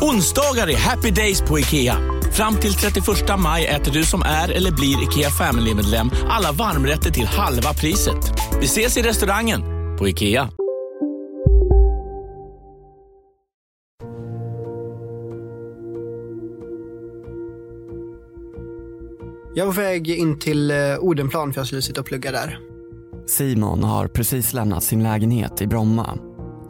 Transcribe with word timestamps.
Onsdagar 0.00 0.68
är 0.68 0.76
happy 0.76 1.10
days 1.10 1.40
på 1.40 1.58
IKEA. 1.58 1.96
Fram 2.32 2.56
till 2.56 2.74
31 2.74 3.04
maj 3.38 3.66
äter 3.66 3.92
du 3.92 4.04
som 4.04 4.22
är 4.22 4.48
eller 4.48 4.70
blir 4.70 5.02
IKEA 5.02 5.30
Family-medlem 5.30 6.10
alla 6.28 6.52
varmrätter 6.52 7.10
till 7.10 7.26
halva 7.26 7.74
priset. 7.74 8.32
Vi 8.60 8.64
ses 8.64 8.96
i 8.96 9.02
restaurangen 9.02 9.60
på 9.98 10.08
IKEA. 10.08 10.50
Jag 19.54 19.66
var 19.66 19.72
på 19.72 19.80
väg 19.80 20.10
in 20.10 20.38
till 20.38 20.70
eh, 20.70 20.76
Odenplan 20.98 21.52
för 21.52 21.60
jag 21.60 21.66
skulle 21.66 21.82
sitta 21.82 22.00
och 22.00 22.06
plugga 22.06 22.32
där. 22.32 22.58
Simon 23.26 23.84
har 23.84 24.08
precis 24.08 24.52
lämnat 24.52 24.84
sin 24.84 25.02
lägenhet 25.02 25.62
i 25.62 25.66
Bromma. 25.66 26.18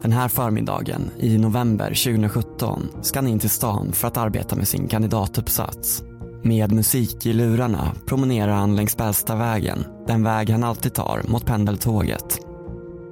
Den 0.03 0.13
här 0.13 0.29
förmiddagen 0.29 1.11
i 1.19 1.39
november 1.39 1.87
2017 1.89 2.89
ska 3.03 3.19
han 3.19 3.29
in 3.29 3.39
till 3.39 3.51
stan 3.51 3.93
för 3.93 4.09
att 4.09 4.17
arbeta 4.17 4.57
med 4.57 4.69
sin 4.69 4.89
kandidatuppsats. 4.89 6.03
Med 6.43 6.73
musik 6.73 7.27
i 7.27 7.33
lurarna 7.33 7.93
promenerar 8.07 8.53
han 8.53 8.77
längs 8.77 8.97
Bällstavägen, 8.97 9.85
den 10.07 10.23
väg 10.23 10.51
han 10.51 10.65
alltid 10.65 10.95
tar 10.95 11.23
mot 11.29 11.47
pendeltåget. 11.47 12.39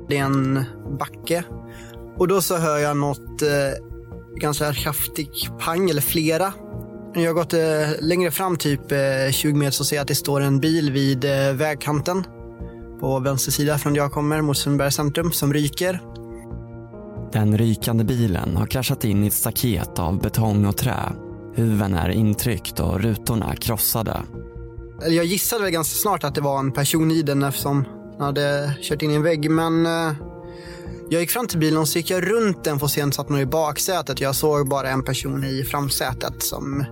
Det 0.09 0.19
är 0.19 0.25
en 0.25 0.65
backe 0.99 1.45
och 2.19 2.29
då 2.29 2.43
så 2.43 2.57
hör 2.57 2.79
jag 2.79 2.97
något 2.97 3.43
eh, 3.43 3.49
ganska 4.37 4.73
kraftigt 4.73 5.59
pang, 5.59 5.91
eller 5.91 6.01
flera. 6.01 6.53
När 7.15 7.23
jag 7.23 7.31
har 7.31 7.35
gått 7.35 7.53
eh, 7.53 8.07
längre 8.07 8.31
fram, 8.31 8.57
typ 8.57 8.93
eh, 8.93 9.33
20 9.33 9.55
meter, 9.55 9.71
så 9.71 9.85
ser 9.85 9.97
jag 9.97 10.03
att 10.03 10.09
det 10.09 10.15
står 10.15 10.41
en 10.41 10.61
bil 10.61 10.93
vid 10.93 11.25
eh, 11.25 11.53
vägkanten 11.53 12.25
på 13.01 13.19
vänster 13.19 13.53
sida 13.53 13.79
från 13.79 13.93
där 13.95 14.01
jag 14.01 14.13
kommer, 14.13 14.43
mot 14.43 14.57
Sundbybergs 14.57 14.95
centrum, 14.95 15.33
som 15.33 15.53
ryker. 15.53 16.01
Den 17.37 17.59
rykande 17.59 18.05
bilen 18.05 18.57
har 18.57 18.67
kraschat 18.67 19.05
in 19.05 19.25
i 19.25 19.27
ett 19.27 19.33
staket 19.33 19.99
av 19.99 20.21
betong 20.21 20.67
och 20.67 20.77
trä. 20.77 21.13
Huven 21.55 21.95
är 21.95 22.09
intryckt 22.09 22.81
och 22.81 23.01
rutorna 23.01 23.57
krossade. 23.57 24.23
Jag 25.09 25.25
gissade 25.25 25.63
väl 25.63 25.73
ganska 25.73 25.95
snart 25.95 26.25
att 26.25 26.35
det 26.35 26.41
var 26.41 26.59
en 26.59 26.73
person 26.73 27.11
i 27.11 27.23
den 27.23 27.43
eftersom 27.43 27.85
den 28.13 28.21
hade 28.21 28.75
kört 28.81 29.03
in 29.03 29.11
i 29.11 29.15
en 29.15 29.23
vägg. 29.23 29.51
Men 29.51 29.87
eh, 29.87 30.13
jag 31.11 31.21
gick 31.21 31.31
fram 31.31 31.47
till 31.47 31.59
bilen 31.59 31.81
och 31.81 31.89
så 31.89 31.99
gick 31.99 32.11
jag 32.11 32.31
runt 32.31 32.65
den 32.65 32.79
för 32.79 32.87
att 32.87 32.93
se 32.93 33.03
om 33.03 33.11
det 33.11 33.17
satt 33.17 33.29
någon 33.29 33.41
i 33.41 33.47
baksätet. 33.47 34.21
Jag 34.21 34.35
såg 34.35 34.69
bara 34.69 34.91
en 34.91 35.05
person 35.05 35.45
i 35.45 35.65
framsätet 35.65 36.43
som 36.43 36.85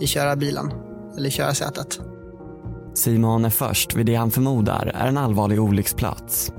i 0.00 0.06
körarbilen, 0.06 0.72
eller 1.16 1.28
i 1.28 1.32
körarsätet. 1.32 2.00
Simon 2.94 3.44
är 3.44 3.50
först 3.50 3.94
vid 3.94 4.06
det 4.06 4.14
han 4.14 4.30
förmodar 4.30 4.92
är 4.94 5.06
en 5.06 5.18
allvarlig 5.18 5.60
olycksplats. 5.60 6.52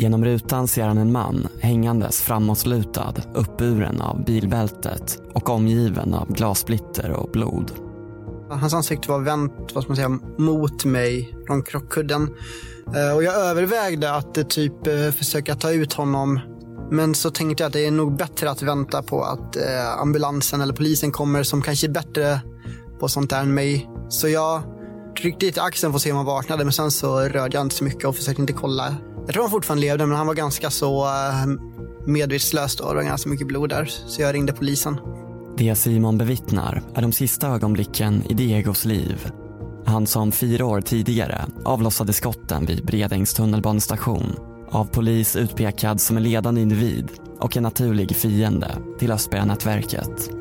Genom 0.00 0.24
rutan 0.24 0.68
ser 0.68 0.84
han 0.84 0.98
en 0.98 1.12
man 1.12 1.48
hängandes 1.60 2.22
framåtlutad, 2.22 3.14
uppburen 3.34 4.00
av 4.00 4.24
bilbältet 4.24 5.22
och 5.34 5.50
omgiven 5.50 6.14
av 6.14 6.32
glassplitter 6.32 7.10
och 7.10 7.30
blod. 7.30 7.72
Hans 8.50 8.74
ansikte 8.74 9.10
var 9.10 9.20
vänt 9.20 9.52
vad 9.74 9.84
ska 9.84 9.90
man 9.90 9.96
säga, 9.96 10.18
mot 10.38 10.84
mig 10.84 11.36
från 11.46 11.62
krockkudden. 11.62 12.28
Eh, 12.96 13.16
och 13.16 13.22
jag 13.22 13.34
övervägde 13.34 14.14
att 14.14 14.38
eh, 14.38 14.44
typ 14.44 14.86
eh, 14.86 15.10
försöka 15.10 15.54
ta 15.54 15.72
ut 15.72 15.92
honom. 15.92 16.40
Men 16.90 17.14
så 17.14 17.30
tänkte 17.30 17.62
jag 17.62 17.68
att 17.68 17.72
det 17.72 17.86
är 17.86 17.90
nog 17.90 18.16
bättre 18.16 18.50
att 18.50 18.62
vänta 18.62 19.02
på 19.02 19.22
att 19.22 19.56
ambulansen 19.98 20.60
eller 20.60 20.74
polisen 20.74 21.12
kommer 21.12 21.42
som 21.42 21.62
kanske 21.62 21.86
är 21.86 21.92
bättre 21.92 22.40
på 23.00 23.08
sånt 23.08 23.30
där 23.30 23.40
än 23.40 23.54
mig. 23.54 23.90
Så 24.08 24.28
jag 24.28 24.62
tryckte 25.20 25.46
lite 25.46 25.62
axeln 25.62 25.92
för 25.92 25.96
att 25.96 26.02
se 26.02 26.10
om 26.10 26.16
han 26.16 26.26
vaknade 26.26 26.64
men 26.64 26.72
sen 26.72 26.90
så 26.90 27.20
rörde 27.20 27.56
jag 27.56 27.66
inte 27.66 27.74
så 27.74 27.84
mycket 27.84 28.04
och 28.04 28.16
försökte 28.16 28.42
inte 28.42 28.52
kolla 28.52 28.96
jag 29.30 29.34
tror 29.34 29.42
han 29.42 29.50
fortfarande 29.50 29.86
levde, 29.86 30.06
men 30.06 30.16
han 30.16 30.26
var 30.26 30.34
ganska 30.34 30.70
så 30.70 31.04
eh, 31.04 31.46
medvetslös 32.06 32.76
då. 32.76 32.88
Det 32.88 32.94
var 32.94 33.02
ganska 33.02 33.30
mycket 33.30 33.46
blod 33.46 33.68
där, 33.68 33.84
så 33.84 34.22
jag 34.22 34.34
ringde 34.34 34.52
polisen. 34.52 34.96
Det 35.56 35.74
Simon 35.74 36.18
bevittnar 36.18 36.82
är 36.94 37.02
de 37.02 37.12
sista 37.12 37.48
ögonblicken 37.48 38.22
i 38.28 38.34
Diegos 38.34 38.84
liv. 38.84 39.30
Han 39.86 40.06
som 40.06 40.32
fyra 40.32 40.66
år 40.66 40.80
tidigare 40.80 41.46
avlossade 41.64 42.12
skotten 42.12 42.66
vid 42.66 42.84
Bredängs 42.86 43.34
tunnelbanestation 43.34 44.36
av 44.70 44.84
polis 44.84 45.36
utpekad 45.36 46.00
som 46.00 46.16
en 46.16 46.22
ledande 46.22 46.60
individ 46.60 47.08
och 47.38 47.56
en 47.56 47.62
naturlig 47.62 48.16
fiende 48.16 48.76
till 48.98 49.12
Östberga-nätverket. 49.12 50.39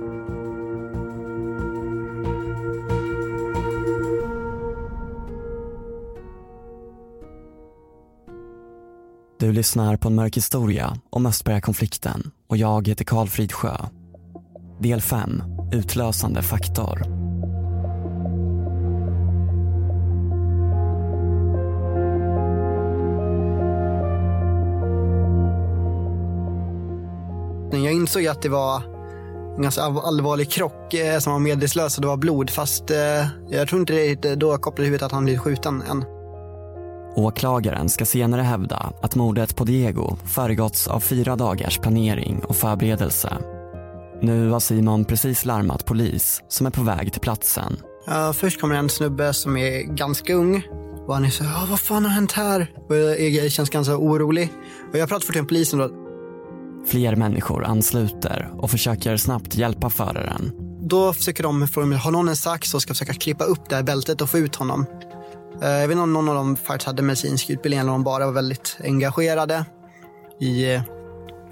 Du 9.39 9.51
lyssnar 9.51 9.97
på 9.97 10.07
en 10.07 10.15
mörk 10.15 10.37
historia 10.37 10.97
om 11.09 11.25
Östbergakonflikten 11.25 12.31
och 12.47 12.57
jag 12.57 12.87
heter 12.87 13.05
Karl 13.05 13.27
Fridsjö. 13.27 13.75
Del 14.79 15.01
5. 15.01 15.43
Utlösande 15.73 16.41
faktor. 16.41 17.01
Jag 27.71 27.93
insåg 27.93 28.27
att 28.27 28.41
det 28.41 28.49
var 28.49 28.81
en 29.55 29.61
ganska 29.61 29.81
allvarlig 29.81 30.51
krock 30.51 30.93
eh, 30.93 31.19
som 31.19 31.33
var 31.33 31.39
medvetslös 31.39 31.97
och 31.97 32.01
det 32.01 32.07
var 32.07 32.17
blod 32.17 32.49
fast 32.49 32.91
eh, 32.91 33.27
jag 33.49 33.67
tror 33.67 33.81
inte 33.81 34.15
det 34.15 34.35
då 34.35 34.57
kopplade 34.57 34.85
huvudet 34.85 35.05
att 35.05 35.11
han 35.11 35.23
blivit 35.23 35.41
skjuten 35.41 35.81
än. 35.81 36.18
Åklagaren 37.15 37.89
ska 37.89 38.05
senare 38.05 38.41
hävda 38.41 38.93
att 39.01 39.15
mordet 39.15 39.55
på 39.55 39.63
Diego 39.63 40.17
föregåtts 40.25 40.87
av 40.87 40.99
fyra 40.99 41.35
dagars 41.35 41.77
planering 41.77 42.39
och 42.43 42.55
förberedelse. 42.55 43.37
Nu 44.21 44.49
har 44.49 44.59
Simon 44.59 45.05
precis 45.05 45.45
larmat 45.45 45.85
polis 45.85 46.43
som 46.47 46.67
är 46.67 46.71
på 46.71 46.83
väg 46.83 47.11
till 47.11 47.21
platsen. 47.21 47.77
Ja, 48.07 48.33
först 48.33 48.61
kommer 48.61 48.75
en 48.75 48.89
snubbe 48.89 49.33
som 49.33 49.57
är 49.57 49.81
ganska 49.81 50.33
ung. 50.33 50.63
Och 51.07 51.13
han 51.13 51.25
är 51.25 51.29
så 51.29 51.43
här, 51.43 51.67
vad 51.67 51.79
fan 51.79 52.05
har 52.05 52.11
hänt 52.11 52.31
här? 52.31 52.71
Och 52.89 52.95
jag 52.95 53.51
känns 53.51 53.69
ganska 53.69 53.97
orolig. 53.97 54.49
Och 54.91 54.97
jag 54.97 55.09
pratar 55.09 55.25
fort 55.25 55.35
med 55.35 55.47
polisen 55.47 55.79
då. 55.79 55.89
Fler 56.87 57.15
människor 57.15 57.65
ansluter 57.65 58.51
och 58.57 58.71
försöker 58.71 59.17
snabbt 59.17 59.55
hjälpa 59.55 59.89
föraren. 59.89 60.51
Då 60.81 61.13
försöker 61.13 61.43
de 61.43 61.67
fråga 61.67 61.97
har 61.97 62.11
någon 62.11 62.29
en 62.29 62.35
sax 62.35 62.73
och 62.73 62.81
ska 62.81 62.93
försöka 62.93 63.13
klippa 63.13 63.43
upp 63.43 63.69
det 63.69 63.75
här 63.75 63.83
bältet 63.83 64.21
och 64.21 64.29
få 64.29 64.37
ut 64.37 64.55
honom. 64.55 64.85
Eh, 65.61 65.69
jag 65.69 65.87
vet 65.87 65.91
inte 65.91 66.03
om 66.03 66.13
någon 66.13 66.29
av 66.29 66.35
dem 66.35 66.55
faktiskt 66.55 66.87
hade 66.87 67.01
medicinsk 67.01 67.49
utbildning 67.49 67.79
eller 67.79 67.91
om 67.91 67.95
de 67.95 68.03
bara 68.03 68.25
var 68.25 68.33
väldigt 68.33 68.77
engagerade 68.83 69.65
i 70.39 70.73
eh, 70.73 70.81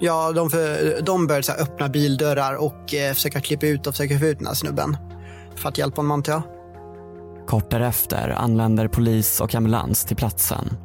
Ja, 0.00 0.32
de, 0.32 0.50
för, 0.50 1.00
de 1.02 1.26
började 1.26 1.42
så 1.42 1.52
öppna 1.52 1.88
bildörrar 1.88 2.54
och 2.54 2.94
eh, 2.94 3.14
försöka 3.14 3.40
klippa 3.40 3.66
ut 3.66 3.86
och 3.86 3.94
försöka 3.94 4.18
få 4.18 4.24
ut 4.24 4.38
den 4.38 4.46
här 4.46 4.54
snubben. 4.54 4.96
För 5.56 5.68
att 5.68 5.78
hjälpa 5.78 5.96
honom 5.96 6.10
antar 6.10 6.32
jag. 6.32 6.42
Kort 7.46 7.70
därefter 7.70 8.28
anländer 8.28 8.88
polis 8.88 9.40
och 9.40 9.54
ambulans 9.54 10.04
till 10.04 10.16
platsen. 10.16 10.76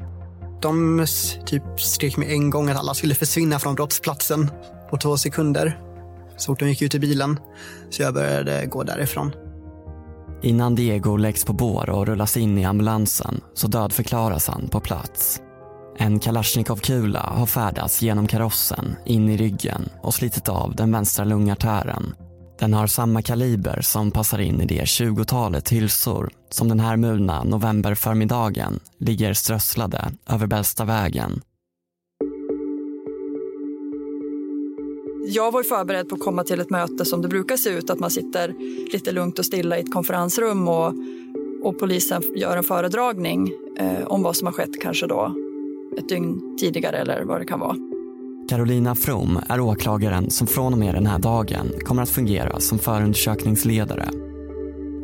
De 0.61 1.05
typ 1.45 1.63
skrek 1.77 2.17
med 2.17 2.29
en 2.29 2.49
gång 2.49 2.69
att 2.69 2.77
alla 2.77 2.93
skulle 2.93 3.15
försvinna 3.15 3.59
från 3.59 3.75
brottsplatsen 3.75 4.51
på 4.89 4.97
två 4.97 5.17
sekunder. 5.17 5.79
Så 6.37 6.45
fort 6.45 6.59
de 6.59 6.69
gick 6.69 6.81
ut 6.81 6.95
i 6.95 6.99
bilen. 6.99 7.39
Så 7.89 8.01
jag 8.01 8.13
började 8.13 8.65
gå 8.65 8.83
därifrån. 8.83 9.31
Innan 10.43 10.75
Diego 10.75 11.17
läggs 11.17 11.45
på 11.45 11.53
bår 11.53 11.89
och 11.89 12.07
rullas 12.07 12.37
in 12.37 12.57
i 12.57 12.65
ambulansen 12.65 13.41
så 13.53 13.67
dödförklaras 13.67 14.47
han 14.47 14.67
på 14.67 14.79
plats. 14.79 15.41
En 15.97 16.19
Kalashnikov-kula 16.19 17.19
har 17.19 17.45
färdats 17.45 18.01
genom 18.01 18.27
karossen, 18.27 18.95
in 19.05 19.29
i 19.29 19.37
ryggen 19.37 19.89
och 20.01 20.13
slitit 20.13 20.49
av 20.49 20.75
den 20.75 20.91
vänstra 20.91 21.25
lungartären. 21.25 22.15
Den 22.59 22.73
har 22.73 22.87
samma 22.87 23.21
kaliber 23.21 23.81
som 23.81 24.11
passar 24.11 24.39
in 24.39 24.61
i 24.61 24.65
det 24.65 24.87
tjugotalet 24.87 25.69
hylsor 25.69 26.29
som 26.49 26.67
den 26.67 26.79
här 26.79 26.97
mulna 26.97 27.43
novemberförmiddagen 27.43 28.79
ligger 28.99 29.33
strösslade 29.33 30.11
över 30.29 30.47
Bällstavägen. 30.47 31.41
Jag 35.25 35.51
var 35.51 35.59
ju 35.59 35.63
förberedd 35.63 36.09
på 36.09 36.15
att 36.15 36.21
komma 36.21 36.43
till 36.43 36.59
ett 36.59 36.69
möte 36.69 37.05
som 37.05 37.21
det 37.21 37.27
brukar 37.27 37.57
se 37.57 37.69
ut, 37.69 37.89
att 37.89 37.99
man 37.99 38.11
sitter 38.11 38.55
lite 38.93 39.11
lugnt 39.11 39.39
och 39.39 39.45
stilla 39.45 39.77
i 39.77 39.81
ett 39.81 39.93
konferensrum 39.93 40.67
och, 40.67 40.93
och 41.63 41.79
polisen 41.79 42.23
gör 42.35 42.57
en 42.57 42.63
föredragning 42.63 43.51
eh, 43.77 44.07
om 44.07 44.23
vad 44.23 44.35
som 44.35 44.47
har 44.47 44.53
skett 44.53 44.81
kanske 44.81 45.07
då 45.07 45.35
ett 45.97 46.09
dygn 46.09 46.57
tidigare 46.59 46.97
eller 46.97 47.23
vad 47.23 47.41
det 47.41 47.45
kan 47.45 47.59
vara. 47.59 47.75
Carolina 48.49 48.95
From 48.95 49.39
är 49.49 49.59
åklagaren 49.59 50.29
som 50.29 50.47
från 50.47 50.73
och 50.73 50.79
med 50.79 50.95
den 50.95 51.05
här 51.05 51.19
dagen 51.19 51.71
kommer 51.85 52.01
att 52.01 52.09
fungera 52.09 52.59
som 52.59 52.79
förundersökningsledare. 52.79 54.09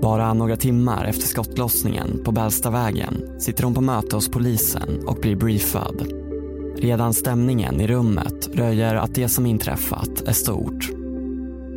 Bara 0.01 0.33
några 0.33 0.55
timmar 0.55 1.05
efter 1.05 1.27
skottlossningen 1.27 2.23
på 2.23 2.31
Bällstavägen 2.31 3.39
sitter 3.39 3.63
hon 3.63 3.73
på 3.73 3.81
möte 3.81 4.15
hos 4.15 4.29
polisen 4.29 5.07
och 5.07 5.15
blir 5.15 5.35
briefad. 5.35 6.28
Redan 6.81 7.13
stämningen 7.13 7.81
i 7.81 7.87
rummet 7.87 8.49
röjer 8.53 8.95
att 8.95 9.15
det 9.15 9.29
som 9.29 9.45
inträffat 9.45 10.21
är 10.25 10.33
stort. 10.33 10.89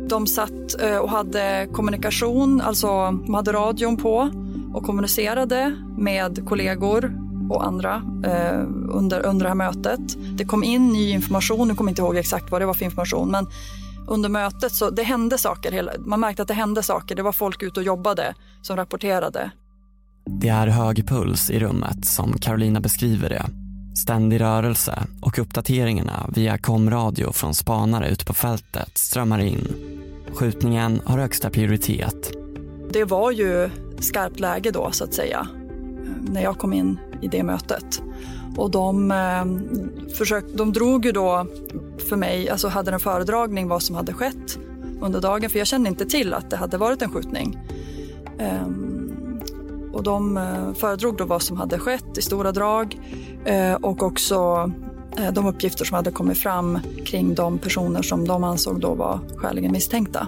De 0.09 0.27
satt 0.27 0.81
eh, 0.81 0.97
och 0.97 1.09
hade 1.09 1.67
kommunikation, 1.73 2.61
alltså 2.61 2.87
de 3.25 3.33
hade 3.33 3.53
radion 3.53 3.97
på 3.97 4.29
och 4.73 4.83
kommunicerade 4.83 5.75
med 5.97 6.45
kollegor 6.47 7.13
och 7.49 7.67
andra 7.67 8.01
eh, 8.25 8.59
under, 8.89 9.25
under 9.25 9.43
det 9.43 9.49
här 9.49 9.55
mötet. 9.55 10.17
Det 10.37 10.45
kom 10.45 10.63
in 10.63 10.87
ny 10.87 11.11
information, 11.11 11.67
nu 11.67 11.75
kommer 11.75 11.89
jag 11.89 11.91
inte 11.91 12.01
ihåg 12.01 12.17
exakt 12.17 12.51
vad 12.51 12.61
det 12.61 12.65
var 12.65 12.73
för 12.73 12.85
information, 12.85 13.31
men 13.31 13.47
under 14.07 14.29
mötet 14.29 14.71
så 14.71 14.89
det 14.89 15.03
hände 15.03 15.37
saker. 15.37 15.89
Man 15.99 16.19
märkte 16.19 16.41
att 16.41 16.47
det 16.47 16.53
hände 16.53 16.83
saker. 16.83 17.15
Det 17.15 17.23
var 17.23 17.31
folk 17.31 17.63
ute 17.63 17.79
och 17.79 17.85
jobbade 17.85 18.35
som 18.61 18.75
rapporterade. 18.75 19.51
Det 20.25 20.49
är 20.49 20.67
hög 20.67 21.07
puls 21.07 21.49
i 21.49 21.59
rummet 21.59 22.05
som 22.05 22.33
Carolina 22.33 22.79
beskriver 22.79 23.29
det. 23.29 23.62
Ständig 23.95 24.41
rörelse 24.41 25.03
och 25.21 25.39
uppdateringarna 25.39 26.29
via 26.35 26.57
komradio 26.57 27.31
från 27.31 27.53
spanare 27.53 28.09
ute 28.09 28.25
på 28.25 28.33
fältet 28.33 28.97
strömmar 28.97 29.39
in. 29.39 29.67
Skjutningen 30.33 31.01
har 31.05 31.17
högsta 31.17 31.49
prioritet. 31.49 32.31
Det 32.93 33.03
var 33.03 33.31
ju 33.31 33.69
skarpt 33.99 34.39
läge 34.39 34.71
då 34.71 34.91
så 34.91 35.03
att 35.03 35.13
säga 35.13 35.47
när 36.21 36.43
jag 36.43 36.57
kom 36.57 36.73
in 36.73 36.99
i 37.21 37.27
det 37.27 37.43
mötet. 37.43 38.01
Och 38.57 38.71
de, 38.71 39.11
eh, 39.11 39.45
försök, 40.13 40.45
de 40.53 40.73
drog 40.73 41.05
ju 41.05 41.11
då 41.11 41.47
för 42.09 42.15
mig, 42.15 42.49
alltså 42.49 42.67
hade 42.67 42.91
en 42.91 42.99
föredragning 42.99 43.67
vad 43.67 43.83
som 43.83 43.95
hade 43.95 44.13
skett 44.13 44.59
under 45.01 45.21
dagen 45.21 45.49
för 45.49 45.57
jag 45.57 45.67
kände 45.67 45.89
inte 45.89 46.05
till 46.05 46.33
att 46.33 46.49
det 46.49 46.57
hade 46.57 46.77
varit 46.77 47.01
en 47.01 47.09
skjutning. 47.09 47.59
Eh, 48.39 48.67
och 49.93 50.03
de 50.03 50.37
eh, 50.37 50.73
föredrog 50.73 51.17
då 51.17 51.25
vad 51.25 51.41
som 51.41 51.57
hade 51.57 51.79
skett 51.79 52.17
i 52.17 52.21
stora 52.21 52.51
drag 52.51 52.99
eh, 53.45 53.73
och 53.73 54.03
också 54.03 54.71
eh, 55.17 55.33
de 55.33 55.45
uppgifter 55.45 55.85
som 55.85 55.95
hade 55.95 56.11
kommit 56.11 56.37
fram 56.37 56.79
kring 57.05 57.35
de 57.35 57.57
personer 57.57 58.01
som 58.01 58.27
de 58.27 58.43
ansåg 58.43 58.79
då 58.79 58.95
var 58.95 59.19
skäligen 59.37 59.71
misstänkta. 59.71 60.27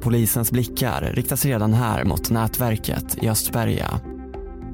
Polisens 0.00 0.52
blickar 0.52 1.12
riktas 1.14 1.44
redan 1.44 1.72
här 1.74 2.04
mot 2.04 2.30
nätverket 2.30 3.18
i 3.22 3.28
Östberga. 3.28 4.00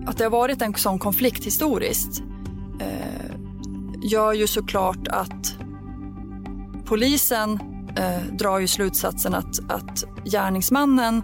Att 0.07 0.19
det 0.19 0.25
har 0.25 0.31
varit 0.31 0.63
en 0.63 0.75
sån 0.75 0.99
konflikt 0.99 1.45
historiskt 1.47 2.23
eh, 2.81 3.37
gör 4.03 4.33
ju 4.33 4.47
såklart 4.47 5.09
att 5.09 5.55
polisen 6.85 7.59
eh, 7.97 8.37
drar 8.39 8.59
ju 8.59 8.67
slutsatsen 8.67 9.35
att, 9.35 9.71
att 9.71 10.05
gärningsmannen 10.25 11.23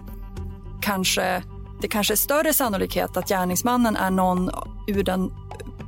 kanske, 0.81 1.43
det 1.81 1.87
kanske 1.87 2.13
är 2.13 2.15
större 2.15 2.53
sannolikhet 2.53 3.17
att 3.17 3.29
gärningsmannen 3.29 3.95
är 3.95 4.11
någon 4.11 4.49
ur 4.87 5.03
den 5.03 5.31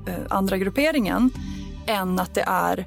eh, 0.07 0.15
andra 0.29 0.57
grupperingen 0.57 1.31
än 1.87 2.19
att 2.19 2.33
det 2.33 2.43
är 2.47 2.85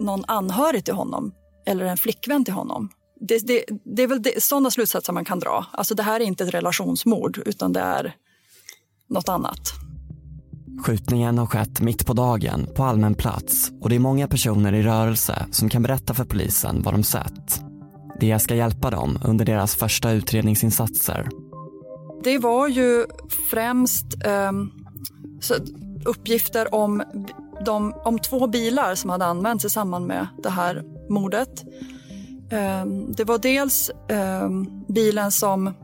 någon 0.00 0.24
anhörig 0.26 0.84
till 0.84 0.94
honom 0.94 1.32
eller 1.66 1.84
en 1.84 1.96
flickvän 1.96 2.44
till 2.44 2.54
honom. 2.54 2.88
Det, 3.20 3.46
det, 3.46 3.64
det 3.84 4.02
är 4.02 4.06
väl 4.06 4.22
det, 4.22 4.42
sådana 4.42 4.70
slutsatser 4.70 5.12
man 5.12 5.24
kan 5.24 5.40
dra. 5.40 5.66
Alltså 5.72 5.94
det 5.94 6.02
här 6.02 6.20
är 6.20 6.24
inte 6.24 6.44
ett 6.44 6.54
relationsmord 6.54 7.42
utan 7.46 7.72
det 7.72 7.80
är 7.80 8.14
något 9.08 9.28
annat. 9.28 9.60
Skjutningen 10.84 11.38
har 11.38 11.46
skett 11.46 11.80
mitt 11.80 12.06
på 12.06 12.12
dagen 12.12 12.68
på 12.76 12.84
allmän 12.84 13.14
plats 13.14 13.72
och 13.80 13.88
det 13.88 13.94
är 13.94 14.00
många 14.00 14.28
personer 14.28 14.72
i 14.72 14.82
rörelse 14.82 15.46
som 15.50 15.68
kan 15.68 15.82
berätta 15.82 16.14
för 16.14 16.24
polisen 16.24 16.82
vad 16.82 16.94
de 16.94 17.02
sett. 17.02 17.60
Det 18.20 18.38
ska 18.38 18.54
hjälpa 18.54 18.90
dem 18.90 19.18
under 19.24 19.44
deras 19.44 19.74
första 19.74 20.10
utredningsinsatser. 20.10 21.28
Det 22.24 22.38
var 22.38 22.68
ju 22.68 23.06
främst 23.50 24.06
eh, 24.24 24.52
uppgifter 26.04 26.74
om, 26.74 27.02
de, 27.64 27.94
om 28.04 28.18
två 28.18 28.46
bilar 28.46 28.94
som 28.94 29.10
hade 29.10 29.24
använts 29.24 29.64
i 29.64 29.70
samband 29.70 30.06
med 30.06 30.26
det 30.42 30.50
här 30.50 30.82
mordet. 31.08 31.64
Eh, 32.50 32.86
det 33.16 33.24
var 33.24 33.38
dels 33.38 33.90
eh, 34.08 34.48
bilen 34.88 35.30
som 35.30 35.74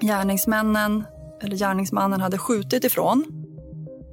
gärningsmännen 0.00 1.04
eller 1.42 1.56
gärningsmannen 1.56 2.20
hade 2.20 2.38
skjutit 2.38 2.84
ifrån. 2.84 3.24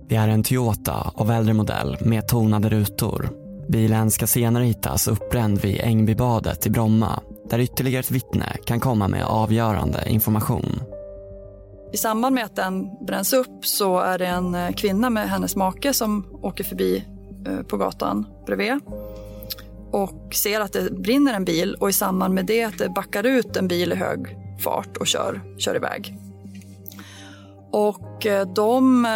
Det 0.09 0.15
är 0.15 0.27
en 0.27 0.43
Toyota 0.43 1.11
av 1.15 1.31
äldre 1.31 1.53
modell 1.53 1.97
med 2.01 2.27
tonade 2.27 2.69
rutor. 2.69 3.29
Bilen 3.69 4.11
ska 4.11 4.27
senare 4.27 4.63
hittas 4.63 5.07
uppbränd 5.07 5.61
vid 5.61 5.79
Ängbybadet 5.81 6.65
i 6.65 6.69
Bromma 6.69 7.19
där 7.49 7.59
ytterligare 7.59 7.99
ett 7.99 8.11
vittne 8.11 8.57
kan 8.65 8.79
komma 8.79 9.07
med 9.07 9.25
avgörande 9.25 10.03
information. 10.09 10.79
I 11.93 11.97
samband 11.97 12.35
med 12.35 12.45
att 12.45 12.55
den 12.55 13.05
bränns 13.05 13.33
upp 13.33 13.65
så 13.65 13.99
är 13.99 14.17
det 14.17 14.25
en 14.25 14.55
eh, 14.55 14.71
kvinna 14.71 15.09
med 15.09 15.29
hennes 15.29 15.55
make 15.55 15.93
som 15.93 16.39
åker 16.41 16.63
förbi 16.63 17.05
eh, 17.47 17.61
på 17.61 17.77
gatan 17.77 18.25
bredvid 18.45 18.79
och 19.91 20.33
ser 20.33 20.59
att 20.59 20.73
det 20.73 20.91
brinner 20.91 21.33
en 21.33 21.45
bil 21.45 21.75
och 21.75 21.89
i 21.89 21.93
samband 21.93 22.33
med 22.33 22.45
det 22.45 22.63
att 22.63 22.77
det 22.77 22.89
backar 22.89 23.23
ut 23.25 23.57
en 23.57 23.67
bil 23.67 23.91
i 23.91 23.95
hög 23.95 24.37
fart 24.63 24.97
och 24.97 25.07
kör, 25.07 25.41
kör 25.57 25.75
iväg. 25.75 26.17
Och 27.71 28.25
eh, 28.25 28.47
de... 28.53 29.07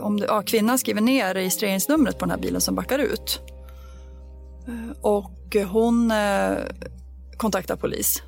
Om 0.00 0.20
det, 0.20 0.26
ja, 0.26 0.42
kvinnan 0.42 0.78
skriver 0.78 1.00
ner 1.00 1.34
registreringsnumret 1.34 2.18
på 2.18 2.24
den 2.24 2.30
här 2.30 2.38
bilen 2.38 2.60
som 2.60 2.74
backar 2.74 2.98
ut. 2.98 3.40
Och 5.00 5.56
hon 5.70 6.12
kontaktar 7.36 7.76
polis. 7.76 8.22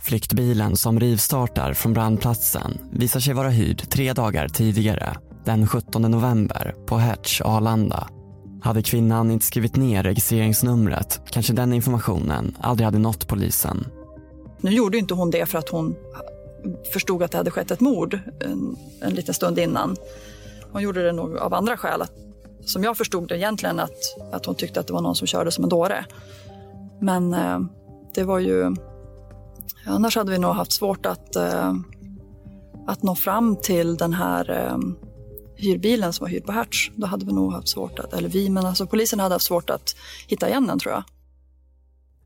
Flyktbilen 0.00 0.76
som 0.76 1.00
rivstartar 1.00 1.74
från 1.74 1.92
brandplatsen 1.92 2.78
visar 2.92 3.20
sig 3.20 3.34
vara 3.34 3.48
hyrd 3.48 3.90
tre 3.90 4.12
dagar 4.12 4.48
tidigare, 4.48 5.16
den 5.44 5.66
17 5.66 6.02
november, 6.02 6.74
på 6.86 6.96
Hertz, 6.96 7.40
Arlanda. 7.40 8.08
Hade 8.62 8.82
kvinnan 8.82 9.30
inte 9.30 9.46
skrivit 9.46 9.76
ner 9.76 10.02
registreringsnumret 10.02 11.20
kanske 11.30 11.52
den 11.52 11.72
informationen 11.72 12.56
aldrig 12.60 12.84
hade 12.84 12.98
nått 12.98 13.28
polisen. 13.28 13.86
Nu 14.60 14.70
gjorde 14.70 14.98
inte 14.98 15.14
hon 15.14 15.30
det 15.30 15.46
för 15.46 15.58
att 15.58 15.68
hon 15.68 15.96
förstod 16.92 17.22
att 17.22 17.30
det 17.30 17.38
hade 17.38 17.50
skett 17.50 17.70
ett 17.70 17.80
mord 17.80 18.18
en, 18.40 18.76
en 19.00 19.14
liten 19.14 19.34
stund 19.34 19.58
innan. 19.58 19.96
Hon 20.72 20.82
gjorde 20.82 21.02
det 21.02 21.12
nog 21.12 21.36
av 21.36 21.54
andra 21.54 21.76
skäl. 21.76 22.02
Att, 22.02 22.12
som 22.64 22.84
jag 22.84 22.96
förstod 22.96 23.28
det 23.28 23.36
egentligen 23.36 23.80
att, 23.80 23.98
att 24.32 24.46
hon 24.46 24.54
tyckte 24.54 24.80
att 24.80 24.86
det 24.86 24.92
var 24.92 25.02
någon 25.02 25.16
som 25.16 25.26
körde 25.26 25.50
som 25.50 25.64
en 25.64 25.70
dåre. 25.70 26.04
Men 27.00 27.34
eh, 27.34 27.58
det 28.14 28.24
var 28.24 28.38
ju... 28.38 28.74
Annars 29.86 30.16
hade 30.16 30.30
vi 30.30 30.38
nog 30.38 30.54
haft 30.54 30.72
svårt 30.72 31.06
att, 31.06 31.36
eh, 31.36 31.74
att 32.86 33.02
nå 33.02 33.14
fram 33.14 33.56
till 33.56 33.96
den 33.96 34.12
här 34.12 34.50
eh, 34.50 34.78
hyrbilen 35.56 36.12
som 36.12 36.24
var 36.24 36.30
hyrd 36.30 36.44
på 36.44 36.52
Hertz. 36.52 36.90
Då 36.96 37.06
hade 37.06 37.26
vi 37.26 37.32
nog 37.32 37.52
haft 37.52 37.68
svårt 37.68 37.98
att, 37.98 38.12
eller 38.12 38.28
vi, 38.28 38.50
men 38.50 38.66
alltså 38.66 38.86
polisen 38.86 39.20
hade 39.20 39.34
haft 39.34 39.44
svårt 39.44 39.70
att 39.70 39.96
hitta 40.26 40.48
igen 40.48 40.66
den 40.66 40.78
tror 40.78 40.94
jag. 40.94 41.04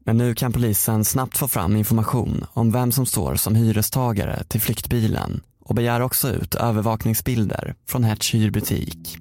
Men 0.06 0.18
nu 0.18 0.34
kan 0.34 0.52
polisen 0.52 1.04
snabbt 1.04 1.38
få 1.38 1.48
fram 1.48 1.76
information 1.76 2.44
om 2.52 2.70
vem 2.72 2.92
som 2.92 3.06
står 3.06 3.34
som 3.36 3.54
hyrestagare 3.54 4.44
till 4.44 4.60
flyktbilen 4.60 5.40
och 5.64 5.74
begär 5.74 6.00
också 6.00 6.28
ut 6.28 6.54
övervakningsbilder 6.54 7.74
från 7.88 8.04
Hertz 8.04 8.34
hyrbutik. 8.34 9.16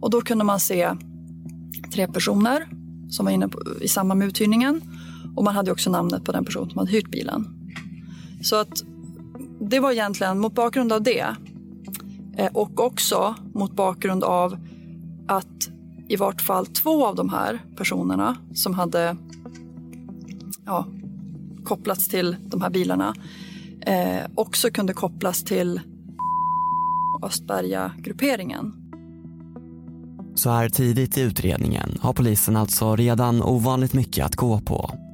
Och 0.00 0.10
då 0.10 0.20
kunde 0.20 0.44
man 0.44 0.60
se 0.60 0.94
tre 1.92 2.08
personer 2.08 2.68
som 3.10 3.24
var 3.24 3.32
inne 3.32 3.48
på, 3.48 3.60
i 3.80 3.88
samband 3.88 4.18
med 4.18 4.28
uthyrningen 4.28 4.82
och 5.38 5.44
man 5.44 5.54
hade 5.54 5.72
också 5.72 5.90
namnet 5.90 6.24
på 6.24 6.32
den 6.32 6.44
person 6.44 6.70
som 6.70 6.78
hade 6.78 6.90
hyrt 6.90 7.10
bilen. 7.10 7.46
Så 8.42 8.56
att 8.56 8.84
det 9.60 9.80
var 9.80 9.92
egentligen 9.92 10.38
mot 10.38 10.54
bakgrund 10.54 10.92
av 10.92 11.02
det 11.02 11.26
eh, 12.36 12.52
och 12.52 12.80
också 12.80 13.34
mot 13.54 13.72
bakgrund 13.72 14.24
av 14.24 14.56
att 15.28 15.70
i 16.08 16.16
vart 16.16 16.40
fall 16.40 16.66
två 16.66 17.06
av 17.06 17.14
de 17.14 17.28
här 17.28 17.58
personerna 17.76 18.36
som 18.54 18.74
hade 18.74 19.16
ja, 20.66 20.86
kopplats 21.64 22.08
till 22.08 22.36
de 22.46 22.62
här 22.62 22.70
bilarna 22.70 23.14
eh, 23.80 24.30
också 24.34 24.70
kunde 24.70 24.92
kopplas 24.92 25.44
till 25.44 25.80
Östberga-grupperingen. 27.22 28.72
Så 30.34 30.50
här 30.50 30.68
tidigt 30.68 31.18
i 31.18 31.20
utredningen 31.20 31.98
har 32.00 32.12
polisen 32.12 32.56
alltså 32.56 32.96
redan 32.96 33.42
ovanligt 33.42 33.92
mycket 33.92 34.26
att 34.26 34.36
gå 34.36 34.60
på. 34.60 35.07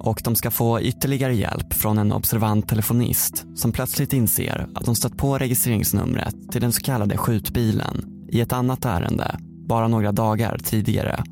Och 0.00 0.20
de 0.24 0.36
ska 0.36 0.50
få 0.50 0.80
ytterligare 0.80 1.34
hjälp 1.34 1.74
från 1.74 1.98
en 1.98 2.12
observant 2.12 2.68
telefonist 2.68 3.46
som 3.54 3.72
plötsligt 3.72 4.12
inser 4.12 4.68
att 4.74 4.84
de 4.84 4.94
stött 4.94 5.16
på 5.16 5.38
registreringsnumret 5.38 6.34
till 6.52 6.60
den 6.60 6.72
så 6.72 6.80
kallade 6.80 7.16
skjutbilen 7.16 8.26
i 8.28 8.40
ett 8.40 8.52
annat 8.52 8.84
ärende 8.84 9.38
bara 9.68 9.88
några 9.88 10.12
dagar 10.12 10.58
tidigare. 10.64 11.24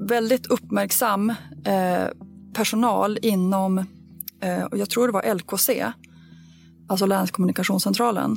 väldigt 0.00 0.46
uppmärksam 0.46 1.30
eh, 1.64 2.06
personal 2.54 3.18
inom, 3.22 3.78
eh, 4.40 4.64
och 4.64 4.78
jag 4.78 4.90
tror 4.90 5.06
det 5.06 5.12
var 5.12 5.34
LKC, 5.34 5.92
alltså 6.88 7.06
Länskommunikationscentralen, 7.06 8.36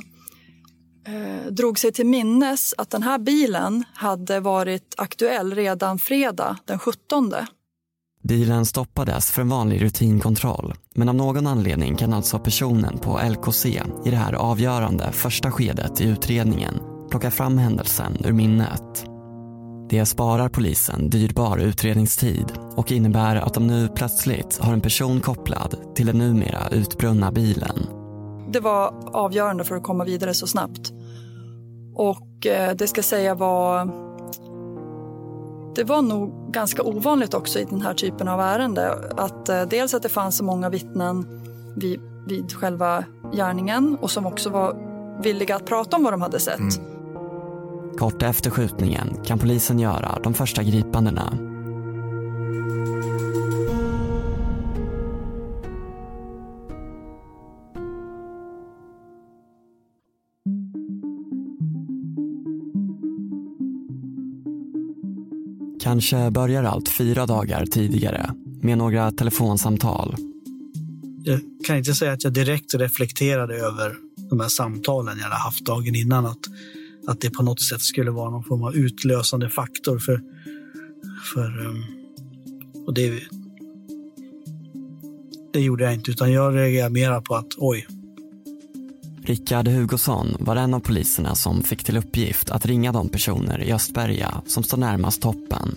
eh, 1.06 1.52
drog 1.52 1.78
sig 1.78 1.92
till 1.92 2.06
minnes 2.06 2.74
att 2.78 2.90
den 2.90 3.02
här 3.02 3.18
bilen 3.18 3.84
hade 3.94 4.40
varit 4.40 4.94
aktuell 4.96 5.54
redan 5.54 5.98
fredag 5.98 6.56
den 6.64 6.78
17. 6.78 7.32
Bilen 8.28 8.66
stoppades 8.66 9.30
för 9.30 9.42
en 9.42 9.48
vanlig 9.48 9.82
rutinkontroll 9.82 10.74
men 10.94 11.08
av 11.08 11.14
någon 11.14 11.46
anledning 11.46 11.96
kan 11.96 12.12
alltså 12.12 12.38
personen 12.38 12.98
på 12.98 13.20
LKC 13.30 13.82
i 14.04 14.10
det 14.10 14.16
här 14.16 14.32
avgörande 14.32 15.12
första 15.12 15.50
skedet 15.50 16.00
i 16.00 16.04
utredningen 16.04 16.74
plocka 17.10 17.30
fram 17.30 17.58
händelsen 17.58 18.16
ur 18.24 18.32
minnet. 18.32 19.06
Det 19.88 20.06
sparar 20.06 20.48
polisen 20.48 21.10
dyrbar 21.10 21.58
utredningstid 21.58 22.52
och 22.76 22.92
innebär 22.92 23.36
att 23.36 23.54
de 23.54 23.66
nu 23.66 23.88
plötsligt 23.88 24.58
har 24.58 24.72
en 24.72 24.80
person 24.80 25.20
kopplad 25.20 25.76
till 25.94 26.06
den 26.06 26.18
numera 26.18 26.68
utbrunna 26.68 27.32
bilen. 27.32 27.86
Det 28.52 28.60
var 28.60 28.94
avgörande 29.12 29.64
för 29.64 29.76
att 29.76 29.82
komma 29.82 30.04
vidare 30.04 30.34
så 30.34 30.46
snabbt. 30.46 30.92
Och 31.94 32.46
eh, 32.46 32.74
det 32.76 32.86
ska 32.86 33.02
säga 33.02 33.34
var... 33.34 34.05
Det 35.76 35.84
var 35.84 36.02
nog 36.02 36.52
ganska 36.52 36.82
ovanligt 36.82 37.34
också 37.34 37.58
i 37.58 37.64
den 37.64 37.82
här 37.82 37.94
typen 37.94 38.28
av 38.28 38.40
ärende. 38.40 38.94
Att 39.16 39.48
eh, 39.48 39.62
dels 39.62 39.94
att 39.94 40.02
det 40.02 40.08
fanns 40.08 40.36
så 40.36 40.44
många 40.44 40.68
vittnen 40.68 41.26
vid, 41.76 42.00
vid 42.26 42.52
själva 42.52 43.04
gärningen 43.32 43.98
och 44.00 44.10
som 44.10 44.26
också 44.26 44.50
var 44.50 44.76
villiga 45.22 45.56
att 45.56 45.66
prata 45.66 45.96
om 45.96 46.04
vad 46.04 46.12
de 46.12 46.22
hade 46.22 46.40
sett. 46.40 46.58
Mm. 46.58 46.70
Kort 47.98 48.22
efter 48.22 48.50
skjutningen 48.50 49.16
kan 49.24 49.38
polisen 49.38 49.78
göra 49.78 50.18
de 50.22 50.34
första 50.34 50.62
gripandena. 50.62 51.38
Kanske 65.86 66.30
börjar 66.30 66.64
allt 66.64 66.88
fyra 66.88 67.26
dagar 67.26 67.66
tidigare 67.66 68.30
med 68.62 68.78
några 68.78 69.12
telefonsamtal. 69.12 70.14
Jag 71.24 71.40
kan 71.66 71.76
inte 71.76 71.94
säga 71.94 72.12
att 72.12 72.24
jag 72.24 72.32
direkt 72.32 72.74
reflekterade 72.74 73.54
över 73.54 73.94
de 74.30 74.40
här 74.40 74.48
samtalen 74.48 75.18
jag 75.18 75.24
hade 75.24 75.36
haft 75.36 75.64
dagen 75.64 75.94
innan. 75.94 76.26
Att, 76.26 76.38
att 77.06 77.20
det 77.20 77.30
på 77.30 77.42
något 77.42 77.60
sätt 77.62 77.80
skulle 77.80 78.10
vara 78.10 78.30
någon 78.30 78.44
form 78.44 78.62
av 78.62 78.76
utlösande 78.76 79.50
faktor 79.50 79.98
för... 79.98 80.20
för 81.34 81.66
ehm, 81.66 81.82
och 82.86 82.94
det, 82.94 83.20
det 85.52 85.60
gjorde 85.60 85.84
jag 85.84 85.94
inte, 85.94 86.10
utan 86.10 86.32
jag 86.32 86.54
reagerade 86.56 86.94
mera 86.94 87.20
på 87.20 87.34
att 87.34 87.54
oj. 87.56 87.86
Rickard 89.26 89.68
Hugosson 89.68 90.36
var 90.40 90.56
en 90.56 90.74
av 90.74 90.80
poliserna 90.80 91.34
som 91.34 91.62
fick 91.62 91.84
till 91.84 91.96
uppgift 91.96 92.50
att 92.50 92.66
ringa 92.66 92.92
de 92.92 93.08
personer 93.08 93.62
i 93.62 93.72
Östberga 93.72 94.42
som 94.46 94.62
står 94.62 94.78
närmast 94.78 95.22
toppen. 95.22 95.74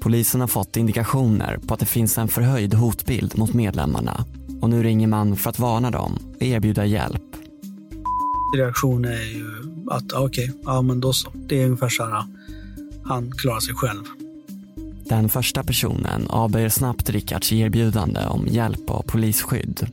Polisen 0.00 0.40
har 0.40 0.48
fått 0.48 0.76
indikationer 0.76 1.58
på 1.66 1.74
att 1.74 1.80
det 1.80 1.86
finns 1.86 2.18
en 2.18 2.28
förhöjd 2.28 2.74
hotbild 2.74 3.38
mot 3.38 3.54
medlemmarna 3.54 4.24
och 4.60 4.70
nu 4.70 4.82
ringer 4.82 5.06
man 5.06 5.36
för 5.36 5.50
att 5.50 5.58
varna 5.58 5.90
dem 5.90 6.18
och 6.36 6.42
erbjuda 6.42 6.86
hjälp. 6.86 7.22
Reaktionen 8.56 9.12
är 9.12 9.36
ju 9.36 9.46
att 9.90 10.12
okej, 10.12 10.50
okay, 10.50 10.60
ja 10.64 10.82
men 10.82 11.00
då 11.00 11.12
så. 11.12 11.30
Det 11.34 11.62
är 11.62 11.64
ungefär 11.64 11.88
så 11.88 12.04
här, 12.04 12.24
han 13.04 13.32
klarar 13.32 13.60
sig 13.60 13.74
själv. 13.74 14.04
Den 15.08 15.28
första 15.28 15.64
personen 15.64 16.26
avböjer 16.28 16.68
snabbt 16.68 17.10
Rickards 17.10 17.52
erbjudande 17.52 18.26
om 18.26 18.46
hjälp 18.46 18.90
och 18.90 19.06
polisskydd. 19.06 19.86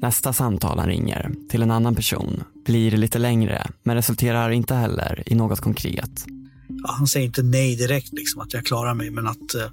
Nästa 0.00 0.32
samtal 0.32 0.78
han 0.78 0.88
ringer, 0.88 1.30
till 1.50 1.62
en 1.62 1.70
annan 1.70 1.94
person, 1.94 2.44
blir 2.64 2.90
lite 2.90 3.18
längre 3.18 3.66
men 3.82 3.96
resulterar 3.96 4.50
inte 4.50 4.74
heller 4.74 5.22
i 5.26 5.34
något 5.34 5.60
konkret. 5.60 6.26
Ja, 6.68 6.92
han 6.92 7.06
säger 7.06 7.26
inte 7.26 7.42
nej 7.42 7.76
direkt, 7.76 8.12
liksom, 8.12 8.40
att 8.40 8.52
jag 8.54 8.66
klarar 8.66 8.94
mig, 8.94 9.10
men 9.10 9.26
att 9.26 9.54
eh, 9.54 9.70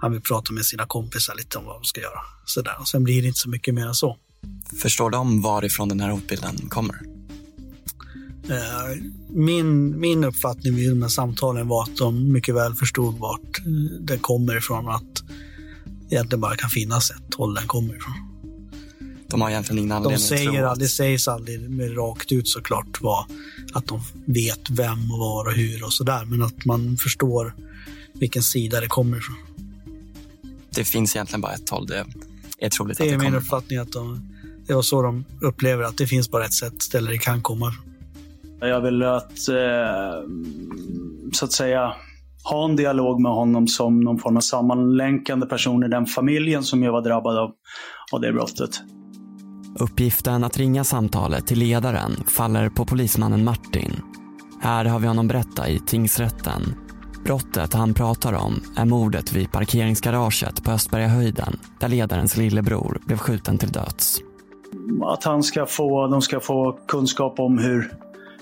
han 0.00 0.12
vill 0.12 0.20
prata 0.20 0.52
med 0.52 0.64
sina 0.64 0.86
kompisar 0.86 1.34
lite 1.34 1.58
om 1.58 1.64
vad 1.64 1.76
de 1.76 1.84
ska 1.84 2.00
göra. 2.00 2.20
Så 2.44 2.62
där. 2.62 2.80
Och 2.80 2.88
sen 2.88 3.04
blir 3.04 3.22
det 3.22 3.28
inte 3.28 3.40
så 3.40 3.48
mycket 3.48 3.74
mer 3.74 3.86
än 3.86 3.94
så. 3.94 4.16
Förstår 4.82 5.10
de 5.10 5.42
varifrån 5.42 5.88
den 5.88 6.00
här 6.00 6.10
hotbilden 6.10 6.56
kommer? 6.68 7.00
Eh, 8.48 9.02
min, 9.28 10.00
min 10.00 10.24
uppfattning 10.24 10.74
vid 10.74 10.90
de 10.90 11.02
här 11.02 11.08
samtalen 11.08 11.68
var 11.68 11.82
att 11.82 11.96
de 11.96 12.32
mycket 12.32 12.54
väl 12.54 12.74
förstod 12.74 13.18
vart 13.18 13.58
eh, 13.58 13.64
den 14.00 14.18
kommer 14.18 14.56
ifrån. 14.56 14.88
Att 14.88 15.22
det 16.08 16.14
egentligen 16.14 16.40
bara 16.40 16.56
kan 16.56 16.70
finnas 16.70 17.10
ett 17.10 17.34
håll 17.34 17.54
den 17.54 17.66
kommer 17.66 17.96
ifrån. 17.96 18.27
De 19.30 19.40
har 19.40 19.50
egentligen 19.50 19.78
ingen 19.78 19.92
anledning 19.92 20.18
de 20.18 20.36
säger, 20.36 20.62
att 20.62 20.74
tro 20.74 20.80
Det 20.80 20.88
sägs 20.88 21.28
aldrig 21.28 21.70
med 21.70 21.96
rakt 21.96 22.32
ut 22.32 22.48
såklart 22.48 23.00
vad, 23.00 23.24
att 23.74 23.86
de 23.86 24.00
vet 24.24 24.70
vem 24.70 25.12
och 25.12 25.18
var 25.18 25.46
och 25.46 25.52
hur 25.52 25.84
och 25.84 25.92
sådär. 25.92 26.24
Men 26.24 26.42
att 26.42 26.64
man 26.64 26.96
förstår 26.96 27.54
vilken 28.12 28.42
sida 28.42 28.80
det 28.80 28.86
kommer 28.86 29.18
ifrån. 29.18 29.36
Det 30.70 30.84
finns 30.84 31.16
egentligen 31.16 31.40
bara 31.40 31.52
ett 31.52 31.70
håll. 31.70 31.86
Det 31.86 32.04
är 32.58 32.70
troligt 32.70 32.98
det 32.98 33.04
att 33.04 33.08
det 33.08 33.14
är 33.14 33.30
min 33.30 33.34
uppfattning 33.34 33.78
att 33.78 33.92
de, 33.92 34.30
det 34.66 34.74
var 34.74 34.82
så 34.82 35.02
de 35.02 35.24
upplever 35.40 35.84
att 35.84 35.98
det 35.98 36.06
finns 36.06 36.30
bara 36.30 36.44
ett 36.44 36.54
sätt 36.54 36.82
ställe 36.82 37.10
det 37.10 37.18
kan 37.18 37.42
komma. 37.42 37.74
Jag 38.60 38.80
vill 38.80 39.02
att, 39.02 39.48
eh, 39.48 40.28
så 41.32 41.44
att 41.44 41.52
säga, 41.52 41.94
ha 42.44 42.64
en 42.64 42.76
dialog 42.76 43.20
med 43.20 43.32
honom 43.32 43.68
som 43.68 44.00
någon 44.00 44.18
form 44.18 44.36
av 44.36 44.40
sammanlänkande 44.40 45.46
person 45.46 45.84
i 45.84 45.88
den 45.88 46.06
familjen 46.06 46.62
som 46.62 46.82
jag 46.82 46.92
var 46.92 47.02
drabbad 47.02 47.38
av, 47.38 47.50
av 48.12 48.20
det 48.20 48.32
brottet. 48.32 48.80
Uppgiften 49.80 50.44
att 50.44 50.58
ringa 50.58 50.84
samtalet 50.84 51.46
till 51.46 51.58
ledaren 51.58 52.12
faller 52.26 52.68
på 52.68 52.84
polismannen 52.84 53.44
Martin. 53.44 54.02
Här 54.60 54.84
har 54.84 54.98
vi 54.98 55.06
honom 55.06 55.28
berätta 55.28 55.68
i 55.68 55.78
tingsrätten. 55.78 56.74
Brottet 57.24 57.74
han 57.74 57.94
pratar 57.94 58.32
om 58.32 58.60
är 58.76 58.84
mordet 58.84 59.32
vid 59.32 59.52
parkeringsgaraget 59.52 60.64
på 60.64 60.70
Östbergahöjden 60.70 61.58
där 61.80 61.88
ledarens 61.88 62.36
lillebror 62.36 63.00
blev 63.06 63.16
skjuten 63.16 63.58
till 63.58 63.72
döds. 63.72 64.20
Att 65.02 65.24
han 65.24 65.42
ska 65.42 65.66
få, 65.66 66.06
de 66.06 66.22
ska 66.22 66.40
få 66.40 66.78
kunskap 66.88 67.40
om 67.40 67.58
hur, 67.58 67.92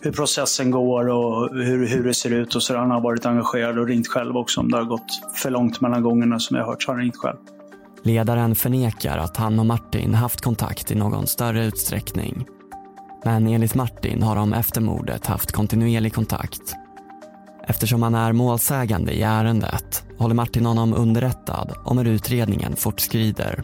hur 0.00 0.12
processen 0.12 0.70
går 0.70 1.08
och 1.08 1.56
hur, 1.56 1.86
hur 1.86 2.04
det 2.04 2.14
ser 2.14 2.30
ut 2.30 2.54
och 2.54 2.62
så. 2.62 2.76
Han 2.76 2.90
har 2.90 3.00
varit 3.00 3.26
engagerad 3.26 3.78
och 3.78 3.86
ringt 3.86 4.08
själv 4.08 4.36
också 4.36 4.60
om 4.60 4.70
det 4.70 4.76
har 4.76 4.84
gått 4.84 5.10
för 5.42 5.50
långt 5.50 5.80
mellan 5.80 6.02
gångerna 6.02 6.38
som 6.38 6.56
jag 6.56 6.64
har 6.64 6.70
hört 6.70 6.82
så 6.82 6.90
har 6.90 6.94
han 6.94 7.02
ringt 7.02 7.16
själv. 7.16 7.36
Ledaren 8.02 8.54
förnekar 8.54 9.18
att 9.18 9.36
han 9.36 9.58
och 9.58 9.66
Martin 9.66 10.14
haft 10.14 10.40
kontakt 10.40 10.90
i 10.90 10.94
någon 10.94 11.26
större 11.26 11.64
utsträckning. 11.64 12.46
Men 13.24 13.46
enligt 13.46 13.74
Martin 13.74 14.22
har 14.22 14.36
de 14.36 14.52
efter 14.52 14.80
mordet 14.80 15.26
haft 15.26 15.52
kontinuerlig 15.52 16.14
kontakt. 16.14 16.74
Eftersom 17.68 18.02
han 18.02 18.14
är 18.14 18.32
målsägande 18.32 19.12
i 19.12 19.22
ärendet 19.22 20.04
håller 20.18 20.34
Martin 20.34 20.66
honom 20.66 20.94
underrättad 20.94 21.74
om 21.84 21.98
hur 21.98 22.06
utredningen 22.06 22.76
fortskrider. 22.76 23.62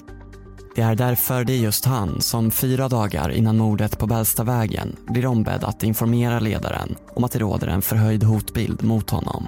Det 0.76 0.82
är 0.82 0.94
därför 0.94 1.44
det 1.44 1.52
är 1.52 1.58
just 1.58 1.84
han 1.84 2.20
som 2.20 2.50
fyra 2.50 2.88
dagar 2.88 3.30
innan 3.30 3.58
mordet 3.58 3.98
på 3.98 4.06
Bällstavägen 4.06 4.96
blir 5.08 5.26
ombedd 5.26 5.64
att 5.64 5.82
informera 5.82 6.40
ledaren 6.40 6.96
om 7.14 7.24
att 7.24 7.32
det 7.32 7.38
råder 7.38 7.66
en 7.66 7.82
förhöjd 7.82 8.24
hotbild 8.24 8.84
mot 8.84 9.10
honom. 9.10 9.46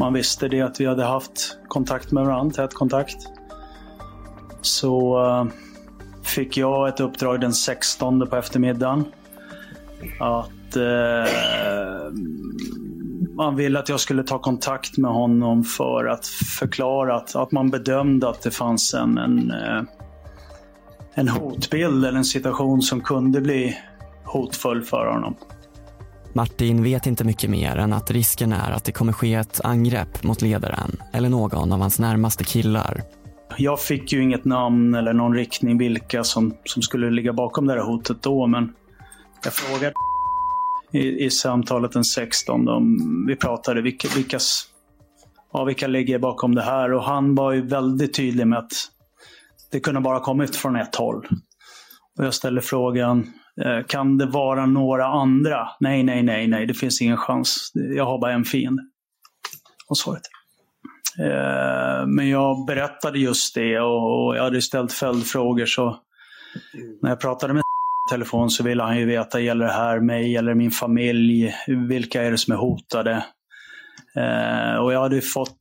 Man 0.00 0.12
visste 0.12 0.48
det 0.48 0.60
att 0.60 0.80
vi 0.80 0.86
hade 0.86 1.04
haft 1.04 1.58
kontakt 1.68 2.12
med 2.12 2.24
varandra, 2.24 2.54
tät 2.54 2.74
kontakt 2.74 3.16
så 4.66 5.18
uh, 5.18 5.46
fick 6.22 6.56
jag 6.56 6.88
ett 6.88 7.00
uppdrag 7.00 7.40
den 7.40 7.52
16 7.52 8.26
på 8.30 8.36
eftermiddagen. 8.36 9.04
Att 10.20 10.76
uh, 10.76 12.12
man 13.36 13.56
ville 13.56 13.78
att 13.78 13.88
jag 13.88 14.00
skulle 14.00 14.22
ta 14.22 14.38
kontakt 14.38 14.98
med 14.98 15.10
honom 15.10 15.64
för 15.64 16.06
att 16.06 16.26
förklara 16.26 17.16
att, 17.16 17.36
att 17.36 17.52
man 17.52 17.70
bedömde 17.70 18.28
att 18.28 18.42
det 18.42 18.50
fanns 18.50 18.94
en, 18.94 19.18
en, 19.18 19.50
uh, 19.50 19.82
en 21.14 21.28
hotbild 21.28 22.04
eller 22.04 22.18
en 22.18 22.24
situation 22.24 22.82
som 22.82 23.00
kunde 23.00 23.40
bli 23.40 23.76
hotfull 24.24 24.82
för 24.82 25.06
honom. 25.06 25.34
Martin 26.32 26.82
vet 26.82 27.06
inte 27.06 27.24
mycket 27.24 27.50
mer 27.50 27.76
än 27.76 27.92
att 27.92 28.10
risken 28.10 28.52
är 28.52 28.72
att 28.72 28.84
det 28.84 28.92
kommer 28.92 29.12
ske 29.12 29.34
ett 29.34 29.60
angrepp 29.64 30.22
mot 30.22 30.42
ledaren 30.42 30.96
eller 31.12 31.28
någon 31.28 31.72
av 31.72 31.80
hans 31.80 31.98
närmaste 31.98 32.44
killar 32.44 33.02
jag 33.58 33.80
fick 33.80 34.12
ju 34.12 34.22
inget 34.22 34.44
namn 34.44 34.94
eller 34.94 35.12
någon 35.12 35.34
riktning 35.34 35.78
vilka 35.78 36.24
som, 36.24 36.54
som 36.64 36.82
skulle 36.82 37.10
ligga 37.10 37.32
bakom 37.32 37.66
det 37.66 37.72
här 37.72 37.80
hotet 37.80 38.22
då, 38.22 38.46
men 38.46 38.72
jag 39.44 39.52
frågade 39.52 39.94
i, 40.92 41.24
i 41.24 41.30
samtalet 41.30 41.92
den 41.92 42.04
16 42.04 42.68
om 42.68 43.24
vi 43.28 43.36
pratade 43.36 43.82
vilka, 43.82 44.08
vilka, 44.16 44.38
ja, 45.52 45.64
vilka 45.64 45.86
ligger 45.86 46.18
bakom 46.18 46.54
det 46.54 46.62
här 46.62 46.92
och 46.92 47.02
han 47.02 47.34
var 47.34 47.52
ju 47.52 47.66
väldigt 47.66 48.14
tydlig 48.14 48.46
med 48.46 48.58
att 48.58 48.72
det 49.72 49.80
kunde 49.80 50.00
bara 50.00 50.20
kommit 50.20 50.56
från 50.56 50.76
ett 50.76 50.96
håll. 50.96 51.26
Och 52.18 52.24
jag 52.24 52.34
ställer 52.34 52.60
frågan, 52.60 53.32
eh, 53.64 53.86
kan 53.88 54.18
det 54.18 54.26
vara 54.26 54.66
några 54.66 55.06
andra? 55.06 55.68
Nej, 55.80 56.02
nej, 56.02 56.22
nej, 56.22 56.46
nej, 56.46 56.66
det 56.66 56.74
finns 56.74 57.02
ingen 57.02 57.16
chans. 57.16 57.72
Jag 57.74 58.04
har 58.04 58.20
bara 58.20 58.32
en 58.32 58.44
fiende. 58.44 58.82
Och 59.88 59.98
svaret. 59.98 60.22
Eh, 61.18 62.06
men 62.06 62.28
jag 62.28 62.66
berättade 62.66 63.18
just 63.18 63.54
det 63.54 63.80
och 63.80 64.36
jag 64.36 64.42
hade 64.42 64.62
ställt 64.62 64.92
följdfrågor. 64.92 65.66
Så 65.66 65.96
när 67.02 67.10
jag 67.10 67.20
pratade 67.20 67.52
med 67.52 67.60
i 68.08 68.10
telefon 68.10 68.50
så 68.50 68.62
ville 68.62 68.82
han 68.82 68.98
ju 68.98 69.06
veta, 69.06 69.40
gäller 69.40 69.64
det 69.64 69.72
här 69.72 70.00
mig 70.00 70.36
eller 70.36 70.54
min 70.54 70.70
familj? 70.70 71.54
Vilka 71.88 72.22
är 72.22 72.30
det 72.30 72.38
som 72.38 72.52
är 72.52 72.58
hotade? 72.58 73.24
Eh, 74.16 74.76
och 74.76 74.92
jag 74.92 75.00
hade 75.00 75.20
fått 75.20 75.58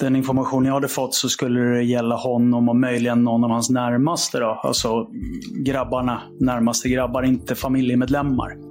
den 0.00 0.16
information 0.16 0.64
jag 0.64 0.74
hade 0.74 0.88
fått 0.88 1.14
så 1.14 1.28
skulle 1.28 1.60
det 1.60 1.82
gälla 1.82 2.14
honom 2.14 2.68
och 2.68 2.76
möjligen 2.76 3.24
någon 3.24 3.44
av 3.44 3.50
hans 3.50 3.70
närmaste. 3.70 4.38
Då. 4.38 4.60
Alltså 4.62 5.06
grabbarna, 5.66 6.22
närmaste 6.40 6.88
grabbar, 6.88 7.22
inte 7.22 7.54
familjemedlemmar. 7.54 8.65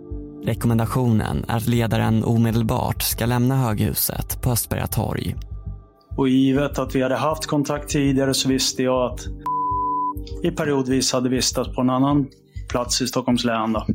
Rekommendationen 0.46 1.46
är 1.48 1.58
att 1.58 1.68
ledaren 1.68 2.24
omedelbart 2.24 3.02
ska 3.02 3.26
lämna 3.26 3.56
höghuset 3.56 4.42
på 4.42 4.52
Östberga 4.52 4.88
torg. 4.88 5.36
Och 6.18 6.30
givet 6.30 6.80
att 6.80 6.96
vi 6.96 7.02
hade 7.02 7.16
haft 7.16 7.46
kontakt 7.46 7.90
tidigare 7.90 8.34
så 8.34 8.50
visste 8.50 8.84
jag 8.84 9.12
att 9.12 9.20
i 10.44 10.52
periodvis 10.52 11.14
hade 11.14 11.30
vistats 11.30 11.76
på 11.76 11.82
en 11.82 11.90
annan 11.90 12.28
plats 12.70 13.02
i 13.02 13.08
Stockholms 13.08 13.44
län. 13.44 13.74
Då. 13.74 13.86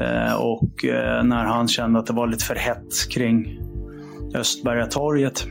Eh, 0.00 0.34
och 0.34 0.84
eh, 0.84 1.24
när 1.24 1.44
han 1.44 1.68
kände 1.68 1.98
att 1.98 2.06
det 2.06 2.12
var 2.12 2.26
lite 2.26 2.44
för 2.44 2.54
hett 2.54 3.10
kring 3.10 3.60
Östberga 4.34 4.86
torget. 4.86 5.46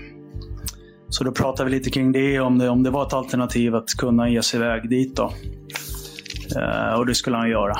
Så 1.09 1.23
då 1.23 1.31
pratade 1.31 1.69
vi 1.69 1.75
lite 1.75 1.89
kring 1.89 2.11
det, 2.11 2.39
om 2.39 2.57
det, 2.57 2.69
om 2.69 2.83
det 2.83 2.89
var 2.89 3.07
ett 3.07 3.13
alternativ 3.13 3.75
att 3.75 3.89
kunna 3.97 4.29
ge 4.29 4.41
sig 4.43 4.59
iväg 4.59 4.89
dit. 4.89 5.15
Då. 5.15 5.33
Eh, 6.59 6.93
och 6.99 7.05
det 7.05 7.15
skulle 7.15 7.37
han 7.37 7.49
göra. 7.49 7.77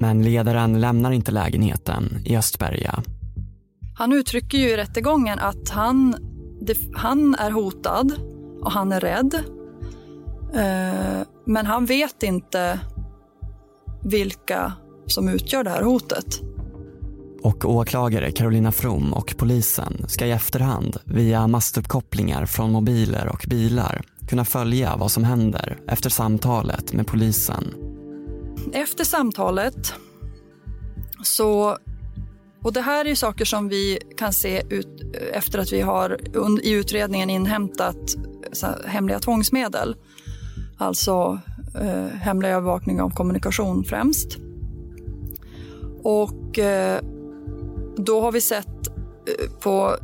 Men 0.00 0.22
ledaren 0.22 0.80
lämnar 0.80 1.10
inte 1.10 1.32
lägenheten 1.32 2.22
i 2.24 2.36
Östberga. 2.36 3.02
Han 3.98 4.12
uttrycker 4.12 4.58
ju 4.58 4.68
i 4.68 4.76
rättegången 4.76 5.38
att 5.38 5.68
han, 5.68 6.14
han 6.94 7.34
är 7.34 7.50
hotad 7.50 8.12
och 8.60 8.72
han 8.72 8.92
är 8.92 9.00
rädd. 9.00 9.34
Eh, 10.54 11.26
men 11.46 11.66
han 11.66 11.86
vet 11.86 12.22
inte 12.22 12.80
vilka 14.02 14.72
som 15.06 15.28
utgör 15.28 15.64
det 15.64 15.70
här 15.70 15.82
hotet. 15.82 16.40
Och 17.42 17.64
åklagare 17.64 18.30
Carolina 18.30 18.72
From 18.72 19.12
och 19.12 19.34
polisen 19.38 20.04
ska 20.08 20.26
i 20.26 20.30
efterhand 20.30 20.96
via 21.04 21.46
mastuppkopplingar 21.46 22.46
från 22.46 22.72
mobiler 22.72 23.28
och 23.28 23.44
bilar 23.48 24.02
kunna 24.28 24.44
följa 24.44 24.96
vad 24.96 25.10
som 25.10 25.24
händer 25.24 25.78
efter 25.88 26.10
samtalet 26.10 26.92
med 26.92 27.06
polisen. 27.06 27.64
Efter 28.72 29.04
samtalet 29.04 29.94
så... 31.22 31.78
Och 32.62 32.72
det 32.72 32.80
här 32.80 33.04
är 33.04 33.08
ju 33.08 33.16
saker 33.16 33.44
som 33.44 33.68
vi 33.68 33.98
kan 34.16 34.32
se 34.32 34.62
ut 34.70 35.14
efter 35.32 35.58
att 35.58 35.72
vi 35.72 35.80
har 35.80 36.18
i 36.62 36.70
utredningen 36.70 37.30
inhämtat 37.30 38.16
hemliga 38.86 39.18
tvångsmedel. 39.18 39.96
Alltså 40.78 41.40
eh, 41.80 42.06
hemlig 42.06 42.48
övervakning 42.48 43.00
av 43.00 43.10
kommunikation 43.10 43.84
främst. 43.84 44.38
Och 46.02 46.58
eh, 46.58 47.00
då 47.96 48.20
har 48.20 48.32
vi 48.32 48.40
sett 48.40 48.86
eh, 48.86 49.50
på 49.60 49.96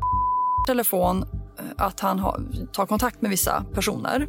telefon 0.67 1.25
att 1.77 2.01
han 2.01 2.19
har, 2.19 2.41
tar 2.73 2.87
kontakt 2.87 3.23
med 3.23 3.31
vissa 3.31 3.65
personer. 3.73 4.29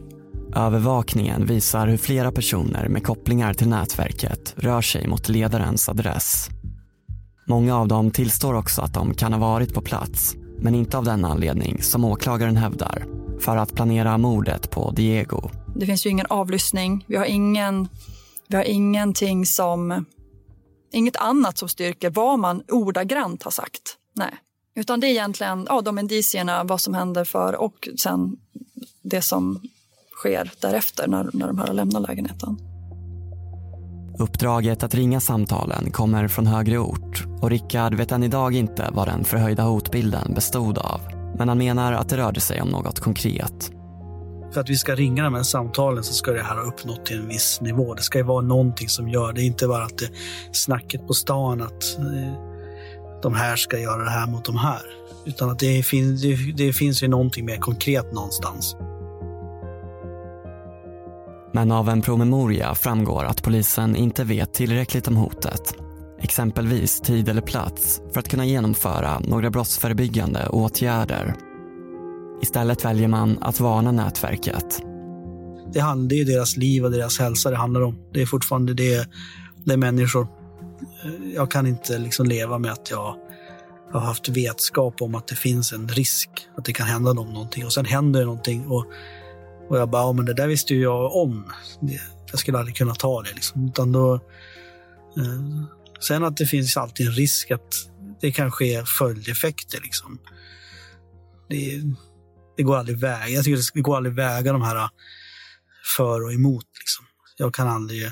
Övervakningen 0.55 1.45
visar 1.45 1.88
hur 1.88 1.98
flera 1.98 2.31
personer 2.31 2.88
med 2.88 3.03
kopplingar 3.03 3.53
till 3.53 3.67
nätverket 3.67 4.53
rör 4.57 4.81
sig 4.81 5.07
mot 5.07 5.29
ledarens 5.29 5.89
adress. 5.89 6.50
Många 7.48 7.77
av 7.77 7.88
dem 7.88 8.12
tillstår 8.12 8.53
också 8.53 8.81
att 8.81 8.93
de 8.93 9.13
kan 9.13 9.33
ha 9.33 9.39
varit 9.39 9.74
på 9.74 9.81
plats, 9.81 10.36
men 10.60 10.75
inte 10.75 10.98
av 10.98 11.03
den 11.03 11.25
anledning 11.25 11.81
som 11.81 12.05
åklagaren 12.05 12.57
hävdar, 12.57 13.05
för 13.39 13.57
att 13.57 13.74
planera 13.74 14.17
mordet 14.17 14.69
på 14.69 14.91
Diego. 14.91 15.50
Det 15.75 15.85
finns 15.85 16.05
ju 16.05 16.09
ingen 16.09 16.25
avlyssning. 16.29 17.05
Vi 17.07 17.16
har, 17.16 17.25
ingen, 17.25 17.87
vi 18.48 18.55
har 18.55 18.63
ingenting 18.63 19.46
som... 19.46 20.05
Inget 20.92 21.16
annat 21.16 21.57
som 21.57 21.70
styrker 21.70 22.09
vad 22.09 22.39
man 22.39 22.63
ordagrant 22.68 23.44
har 23.44 23.51
sagt. 23.51 23.81
Nej. 24.16 24.33
Utan 24.75 25.00
det 25.00 25.07
är 25.07 25.11
egentligen 25.11 25.66
ja, 25.70 25.81
de 25.81 26.00
indicierna, 26.00 26.63
vad 26.63 26.81
som 26.81 26.94
händer 26.94 27.25
för 27.25 27.55
och 27.55 27.89
sen 27.98 28.37
det 29.01 29.22
som 29.22 29.61
sker 30.24 30.51
därefter 30.59 31.07
när, 31.07 31.29
när 31.33 31.48
de 31.48 31.57
här 31.57 31.68
har 31.68 31.74
lämnat 31.74 32.07
lägenheten. 32.07 32.57
Uppdraget 34.20 34.83
att 34.83 34.96
ringa 34.96 35.20
samtalen 35.20 35.92
kommer 35.92 36.27
från 36.27 36.48
högre 36.48 36.77
ort 36.77 37.24
och 37.42 37.50
Rickard 37.50 37.94
vet 37.94 38.12
än 38.12 38.24
idag 38.24 38.55
inte 38.55 38.90
vad 38.94 39.07
den 39.07 39.24
förhöjda 39.24 39.64
hotbilden 39.64 40.33
bestod 40.33 40.77
av. 40.77 41.01
Men 41.38 41.48
han 41.48 41.57
menar 41.57 41.94
att 41.94 42.09
det 42.09 42.18
rörde 42.18 42.40
sig 42.40 42.62
om 42.62 42.68
något 42.68 43.00
konkret. 43.00 43.72
För 44.53 44.62
att 44.62 44.70
vi 44.70 44.75
ska 44.75 44.96
ringa 44.96 45.24
de 45.24 45.33
här 45.33 45.44
samtalen 45.44 46.03
så 46.03 46.14
ska 46.14 46.31
det 46.31 46.44
här 46.44 46.55
ha 46.55 46.64
uppnått 46.64 47.05
till 47.05 47.20
en 47.20 47.27
viss 47.27 47.62
nivå. 47.62 47.94
Det 47.94 48.01
ska 48.01 48.18
ju 48.18 48.24
vara 48.24 48.42
någonting 48.42 48.90
som 48.90 49.09
gör 49.09 49.33
det. 49.33 49.42
inte 49.42 49.68
bara 49.68 49.83
att 49.83 49.98
det 49.98 50.09
snacket 50.51 51.07
på 51.07 51.14
stan 51.14 51.62
att 51.62 52.00
eh, 52.00 52.33
de 53.22 53.33
här 53.33 53.55
ska 53.55 53.79
göra 53.79 54.03
det 54.03 54.09
här 54.09 54.27
mot 54.27 54.46
de 54.46 54.57
här. 54.57 54.81
Utan 55.25 55.50
att 55.50 55.59
det, 55.59 55.83
fin 55.83 56.18
det, 56.18 56.66
det 56.66 56.74
finns 56.74 57.03
ju 57.03 57.07
någonting 57.07 57.46
mer 57.46 57.57
konkret 57.57 58.14
någonstans. 58.14 58.75
Men 61.55 61.72
av 61.72 61.89
en 61.89 62.01
promemoria 62.01 62.75
framgår 62.75 63.25
att 63.25 63.44
polisen 63.44 63.96
inte 63.96 64.24
vet 64.24 64.53
tillräckligt 64.53 65.07
om 65.07 65.16
hotet. 65.16 65.75
Exempelvis 66.22 67.01
tid 67.01 67.29
eller 67.29 67.42
plats 67.42 68.01
för 68.13 68.20
att 68.20 68.29
kunna 68.29 68.46
genomföra 68.46 69.20
några 69.20 69.50
brottsförebyggande 69.50 70.48
åtgärder. 70.48 71.35
Istället 72.42 72.85
väljer 72.85 73.07
man 73.07 73.37
att 73.42 73.59
varna 73.59 73.92
nätverket. 73.92 74.81
Det, 75.74 75.79
handlar, 75.79 76.16
ju 76.16 76.22
är 76.22 76.25
deras 76.25 76.57
liv 76.57 76.85
och 76.85 76.92
deras 76.92 77.20
hälsa 77.20 77.50
det 77.50 77.57
handlar 77.57 77.81
om. 77.81 78.00
Det 78.13 78.22
är 78.22 78.25
fortfarande 78.25 78.74
det, 78.74 79.09
det 79.63 79.74
är 79.74 79.77
människor. 79.77 80.27
Eh, 81.03 81.33
jag 81.35 81.51
kan 81.51 81.68
inte 81.68 81.98
liksom 81.98 82.25
leva 82.25 82.57
med 82.57 82.72
att 82.72 82.92
jag 82.92 83.16
har 83.94 84.00
haft 84.00 84.29
vetskap 84.29 85.01
om 85.01 85.16
att 85.16 85.27
det 85.27 85.35
finns 85.35 85.74
en 85.74 85.87
risk 85.87 86.29
att 86.57 86.66
det 86.66 86.74
kan 86.74 86.87
hända 86.87 87.13
dem 87.13 87.33
någonting 87.33 87.66
och 87.66 87.74
sen 87.74 87.85
händer 87.85 88.20
det 88.20 88.25
någonting 88.25 88.68
och, 88.68 88.85
och 89.70 89.78
jag 89.78 89.90
bara, 89.90 90.02
ja, 90.02 90.14
men 90.14 90.26
det 90.26 90.34
där 90.34 90.48
visste 90.48 90.74
ju 90.74 90.82
jag 90.82 91.16
om. 91.16 91.52
Jag 92.32 92.40
skulle 92.40 92.58
aldrig 92.58 92.76
kunna 92.76 92.96
ta 92.96 93.22
det 93.22 93.34
liksom. 93.34 93.68
Utan 93.68 93.92
då, 93.92 94.14
eh, 95.18 95.64
sen 96.00 96.24
att 96.24 96.38
det 96.38 96.46
finns 96.46 96.78
alltid 96.78 97.08
en 97.08 97.14
risk 97.14 97.52
att 97.52 97.90
det 98.22 98.32
kan 98.32 98.52
ske 98.52 98.84
följdeffekter 98.86 99.80
liksom. 99.82 100.20
Det, 101.50 101.82
det 102.58 102.64
går 102.64 102.78
aldrig 102.78 102.98
väga. 102.98 103.30
Jag 103.30 103.44
tycker 103.44 103.64
det 103.74 103.82
går 103.82 103.98
aldrig 103.98 104.16
väga 104.16 104.54
de 104.54 104.62
här 104.62 104.76
eh, 104.76 104.90
för 105.98 106.24
och 106.24 106.34
emot. 106.34 106.66
Liksom. 106.80 107.06
Jag 107.38 107.54
kan 107.54 107.68
aldrig 107.68 108.12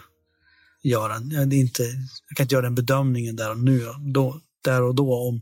göra, 0.84 1.16
eh, 1.16 1.48
det 1.48 1.56
är 1.56 1.60
inte, 1.60 1.84
jag 2.30 2.38
kan 2.38 2.44
inte 2.44 2.56
göra 2.56 2.66
den 2.66 2.76
bedömningen 2.76 3.36
där 3.36 3.52
och 3.52 3.60
nu. 3.60 3.86
Då, 4.14 4.42
där 4.64 4.82
och 4.82 4.96
då 4.96 5.28
om 5.28 5.42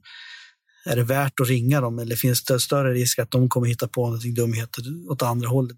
är 0.85 0.95
det 0.95 1.03
värt 1.03 1.39
att 1.39 1.47
ringa 1.47 1.81
dem 1.81 1.99
eller 1.99 2.15
finns 2.15 2.43
det 2.43 2.59
större 2.59 2.93
risk 2.93 3.19
att 3.19 3.31
de 3.31 3.49
kommer 3.49 3.67
hitta 3.67 3.87
på 3.87 4.05
någonting 4.05 4.33
dumheter 4.33 4.83
åt 5.11 5.21
andra 5.21 5.47
hållet. 5.47 5.77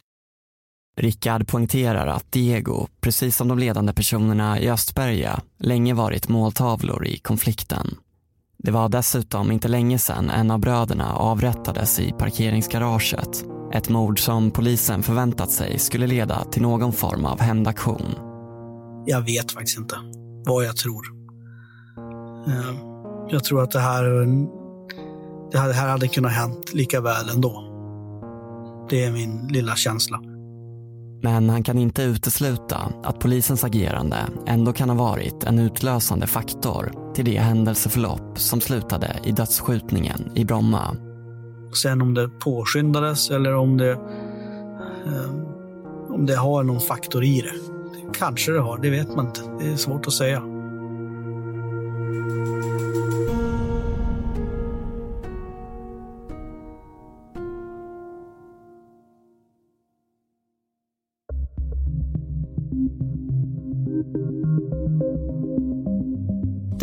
Rickard 0.97 1.47
poängterar 1.47 2.07
att 2.07 2.31
Diego, 2.31 2.87
precis 3.01 3.35
som 3.35 3.47
de 3.47 3.59
ledande 3.59 3.93
personerna 3.93 4.59
i 4.59 4.69
Östberga, 4.69 5.41
länge 5.59 5.93
varit 5.93 6.29
måltavlor 6.29 7.07
i 7.07 7.17
konflikten. 7.17 7.95
Det 8.57 8.71
var 8.71 8.89
dessutom 8.89 9.51
inte 9.51 9.67
länge 9.67 9.99
sedan 9.99 10.29
en 10.29 10.51
av 10.51 10.59
bröderna 10.59 11.15
avrättades 11.15 11.99
i 11.99 12.11
parkeringsgaraget. 12.11 13.45
Ett 13.73 13.89
mord 13.89 14.19
som 14.19 14.51
polisen 14.51 15.03
förväntat 15.03 15.51
sig 15.51 15.79
skulle 15.79 16.07
leda 16.07 16.43
till 16.43 16.61
någon 16.61 16.93
form 16.93 17.25
av 17.25 17.39
hämndaktion. 17.39 18.15
Jag 19.05 19.21
vet 19.21 19.51
faktiskt 19.51 19.77
inte 19.77 19.95
vad 20.45 20.65
jag 20.65 20.77
tror. 20.77 21.05
Eh, 22.47 22.75
jag 23.29 23.43
tror 23.43 23.63
att 23.63 23.71
det 23.71 23.79
här, 23.79 24.03
det 25.51 25.57
här 25.57 25.73
här 25.73 25.89
hade 25.89 26.07
kunnat 26.07 26.31
hänt 26.31 26.73
lika 26.73 27.01
väl 27.01 27.29
ändå. 27.29 27.67
Det 28.89 29.03
är 29.03 29.11
min 29.11 29.47
lilla 29.47 29.75
känsla. 29.75 30.30
Men 31.23 31.49
han 31.49 31.63
kan 31.63 31.77
inte 31.77 32.03
utesluta 32.03 32.77
att 33.03 33.19
polisens 33.19 33.63
agerande 33.63 34.17
ändå 34.47 34.73
kan 34.73 34.89
ha 34.89 34.95
varit 34.95 35.43
en 35.43 35.59
utlösande 35.59 36.27
faktor 36.27 36.91
till 37.15 37.25
det 37.25 37.37
händelseförlopp 37.37 38.39
som 38.39 38.61
slutade 38.61 39.19
i 39.23 39.31
dödsskjutningen 39.31 40.31
i 40.35 40.45
Bromma. 40.45 40.95
Sen 41.83 42.01
om 42.01 42.13
det 42.13 42.29
påskyndades 42.29 43.29
eller 43.29 43.55
om 43.55 43.77
det, 43.77 43.91
eh, 43.91 45.31
om 46.09 46.25
det 46.25 46.35
har 46.35 46.63
någon 46.63 46.81
faktor 46.81 47.23
i 47.23 47.41
det. 47.41 47.53
Kanske 48.13 48.51
det 48.51 48.59
har, 48.59 48.77
det 48.77 48.89
vet 48.89 49.15
man 49.15 49.25
inte. 49.25 49.41
Det 49.59 49.71
är 49.71 49.75
svårt 49.75 50.07
att 50.07 50.13
säga. 50.13 50.60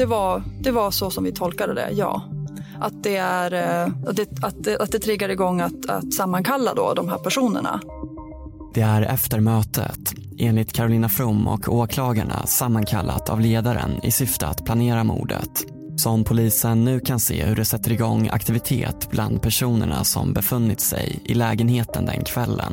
Var, 0.09 0.43
det 0.61 0.71
var 0.71 0.91
så 0.91 1.11
som 1.11 1.25
vi 1.25 1.33
tolkade 1.33 1.75
det, 1.75 1.91
ja. 1.91 2.23
att 2.81 3.03
det, 3.03 3.17
är, 3.17 3.53
eh, 3.53 3.93
att 4.07 4.17
det, 4.17 4.29
att 4.43 4.65
det, 4.65 4.79
att 4.79 4.93
det 4.93 4.99
triggar 4.99 5.29
igång 5.29 5.61
att, 5.61 5.87
att 5.89 6.15
sammankalla 6.15 6.75
då 6.75 6.95
de 6.95 7.09
här 7.09 7.19
personerna. 7.19 7.81
Det 8.75 8.81
är 8.81 9.03
efter 9.03 9.41
mötet, 9.41 10.15
enligt 10.39 10.73
Carolina 10.73 11.09
From 11.09 11.49
och 11.49 11.69
åklagarna 11.69 12.47
sammankallat 12.47 13.31
av 13.31 13.41
ledaren 13.41 14.01
i 14.03 14.11
syfte 14.11 14.47
att 14.47 14.65
planera 14.65 15.05
mordet 15.05 15.65
som 15.99 16.25
polisen 16.25 16.85
nu 16.85 17.01
kan 17.01 17.21
se 17.21 17.45
hur 17.45 17.57
det 17.57 17.65
sätter 17.65 17.93
igång 17.93 18.29
aktivitet 18.33 19.09
bland 19.11 19.43
personerna 19.43 20.05
som 20.05 20.33
befunnit 20.33 20.81
sig 20.81 21.21
i 21.25 21.35
lägenheten 21.35 22.07
den 22.07 22.25
kvällen. 22.25 22.73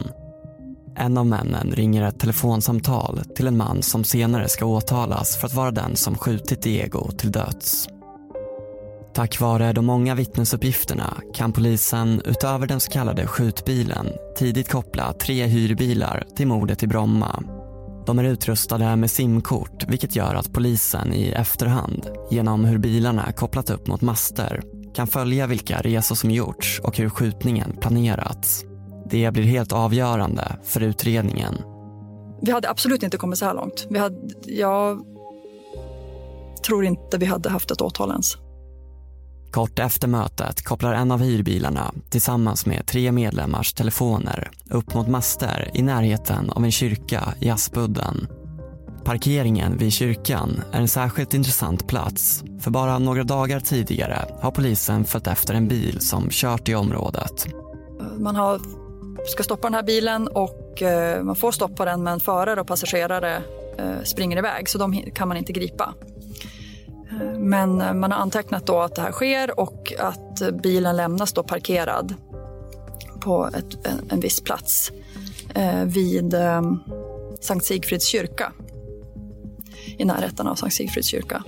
En 0.97 1.17
av 1.17 1.25
männen 1.25 1.71
ringer 1.71 2.03
ett 2.03 2.19
telefonsamtal 2.19 3.21
till 3.35 3.47
en 3.47 3.57
man 3.57 3.81
som 3.81 4.03
senare 4.03 4.49
ska 4.49 4.65
åtalas 4.65 5.37
för 5.37 5.47
att 5.47 5.53
vara 5.53 5.71
den 5.71 5.95
som 5.95 6.17
skjutit 6.17 6.61
Diego 6.61 7.11
till 7.11 7.31
döds. 7.31 7.87
Tack 9.13 9.39
vare 9.39 9.73
de 9.73 9.85
många 9.85 10.15
vittnesuppgifterna 10.15 11.13
kan 11.33 11.53
polisen 11.53 12.21
utöver 12.25 12.67
den 12.67 12.79
så 12.79 12.91
kallade 12.91 13.27
skjutbilen 13.27 14.07
tidigt 14.37 14.71
koppla 14.71 15.13
tre 15.13 15.45
hyrbilar 15.45 16.23
till 16.35 16.47
mordet 16.47 16.83
i 16.83 16.87
Bromma. 16.87 17.43
De 18.05 18.19
är 18.19 18.23
utrustade 18.23 18.95
med 18.95 19.11
simkort 19.11 19.85
vilket 19.87 20.15
gör 20.15 20.35
att 20.35 20.53
polisen 20.53 21.13
i 21.13 21.29
efterhand 21.29 22.09
genom 22.31 22.65
hur 22.65 22.77
bilarna 22.77 23.31
kopplat 23.31 23.69
upp 23.69 23.87
mot 23.87 24.01
master 24.01 24.61
kan 24.95 25.07
följa 25.07 25.47
vilka 25.47 25.81
resor 25.81 26.15
som 26.15 26.31
gjorts 26.31 26.79
och 26.83 26.97
hur 26.97 27.09
skjutningen 27.09 27.77
planerats. 27.81 28.65
Det 29.09 29.33
blir 29.33 29.43
helt 29.43 29.71
avgörande 29.71 30.55
för 30.63 30.83
utredningen. 30.83 31.55
Vi 32.41 32.51
hade 32.51 32.69
absolut 32.69 33.03
inte 33.03 33.17
kommit 33.17 33.39
så 33.39 33.45
här 33.45 33.53
långt. 33.53 33.87
Vi 33.89 33.99
hade, 33.99 34.17
jag 34.45 35.05
tror 36.65 36.85
inte 36.85 37.17
vi 37.17 37.25
hade 37.25 37.49
haft 37.49 37.71
ett 37.71 37.81
åtal 37.81 38.09
ens. 38.09 38.37
Kort 39.51 39.79
efter 39.79 40.07
mötet 40.07 40.63
kopplar 40.63 40.93
en 40.93 41.11
av 41.11 41.19
hyrbilarna 41.19 41.93
tillsammans 42.09 42.65
med 42.65 42.85
tre 42.87 43.11
medlemmars 43.11 43.73
telefoner 43.73 44.51
upp 44.69 44.93
mot 44.93 45.07
master 45.07 45.71
i 45.73 45.81
närheten 45.81 46.49
av 46.49 46.63
en 46.63 46.71
kyrka 46.71 47.33
i 47.39 47.49
Aspudden. 47.49 48.27
Parkeringen 49.03 49.77
vid 49.77 49.93
kyrkan 49.93 50.61
är 50.71 50.81
en 50.81 50.87
särskilt 50.87 51.33
intressant 51.33 51.87
plats 51.87 52.43
för 52.59 52.71
bara 52.71 52.99
några 52.99 53.23
dagar 53.23 53.59
tidigare 53.59 54.25
har 54.41 54.51
polisen 54.51 55.05
följt 55.05 55.27
efter 55.27 55.53
en 55.53 55.67
bil 55.67 56.01
som 56.01 56.27
kört 56.29 56.69
i 56.69 56.75
området. 56.75 57.47
Man 58.19 58.35
har, 58.35 58.59
ska 59.25 59.43
stoppa 59.43 59.67
den 59.67 59.73
här 59.73 59.83
bilen 59.83 60.27
och 60.27 60.81
eh, 60.81 61.23
man 61.23 61.35
får 61.35 61.51
stoppa 61.51 61.85
den 61.85 62.03
men 62.03 62.19
förare 62.19 62.61
och 62.61 62.67
passagerare 62.67 63.35
eh, 63.77 64.03
springer 64.03 64.37
iväg 64.37 64.69
så 64.69 64.77
de 64.77 65.11
kan 65.11 65.27
man 65.27 65.37
inte 65.37 65.53
gripa. 65.53 65.93
Eh, 67.11 67.39
men 67.39 67.99
man 67.99 68.11
har 68.11 68.19
antecknat 68.19 68.65
då 68.65 68.79
att 68.79 68.95
det 68.95 69.01
här 69.01 69.11
sker 69.11 69.59
och 69.59 69.93
att 69.99 70.61
bilen 70.63 70.95
lämnas 70.97 71.33
då 71.33 71.43
parkerad 71.43 72.13
på 73.19 73.47
ett, 73.47 73.87
en, 73.87 74.09
en 74.09 74.19
viss 74.19 74.41
plats 74.41 74.91
vid 75.85 76.35
Sankt 77.41 77.65
Sigfrids 77.65 78.07
kyrka. 78.07 78.51
I 79.97 80.05
närheten 80.05 80.47
av 80.47 80.55
Sankt 80.55 80.75
Sigfrids 80.75 81.07
kyrka. 81.07 81.43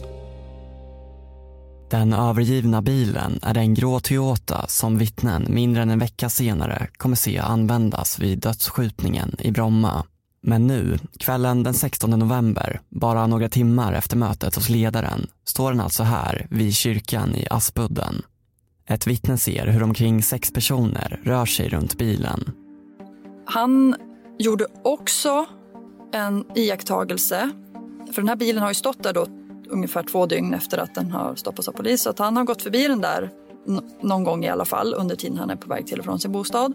Den 1.90 2.14
övergivna 2.14 2.82
bilen 2.82 3.40
är 3.42 3.54
den 3.54 3.74
grå 3.74 4.00
Toyota 4.00 4.68
som 4.68 4.98
vittnen 4.98 5.46
mindre 5.50 5.82
än 5.82 5.90
en 5.90 6.00
vecka 6.00 6.30
senare 6.30 6.88
kommer 6.98 7.16
se 7.16 7.38
användas 7.40 8.20
vid 8.20 8.40
dödsskjutningen 8.40 9.36
i 9.40 9.52
Bromma. 9.52 10.06
Men 10.42 10.68
nu, 10.68 10.98
kvällen 11.20 11.64
den 11.64 11.74
16 11.74 12.10
november, 12.10 12.82
bara 12.90 13.28
några 13.28 13.50
timmar 13.50 13.94
efter 13.94 14.18
mötet 14.18 14.56
hos 14.56 14.70
ledaren, 14.70 15.28
står 15.46 15.72
den 15.72 15.82
alltså 15.82 16.04
här 16.04 16.48
vid 16.50 16.76
kyrkan 16.76 17.36
i 17.36 17.48
Aspudden. 17.50 18.22
Ett 18.88 19.08
vittne 19.08 19.38
ser 19.38 19.68
hur 19.68 19.84
omkring 19.84 20.24
sex 20.24 20.54
personer 20.54 21.22
rör 21.24 21.46
sig 21.46 21.70
runt 21.70 21.98
bilen. 21.98 22.52
Han 23.46 23.96
gjorde 24.40 24.68
också 24.84 25.46
en 26.14 26.46
iakttagelse. 26.56 27.50
För 28.12 28.22
den 28.22 28.30
här 28.30 28.36
bilen 28.36 28.62
har 28.62 28.70
ju 28.70 28.76
stått 28.76 29.04
där 29.04 29.14
då 29.14 29.47
ungefär 29.70 30.04
två 30.04 30.26
dygn 30.26 30.54
efter 30.54 30.78
att 30.78 30.96
den 30.96 31.12
har 31.12 31.36
stoppats 31.36 31.68
av 31.68 31.72
polis. 31.72 32.02
Så 32.02 32.10
att 32.10 32.20
han 32.20 32.38
har 32.38 32.44
gått 32.44 32.62
förbi 32.62 32.88
den 32.88 33.02
där 33.02 33.30
någon 34.02 34.24
gång 34.24 34.46
i 34.46 34.50
alla 34.50 34.66
fall 34.66 34.94
under 34.94 35.16
tiden 35.16 35.38
han 35.38 35.50
är 35.50 35.56
på 35.56 35.70
väg 35.70 35.88
till 35.88 36.00
och 36.00 36.06
från 36.06 36.20
sin 36.20 36.32
bostad. 36.32 36.74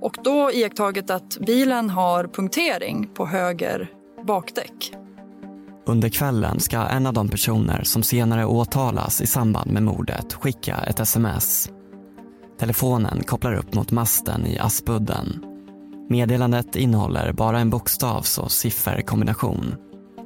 Och 0.00 0.16
då 0.24 0.52
iakttagit 0.52 1.10
att 1.10 1.38
bilen 1.38 1.90
har 1.90 2.24
punktering 2.26 3.10
på 3.14 3.26
höger 3.26 3.90
bakdäck. 4.26 4.92
Under 5.86 6.08
kvällen 6.08 6.60
ska 6.60 6.78
en 6.78 7.06
av 7.06 7.14
de 7.14 7.28
personer 7.28 7.82
som 7.82 8.02
senare 8.02 8.46
åtalas 8.46 9.20
i 9.20 9.26
samband 9.26 9.70
med 9.70 9.82
mordet 9.82 10.32
skicka 10.32 10.76
ett 10.76 11.00
sms. 11.00 11.70
Telefonen 12.58 13.22
kopplar 13.22 13.54
upp 13.54 13.74
mot 13.74 13.90
masten 13.90 14.46
i 14.46 14.58
Aspudden. 14.58 15.44
Meddelandet 16.08 16.76
innehåller 16.76 17.32
bara 17.32 17.60
en 17.60 17.70
bokstavs 17.70 18.38
och 18.38 18.52
sifferkombination. 18.52 19.74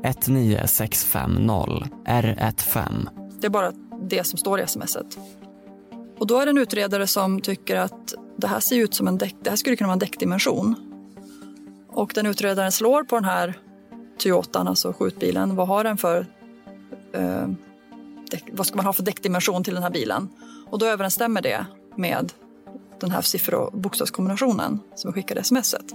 19650 0.05 1.89
R15. 2.07 3.09
Det 3.41 3.47
är 3.47 3.51
bara 3.51 3.73
det 4.03 4.25
som 4.25 4.39
står 4.39 4.61
i 4.61 4.67
smset. 4.67 5.19
Och 6.19 6.27
då 6.27 6.39
är 6.39 6.47
det 6.47 6.51
en 6.51 6.59
utredare 6.59 7.07
som 7.07 7.41
tycker 7.41 7.77
att 7.77 8.15
det 8.37 8.47
här 8.47 8.61
ser 8.61 8.77
ut 8.77 8.95
som 8.95 9.09
en 9.09 9.19
däck, 9.19 9.35
det 9.43 9.51
här 9.51 9.57
skulle 9.57 9.77
kunna 9.77 9.89
vara 9.89 9.93
en 9.93 9.99
däckdimension. 9.99 10.75
Och 11.89 12.13
den 12.15 12.27
utredaren 12.27 12.73
slår 12.73 13.05
på 13.05 13.17
den 13.17 13.25
här 13.25 13.55
Toyotan, 14.19 14.69
alltså 14.69 14.93
skjutbilen. 14.93 15.57
Vad 15.57 15.69
har 15.69 15.85
den 15.85 15.97
för 15.97 16.27
eh, 17.13 17.49
däck, 18.31 18.45
vad 18.53 18.67
ska 18.67 18.77
man 18.77 18.87
ha 18.87 18.93
för 18.93 19.03
däckdimension 19.03 19.65
till 19.65 19.75
den 19.75 19.83
här 19.83 19.91
bilen? 19.91 20.29
Och 20.67 20.79
då 20.79 20.87
överensstämmer 20.87 21.43
det 21.43 21.67
med 21.97 22.33
den 23.01 23.11
här 23.11 23.21
siffror 23.21 23.61
och 23.61 23.81
bokstavskombinationen 23.81 24.81
som 24.95 25.13
skickade 25.13 25.45
smset. 25.45 25.93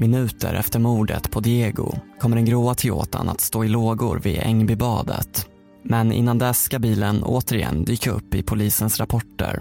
Minuter 0.00 0.54
efter 0.54 0.78
mordet 0.78 1.30
på 1.30 1.40
Diego 1.40 1.92
kommer 2.20 2.36
den 2.36 2.44
gråa 2.44 2.74
Toyotan 2.74 3.28
att 3.28 3.40
stå 3.40 3.64
i 3.64 3.68
lågor 3.68 4.18
vid 4.18 4.38
Ängbybadet. 4.38 5.46
Men 5.82 6.12
innan 6.12 6.38
dess 6.38 6.62
ska 6.62 6.78
bilen 6.78 7.22
återigen 7.22 7.84
dyka 7.84 8.10
upp 8.10 8.34
i 8.34 8.42
polisens 8.42 9.00
rapporter 9.00 9.60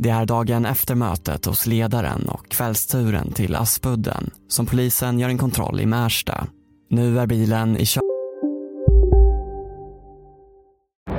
det 0.00 0.10
är 0.10 0.26
dagen 0.26 0.66
efter 0.66 0.94
mötet 0.94 1.44
hos 1.44 1.66
ledaren 1.66 2.28
och 2.28 2.48
kvällsturen 2.48 3.32
till 3.32 3.56
Aspudden 3.56 4.30
som 4.48 4.66
polisen 4.66 5.18
gör 5.18 5.28
en 5.28 5.38
kontroll 5.38 5.80
i 5.80 5.86
Märsta. 5.86 6.46
Nu 6.90 7.18
är 7.18 7.26
bilen 7.26 7.76
i 7.76 7.86
kö 7.86 8.00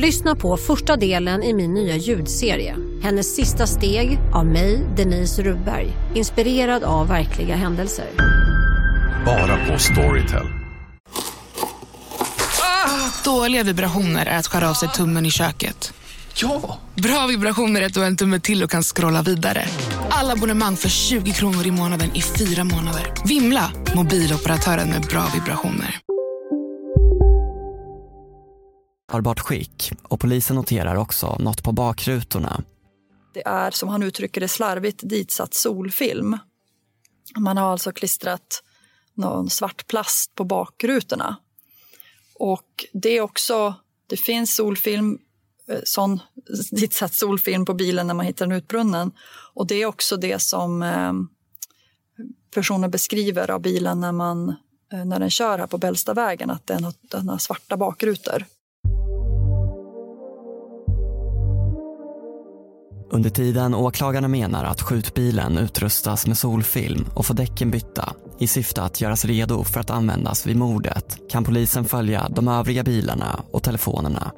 Lyssna 0.00 0.34
på 0.34 0.56
första 0.56 0.96
delen 0.96 1.42
i 1.42 1.54
min 1.54 1.74
nya 1.74 1.96
ljudserie. 1.96 2.76
Hennes 3.02 3.34
sista 3.36 3.66
steg 3.66 4.18
av 4.34 4.46
mig, 4.46 4.86
Denise 4.96 5.42
Rubberg. 5.42 5.92
Inspirerad 6.14 6.84
av 6.84 7.08
verkliga 7.08 7.56
händelser. 7.56 8.06
Bara 9.26 9.66
på 9.66 9.78
Storytel. 9.78 10.46
Ah, 12.62 13.10
dåliga 13.24 13.62
vibrationer 13.62 14.26
är 14.26 14.38
att 14.38 14.46
skära 14.46 14.70
av 14.70 14.74
sig 14.74 14.88
tummen 14.88 15.26
i 15.26 15.30
köket. 15.30 15.92
Ja! 16.34 16.78
Bra 16.94 17.26
vibrationer 17.26 17.82
är 17.82 17.86
att 17.86 17.94
du 17.94 18.00
har 18.00 18.06
en 18.06 18.16
tumme 18.16 18.40
till 18.40 18.62
och 18.62 18.70
kan 18.70 18.82
scrolla 18.82 19.22
vidare. 19.22 19.64
Alla 20.10 20.32
abonnemang 20.32 20.76
för 20.76 20.88
20 20.88 21.32
kronor 21.32 21.66
i 21.66 21.70
månaden 21.70 22.10
i 22.14 22.22
fyra 22.22 22.64
månader. 22.64 23.12
Vimla! 23.24 23.70
Mobiloperatören 23.94 24.88
med 24.88 25.02
bra 25.02 25.24
vibrationer. 25.34 26.00
Hållbart 29.10 29.40
skick 29.40 29.92
och 30.02 30.20
polisen 30.20 30.56
noterar 30.56 30.96
också 30.96 31.36
något 31.38 31.62
på 31.62 31.72
bakrutorna. 31.72 32.62
Det 33.34 33.46
är 33.46 33.70
som 33.70 33.88
han 33.88 34.02
uttrycker 34.02 34.40
det 34.40 34.48
slarvigt 34.48 35.00
ditsatt 35.02 35.54
solfilm. 35.54 36.38
Man 37.36 37.56
har 37.56 37.72
alltså 37.72 37.92
klistrat 37.92 38.62
någon 39.14 39.50
svart 39.50 39.86
plast 39.86 40.34
på 40.34 40.44
bakrutorna. 40.44 41.36
Och 42.34 42.86
det 42.92 43.08
är 43.08 43.20
också, 43.20 43.74
det 44.06 44.16
finns 44.16 44.54
solfilm 44.54 45.18
eh, 45.68 45.80
sån 45.84 46.20
ditsatt 46.70 47.14
solfilm 47.14 47.64
på 47.64 47.74
bilen 47.74 48.06
när 48.06 48.14
man 48.14 48.26
hittar 48.26 48.46
den 48.46 48.56
utbrunnen. 48.56 49.12
Och 49.54 49.66
det 49.66 49.74
är 49.74 49.86
också 49.86 50.16
det 50.16 50.42
som 50.42 50.82
eh, 50.82 51.12
personer 52.54 52.88
beskriver 52.88 53.50
av 53.50 53.60
bilen 53.60 54.00
när, 54.00 54.12
man, 54.12 54.48
eh, 54.92 55.04
när 55.04 55.20
den 55.20 55.30
kör 55.30 55.58
här 55.58 55.66
på 55.66 55.78
Bällstavägen, 55.78 56.50
att 56.50 56.66
den 56.66 56.84
har, 56.84 56.94
den 57.00 57.28
har 57.28 57.38
svarta 57.38 57.76
bakrutor. 57.76 58.44
Under 63.10 63.30
tiden 63.30 63.74
åklagarna 63.74 64.28
menar 64.28 64.64
att 64.64 64.82
skjutbilen 64.82 65.58
utrustas 65.58 66.26
med 66.26 66.38
solfilm 66.38 67.06
och 67.14 67.26
får 67.26 67.34
däcken 67.34 67.70
bytta 67.70 68.14
i 68.38 68.46
syfte 68.46 68.82
att 68.82 69.00
göras 69.00 69.24
redo 69.24 69.64
för 69.64 69.80
att 69.80 69.90
användas 69.90 70.46
vid 70.46 70.56
mordet 70.56 71.18
kan 71.30 71.44
polisen 71.44 71.84
följa 71.84 72.28
de 72.28 72.48
övriga 72.48 72.82
bilarna 72.82 73.40
och 73.50 73.62
telefonerna. 73.62 74.32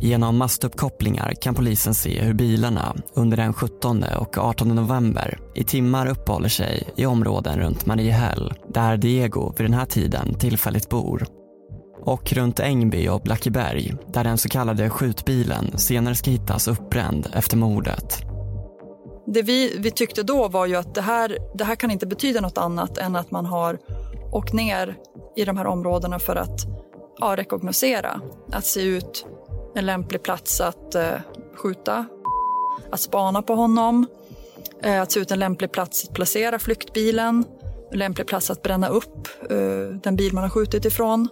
Genom 0.00 0.36
mastuppkopplingar 0.36 1.32
kan 1.40 1.54
polisen 1.54 1.94
se 1.94 2.22
hur 2.22 2.34
bilarna 2.34 2.96
under 3.14 3.36
den 3.36 3.52
17 3.52 4.04
och 4.18 4.38
18 4.38 4.68
november 4.68 5.38
i 5.54 5.64
timmar 5.64 6.06
uppehåller 6.06 6.48
sig 6.48 6.88
i 6.96 7.06
områden 7.06 7.58
runt 7.58 7.86
Mariehäll 7.86 8.54
där 8.74 8.96
Diego 8.96 9.54
vid 9.56 9.66
den 9.66 9.74
här 9.74 9.86
tiden 9.86 10.34
tillfälligt 10.34 10.88
bor 10.88 11.26
och 12.04 12.32
runt 12.32 12.60
Ängby 12.60 13.08
och 13.08 13.20
Blackeberg 13.20 13.94
där 14.06 14.24
den 14.24 14.38
så 14.38 14.48
kallade 14.48 14.90
skjutbilen 14.90 15.78
senare 15.78 16.14
ska 16.14 16.30
hittas 16.30 16.68
uppbränd 16.68 17.28
efter 17.34 17.56
mordet. 17.56 18.22
Det 19.26 19.42
vi, 19.42 19.76
vi 19.78 19.90
tyckte 19.90 20.22
då 20.22 20.48
var 20.48 20.66
ju 20.66 20.76
att 20.76 20.94
det 20.94 21.00
här, 21.00 21.38
det 21.54 21.64
här 21.64 21.76
kan 21.76 21.90
inte 21.90 22.06
betyda 22.06 22.40
något 22.40 22.58
annat 22.58 22.98
än 22.98 23.16
att 23.16 23.30
man 23.30 23.46
har 23.46 23.78
åkt 24.32 24.52
ner 24.52 24.96
i 25.36 25.44
de 25.44 25.56
här 25.56 25.66
områdena 25.66 26.18
för 26.18 26.36
att 26.36 26.66
ja, 27.20 27.36
rekognosera. 27.36 28.20
Att 28.52 28.64
se 28.64 28.82
ut 28.82 29.26
en 29.74 29.86
lämplig 29.86 30.22
plats 30.22 30.60
att 30.60 30.94
eh, 30.94 31.14
skjuta, 31.56 32.06
att 32.90 33.00
spana 33.00 33.42
på 33.42 33.54
honom, 33.54 34.06
eh, 34.82 35.02
att 35.02 35.12
se 35.12 35.20
ut 35.20 35.30
en 35.30 35.38
lämplig 35.38 35.72
plats 35.72 36.08
att 36.08 36.14
placera 36.14 36.58
flyktbilen, 36.58 37.44
en 37.92 37.98
lämplig 37.98 38.26
plats 38.26 38.50
att 38.50 38.62
bränna 38.62 38.88
upp 38.88 39.28
eh, 39.50 39.96
den 40.02 40.16
bil 40.16 40.32
man 40.34 40.42
har 40.42 40.50
skjutit 40.50 40.84
ifrån. 40.84 41.28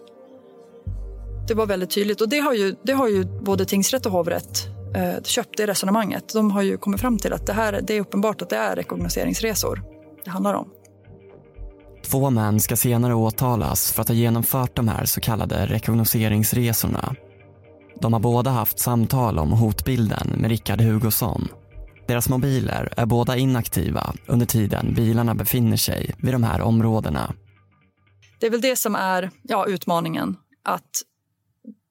Det 1.52 1.56
var 1.56 1.66
väldigt 1.66 1.90
tydligt 1.90 2.20
och 2.20 2.28
det 2.28 2.38
har 2.38 2.54
ju, 2.54 2.76
det 2.82 2.92
har 2.92 3.08
ju 3.08 3.24
både 3.24 3.64
tingsrätt 3.64 4.06
och 4.06 4.12
hovrätt 4.12 4.66
eh, 4.94 5.22
köpt 5.22 5.56
det 5.56 5.66
resonemanget. 5.66 6.32
De 6.32 6.50
har 6.50 6.62
ju 6.62 6.76
kommit 6.76 7.00
fram 7.00 7.18
till 7.18 7.32
att 7.32 7.46
det, 7.46 7.52
här, 7.52 7.80
det 7.82 7.94
är 7.94 8.00
uppenbart 8.00 8.42
att 8.42 8.50
det 8.50 8.56
är 8.56 8.76
rekognoseringsresor 8.76 9.82
det 10.24 10.30
handlar 10.30 10.54
om. 10.54 10.68
Två 12.04 12.30
män 12.30 12.60
ska 12.60 12.76
senare 12.76 13.14
åtalas 13.14 13.92
för 13.92 14.02
att 14.02 14.08
ha 14.08 14.14
genomfört 14.14 14.76
de 14.76 14.88
här 14.88 15.04
så 15.04 15.20
kallade 15.20 15.66
rekognoseringsresorna. 15.66 17.14
De 18.00 18.12
har 18.12 18.20
båda 18.20 18.50
haft 18.50 18.78
samtal 18.78 19.38
om 19.38 19.52
hotbilden 19.52 20.32
med 20.36 20.50
Rickard 20.50 20.80
Hugosson. 20.80 21.48
Deras 22.06 22.28
mobiler 22.28 22.92
är 22.96 23.06
båda 23.06 23.36
inaktiva 23.36 24.14
under 24.26 24.46
tiden 24.46 24.94
bilarna 24.94 25.34
befinner 25.34 25.76
sig 25.76 26.14
vid 26.18 26.34
de 26.34 26.42
här 26.42 26.60
områdena. 26.60 27.34
Det 28.40 28.46
är 28.46 28.50
väl 28.50 28.60
det 28.60 28.76
som 28.76 28.94
är 28.94 29.30
ja, 29.42 29.66
utmaningen. 29.66 30.36
Att 30.64 31.02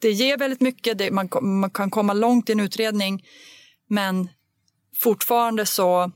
det 0.02 0.12
ger 0.12 0.38
väldigt 0.38 0.62
mycket, 0.62 0.98
det, 0.98 1.12
man, 1.12 1.30
man 1.42 1.70
kan 1.70 1.90
komma 1.90 2.14
långt 2.14 2.50
i 2.50 2.52
en 2.52 2.60
utredning 2.60 3.24
men 3.90 4.30
fortfarande 4.96 5.66
så 5.66 6.12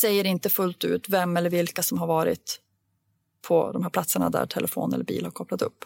säger 0.00 0.24
det 0.24 0.28
inte 0.30 0.50
fullt 0.50 0.84
ut 0.84 1.08
vem 1.08 1.36
eller 1.36 1.50
vilka 1.50 1.82
som 1.82 1.98
har 1.98 2.06
varit 2.06 2.60
på 3.48 3.72
de 3.72 3.82
här 3.82 3.90
platserna 3.90 4.30
där 4.30 4.46
telefon 4.46 4.92
eller 4.92 5.04
bil 5.04 5.24
har 5.24 5.30
kopplat 5.30 5.62
upp. 5.62 5.84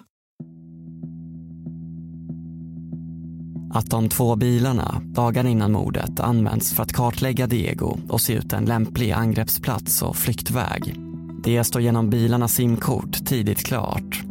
Att 3.74 3.90
de 3.90 4.08
två 4.08 4.36
bilarna 4.36 5.02
dagar 5.04 5.46
innan 5.46 5.72
mordet 5.72 6.20
används 6.20 6.74
för 6.74 6.82
att 6.82 6.92
kartlägga 6.92 7.46
Diego 7.46 7.98
och 8.08 8.20
se 8.20 8.32
ut 8.32 8.52
en 8.52 8.64
lämplig 8.64 9.12
angreppsplats 9.12 10.02
och 10.02 10.16
flyktväg. 10.16 10.94
Det 11.42 11.64
står 11.64 11.82
genom 11.82 12.10
bilarnas 12.10 12.54
simkort 12.54 13.26
tidigt 13.26 13.66
klart. 13.66 14.22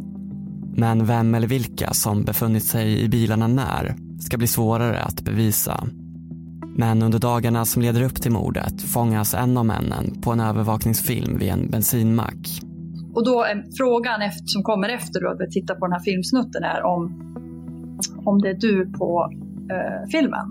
Men 0.78 1.06
vem 1.06 1.34
eller 1.34 1.48
vilka 1.48 1.92
som 1.92 2.24
befunnit 2.24 2.64
sig 2.64 3.00
i 3.02 3.08
bilarna 3.08 3.46
när 3.46 3.94
ska 4.20 4.38
bli 4.38 4.46
svårare 4.46 5.00
att 5.02 5.20
bevisa. 5.22 5.86
Men 6.76 7.02
under 7.02 7.18
dagarna 7.18 7.64
som 7.64 7.82
leder 7.82 8.02
upp 8.02 8.22
till 8.22 8.32
mordet 8.32 8.82
fångas 8.82 9.34
en 9.34 9.56
av 9.56 9.66
männen 9.66 10.20
på 10.22 10.32
en 10.32 10.40
övervakningsfilm 10.40 11.38
vid 11.38 11.48
en 11.48 11.70
bensinmack. 11.70 12.60
Och 13.14 13.24
då 13.24 13.42
är 13.42 13.64
frågan 13.76 14.22
efter, 14.22 14.46
som 14.46 14.62
kommer 14.62 14.88
efter 14.88 15.20
då, 15.20 15.30
att 15.30 15.40
vi 15.40 15.50
tittar 15.50 15.74
på 15.74 15.86
den 15.86 15.92
här 15.92 16.00
filmsnutten 16.00 16.64
är 16.64 16.82
om, 16.82 17.02
om 18.24 18.42
det 18.42 18.48
är 18.48 18.54
du 18.54 18.92
på 18.92 19.30
eh, 19.70 20.08
filmen. 20.10 20.46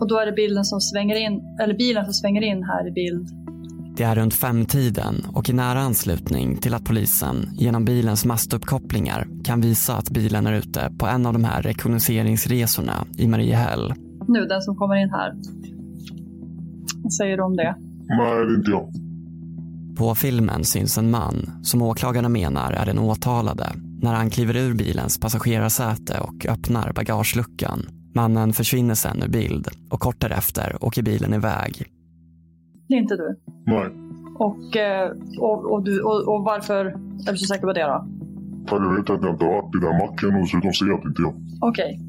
Och 0.00 0.08
då 0.08 0.18
är 0.18 0.26
det 0.26 0.32
bilden 0.32 0.64
som 0.64 0.80
svänger 0.80 1.16
in, 1.16 1.42
eller 1.60 1.74
bilen 1.74 2.04
som 2.04 2.12
svänger 2.12 2.42
in 2.42 2.62
här 2.62 2.88
i 2.88 2.90
bild. 2.90 3.28
Det 4.00 4.04
är 4.04 4.14
runt 4.14 4.34
femtiden 4.34 5.26
och 5.34 5.48
i 5.48 5.52
nära 5.52 5.80
anslutning 5.80 6.56
till 6.56 6.74
att 6.74 6.84
polisen 6.84 7.48
genom 7.52 7.84
bilens 7.84 8.24
mastuppkopplingar 8.24 9.26
kan 9.44 9.60
visa 9.60 9.96
att 9.96 10.10
bilen 10.10 10.46
är 10.46 10.52
ute 10.52 10.92
på 10.98 11.06
en 11.06 11.26
av 11.26 11.32
de 11.32 11.44
här 11.44 11.62
rekognoseringsresorna 11.62 13.06
i 13.18 13.26
Mariehäll. 13.28 13.94
Nu, 14.28 14.44
den 14.44 14.62
som 14.62 14.76
kommer 14.76 15.02
in 15.02 15.10
här. 15.10 15.32
Vad 17.02 17.12
säger 17.12 17.36
du 17.36 17.42
om 17.42 17.56
det? 17.56 17.74
Nej, 18.08 18.46
det 18.46 18.52
är 18.52 18.56
inte 18.56 18.70
jag. 18.70 18.92
På 19.96 20.14
filmen 20.14 20.64
syns 20.64 20.98
en 20.98 21.10
man 21.10 21.50
som 21.62 21.82
åklagarna 21.82 22.28
menar 22.28 22.72
är 22.72 22.86
den 22.86 22.98
åtalade 22.98 23.66
när 24.02 24.14
han 24.14 24.30
kliver 24.30 24.56
ur 24.56 24.74
bilens 24.74 25.20
passagerarsäte 25.20 26.18
och 26.20 26.46
öppnar 26.46 26.92
bagageluckan. 26.92 27.86
Mannen 28.14 28.52
försvinner 28.52 28.94
sen 28.94 29.22
ur 29.22 29.28
bild 29.28 29.68
och 29.90 30.00
kort 30.00 30.20
därefter 30.20 30.84
åker 30.84 31.02
bilen 31.02 31.34
iväg. 31.34 31.86
Det 32.90 32.96
är 32.96 32.98
inte 32.98 33.16
du? 33.16 33.36
Nej. 33.66 33.88
Och, 34.34 34.76
eh, 34.76 35.10
och, 35.38 35.72
och, 35.72 35.84
du, 35.84 36.02
och, 36.02 36.34
och 36.34 36.44
varför 36.44 36.84
är 37.26 37.32
du 37.32 37.38
så 37.38 37.46
säker 37.46 37.66
på 37.66 37.72
det 37.72 37.82
då? 37.82 38.06
För 38.68 38.76
jag 38.76 38.96
vet 38.96 39.10
att 39.10 39.22
jag 39.22 39.32
inte 39.34 39.44
har 39.44 39.52
varit 39.52 39.74
i 39.74 39.78
den 39.78 39.98
macken 39.98 40.34
och 40.34 40.40
dessutom 40.40 40.72
ser 40.72 40.86
jag 40.86 40.98
att 40.98 41.04
inte 41.04 41.22
jag. 41.22 41.34
Okej. 41.60 42.00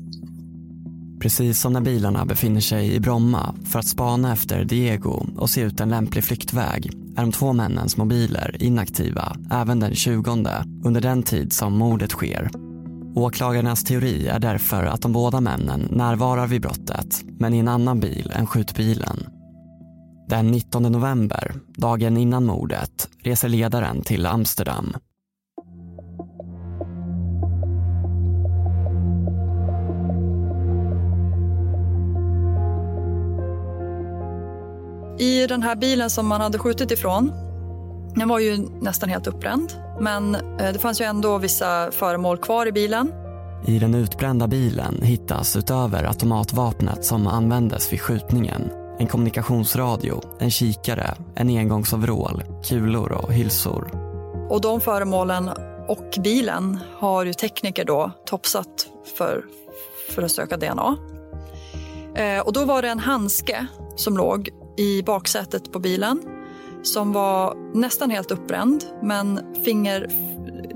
Precis 1.21 1.59
som 1.59 1.73
när 1.73 1.81
bilarna 1.81 2.25
befinner 2.25 2.61
sig 2.61 2.95
i 2.95 2.99
Bromma 2.99 3.55
för 3.65 3.79
att 3.79 3.87
spana 3.87 4.33
efter 4.33 4.63
Diego 4.63 5.25
och 5.37 5.49
se 5.49 5.61
ut 5.61 5.79
en 5.79 5.89
lämplig 5.89 6.23
flyktväg 6.23 6.91
är 7.17 7.21
de 7.21 7.31
två 7.31 7.53
männens 7.53 7.97
mobiler 7.97 8.55
inaktiva 8.59 9.35
även 9.51 9.79
den 9.79 9.95
20 9.95 10.31
under 10.85 11.01
den 11.01 11.23
tid 11.23 11.53
som 11.53 11.77
mordet 11.77 12.11
sker. 12.11 12.49
Åklagarnas 13.15 13.83
teori 13.83 14.27
är 14.27 14.39
därför 14.39 14.83
att 14.83 15.01
de 15.01 15.13
båda 15.13 15.41
männen 15.41 15.87
närvarar 15.91 16.47
vid 16.47 16.61
brottet 16.61 17.23
men 17.39 17.53
i 17.53 17.59
en 17.59 17.67
annan 17.67 17.99
bil 17.99 18.31
än 18.35 18.47
skjutbilen. 18.47 19.40
Den 20.31 20.47
19 20.47 20.83
november, 20.83 21.53
dagen 21.67 22.17
innan 22.17 22.45
mordet, 22.45 23.09
reser 23.23 23.49
ledaren 23.49 24.01
till 24.01 24.25
Amsterdam. 24.25 24.93
I 35.19 35.47
den 35.47 35.63
här 35.63 35.75
bilen 35.75 36.09
som 36.09 36.27
man 36.27 36.41
hade 36.41 36.59
skjutit 36.59 36.91
ifrån, 36.91 37.31
den 38.15 38.29
var 38.29 38.39
ju 38.39 38.57
nästan 38.81 39.09
helt 39.09 39.27
uppbränd. 39.27 39.71
Men 39.99 40.35
eh, 40.35 40.73
det 40.73 40.79
fanns 40.79 41.01
ju 41.01 41.05
ändå 41.05 41.37
vissa 41.37 41.91
föremål 41.91 42.37
kvar 42.37 42.65
i 42.67 42.71
bilen. 42.71 43.11
I 43.65 43.79
den 43.79 43.95
utbrända 43.95 44.47
bilen 44.47 45.01
hittas 45.01 45.55
utöver 45.55 46.03
automatvapnet 46.03 47.05
som 47.05 47.27
användes 47.27 47.93
vid 47.93 48.01
skjutningen 48.01 48.80
en 49.01 49.07
kommunikationsradio, 49.07 50.21
en 50.39 50.51
kikare, 50.51 51.15
en 51.35 51.49
engångsoverall, 51.49 52.43
kulor 52.63 53.11
och 53.11 53.33
hylsor. 53.33 53.89
Och 54.49 54.61
de 54.61 54.81
föremålen 54.81 55.49
och 55.87 56.17
bilen 56.23 56.79
har 56.97 57.25
ju 57.25 57.33
tekniker 57.33 57.85
då 57.85 58.11
topsat 58.25 58.87
för, 59.17 59.45
för 60.15 60.23
att 60.23 60.31
söka 60.31 60.57
DNA. 60.57 60.97
Eh, 62.15 62.39
och 62.39 62.53
då 62.53 62.65
var 62.65 62.81
det 62.81 62.89
en 62.89 62.99
handske 62.99 63.67
som 63.95 64.17
låg 64.17 64.49
i 64.77 65.03
baksätet 65.03 65.71
på 65.71 65.79
bilen 65.79 66.21
som 66.83 67.13
var 67.13 67.55
nästan 67.73 68.09
helt 68.09 68.31
uppbränd 68.31 68.83
men 69.03 69.39
finger, 69.65 70.07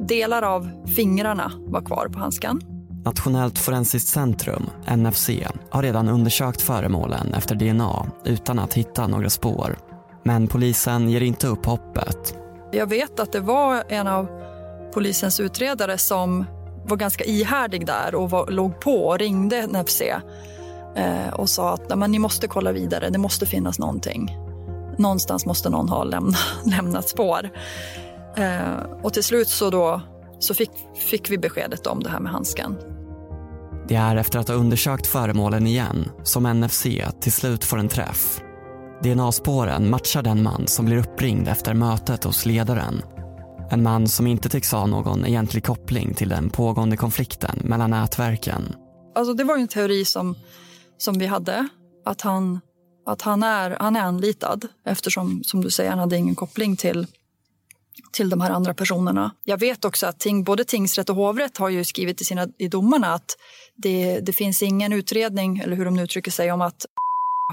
delar 0.08 0.42
av 0.42 0.70
fingrarna 0.96 1.52
var 1.58 1.82
kvar 1.82 2.08
på 2.14 2.20
handsken. 2.20 2.75
Nationellt 3.06 3.60
forensiskt 3.60 4.08
centrum, 4.08 4.70
NFC, 4.98 5.30
har 5.70 5.84
redan 5.84 6.10
undersökt 6.10 6.62
föremålen 6.62 7.34
efter 7.34 7.56
DNA 7.56 8.06
utan 8.26 8.60
att 8.60 8.74
hitta 8.74 9.08
några 9.08 9.30
spår. 9.30 9.78
Men 10.24 10.48
polisen 10.48 11.10
ger 11.10 11.22
inte 11.22 11.48
upp 11.48 11.65
hoppet. 11.65 12.36
Jag 12.72 12.88
vet 12.88 13.20
att 13.20 13.32
det 13.32 13.39
var 13.39 13.84
en 13.89 14.08
av 14.08 14.28
polisens 14.94 15.39
utredare 15.39 15.98
som 15.98 16.46
var 16.86 16.98
ganska 16.98 17.24
ihärdig 17.24 17.86
där 17.86 18.15
och 18.15 18.30
var, 18.30 18.52
låg 18.52 18.80
på 18.80 19.08
och 19.08 19.20
ringde 19.20 19.68
NFC 19.68 20.02
eh, 20.96 21.34
och 21.34 21.50
sa 21.50 21.74
att 21.74 21.98
men, 21.98 22.12
ni 22.12 22.20
måste 22.20 22.48
kolla 22.48 22.72
vidare, 22.72 23.10
det 23.10 23.18
måste 23.18 23.46
finnas 23.46 23.80
någonting. 23.80 24.38
Någonstans 24.98 25.46
måste 25.46 25.70
någon 25.70 25.89
ha 25.89 26.04
lämna, 26.04 26.38
lämnat 26.65 27.10
spår. 27.10 27.50
Eh, 28.36 29.02
och 29.04 29.13
till 29.13 29.24
slut 29.24 29.48
så, 29.48 29.70
då, 29.70 30.02
så 30.39 30.54
fick, 30.54 30.72
fick 30.96 31.30
vi 31.30 31.38
beskedet 31.38 31.88
om 31.88 32.04
det 32.04 32.10
här 32.10 32.20
med 32.20 32.32
handsken. 32.32 32.94
Det 33.88 33.95
är 33.95 34.15
efter 34.15 34.39
att 34.39 34.48
ha 34.48 34.56
undersökt 34.56 35.08
föremålen 35.08 35.67
igen 35.67 36.10
som 36.24 36.43
NFC 36.43 36.86
till 37.21 37.32
slut 37.32 37.63
får 37.63 37.78
en 37.78 37.88
träff. 37.88 38.41
DNA-spåren 39.04 39.89
matchar 39.89 40.21
den 40.21 40.43
man 40.43 40.67
som 40.67 40.86
blir 40.86 40.98
uppringd 40.98 41.48
efter 41.48 41.74
mötet 41.74 42.24
hos 42.24 42.45
ledaren. 42.45 43.02
En 43.71 43.84
man 43.84 44.08
som 44.08 44.28
inte 44.28 44.50
tycks 44.50 44.71
ha 44.71 44.86
någon 44.86 45.26
egentlig 45.26 45.63
koppling 45.63 46.13
till 46.13 46.30
den 46.30 46.50
pågående 46.50 46.98
konflikten 46.98 47.60
mellan 47.63 47.89
nätverken. 47.89 48.76
Alltså 49.15 49.34
det 49.34 49.43
var 49.43 49.56
ju 49.56 49.62
en 49.62 49.67
teori 49.67 50.06
som 50.06 50.36
som 50.98 51.19
vi 51.19 51.26
hade, 51.26 51.67
att 52.06 52.21
han, 52.21 52.60
att 53.06 53.21
han, 53.21 53.43
är, 53.43 53.78
han 53.80 53.95
är 53.95 54.02
anlitad 54.02 54.67
eftersom, 54.86 55.43
som 55.43 55.62
du 55.62 55.71
säger, 55.71 55.89
han 55.89 56.00
hade 56.00 56.17
ingen 56.17 56.36
koppling 56.36 56.76
till 56.76 57.08
till 58.12 58.29
de 58.29 58.41
här 58.41 58.51
andra 58.51 58.73
personerna. 58.73 59.36
Jag 59.43 59.58
vet 59.58 59.86
också 59.86 60.08
att 60.08 60.19
ting, 60.19 60.43
både 60.43 60.63
tingsrätt 60.63 61.10
och 61.10 61.15
hovrätt 61.15 61.58
har 61.58 61.69
ju 61.69 61.84
skrivit 61.84 62.21
i, 62.21 62.25
sina, 62.25 62.47
i 62.58 62.67
domarna 62.67 63.13
att 63.13 63.38
det, 63.75 64.19
det 64.19 64.34
finns 64.34 64.63
ingen 64.63 64.93
utredning, 64.93 65.60
eller 65.60 65.75
hur 65.75 65.86
de 65.86 65.93
nu 65.93 66.03
uttrycker 66.03 66.31
sig, 66.31 66.51
om 66.51 66.62
att 66.62 66.86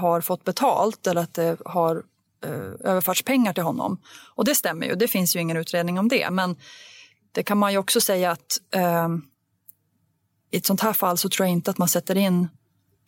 har 0.01 0.21
fått 0.21 0.43
betalt 0.43 1.07
eller 1.07 1.21
att 1.21 1.33
det 1.33 1.57
har 1.65 2.03
eh, 2.45 2.91
överförts 2.91 3.23
pengar 3.23 3.53
till 3.53 3.63
honom. 3.63 3.97
Och 4.35 4.45
det 4.45 4.55
stämmer 4.55 4.87
ju, 4.87 4.95
det 4.95 5.07
finns 5.07 5.35
ju 5.35 5.39
ingen 5.39 5.57
utredning 5.57 5.99
om 5.99 6.07
det. 6.07 6.29
Men 6.29 6.55
det 7.31 7.43
kan 7.43 7.57
man 7.57 7.71
ju 7.71 7.77
också 7.77 8.01
säga 8.01 8.31
att 8.31 8.59
eh, 8.75 9.09
i 10.51 10.57
ett 10.57 10.65
sånt 10.65 10.81
här 10.81 10.93
fall 10.93 11.17
så 11.17 11.29
tror 11.29 11.45
jag 11.45 11.51
inte 11.51 11.71
att 11.71 11.77
man 11.77 11.87
sätter 11.87 12.17
in 12.17 12.47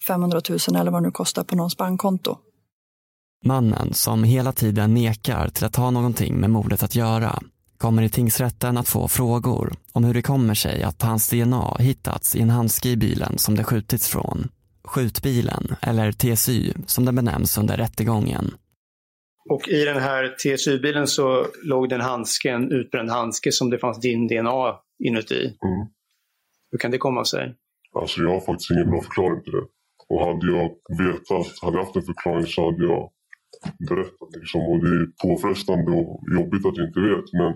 500 0.08 0.42
000 0.50 0.60
eller 0.76 0.92
vad 0.92 1.02
det 1.02 1.08
nu 1.08 1.12
kostar 1.12 1.44
på 1.44 1.56
någons 1.56 1.78
bankkonto. 1.78 2.38
Mannen, 3.46 3.94
som 3.94 4.24
hela 4.24 4.52
tiden 4.52 4.94
nekar 4.94 5.48
till 5.48 5.66
att 5.66 5.76
ha 5.76 5.92
någonting 5.92 6.36
med 6.40 6.50
mordet 6.50 6.84
att 6.84 6.96
göra, 6.96 7.40
kommer 7.78 8.04
i 8.04 8.10
tingsrätten 8.10 8.78
att 8.78 8.88
få 8.88 9.08
frågor 9.08 9.74
om 9.94 10.04
hur 10.04 10.14
det 10.14 10.22
kommer 10.22 10.54
sig 10.54 10.84
att 10.84 11.02
hans 11.02 11.30
DNA 11.30 11.76
hittats 11.80 12.36
i 12.36 12.42
en 12.42 12.50
handske 12.50 12.90
i 12.90 12.98
bilen 12.98 13.38
som 13.38 13.56
det 13.56 13.64
skjutits 13.64 14.08
från. 14.10 14.50
Skjutbilen, 14.84 15.76
eller 15.82 16.12
TSY 16.12 16.74
som 16.86 17.06
den 17.06 17.16
benämns 17.16 17.58
under 17.58 17.78
rättegången. 17.78 18.52
Och 19.50 19.68
i 19.68 19.86
den 19.86 20.02
här 20.02 20.36
TSY-bilen 20.38 21.08
så 21.08 21.46
låg 21.64 21.90
det 21.90 21.96
en 21.96 22.02
handske, 22.02 22.52
en 22.52 22.72
utbränd 22.72 23.10
handske 23.10 23.52
som 23.52 23.70
det 23.70 23.78
fanns 23.78 24.00
din 24.00 24.28
DNA 24.28 24.76
inuti. 25.04 25.42
Mm. 25.46 25.88
Hur 26.72 26.78
kan 26.78 26.92
det 26.92 26.98
komma 26.98 27.26
sig? 27.26 27.56
Alltså 27.94 28.22
jag 28.22 28.30
har 28.30 28.40
faktiskt 28.40 28.72
ingen 28.72 28.90
bra 28.90 29.02
förklaring 29.02 29.44
till 29.44 29.52
det. 29.52 29.66
Och 30.10 30.20
hade 30.26 30.52
jag 30.52 30.70
vetat, 30.98 31.48
hade 31.62 31.78
jag 31.78 31.84
haft 31.84 31.96
en 31.96 32.02
förklaring 32.02 32.46
så 32.46 32.66
hade 32.66 32.84
jag 32.84 33.12
berättat. 33.90 34.30
Liksom. 34.40 34.62
Och 34.62 34.80
det 34.84 34.92
är 35.00 35.06
påfrestande 35.24 35.92
och 35.92 36.10
jobbigt 36.38 36.66
att 36.66 36.78
inte 36.86 37.00
vet. 37.10 37.28
Men 37.40 37.52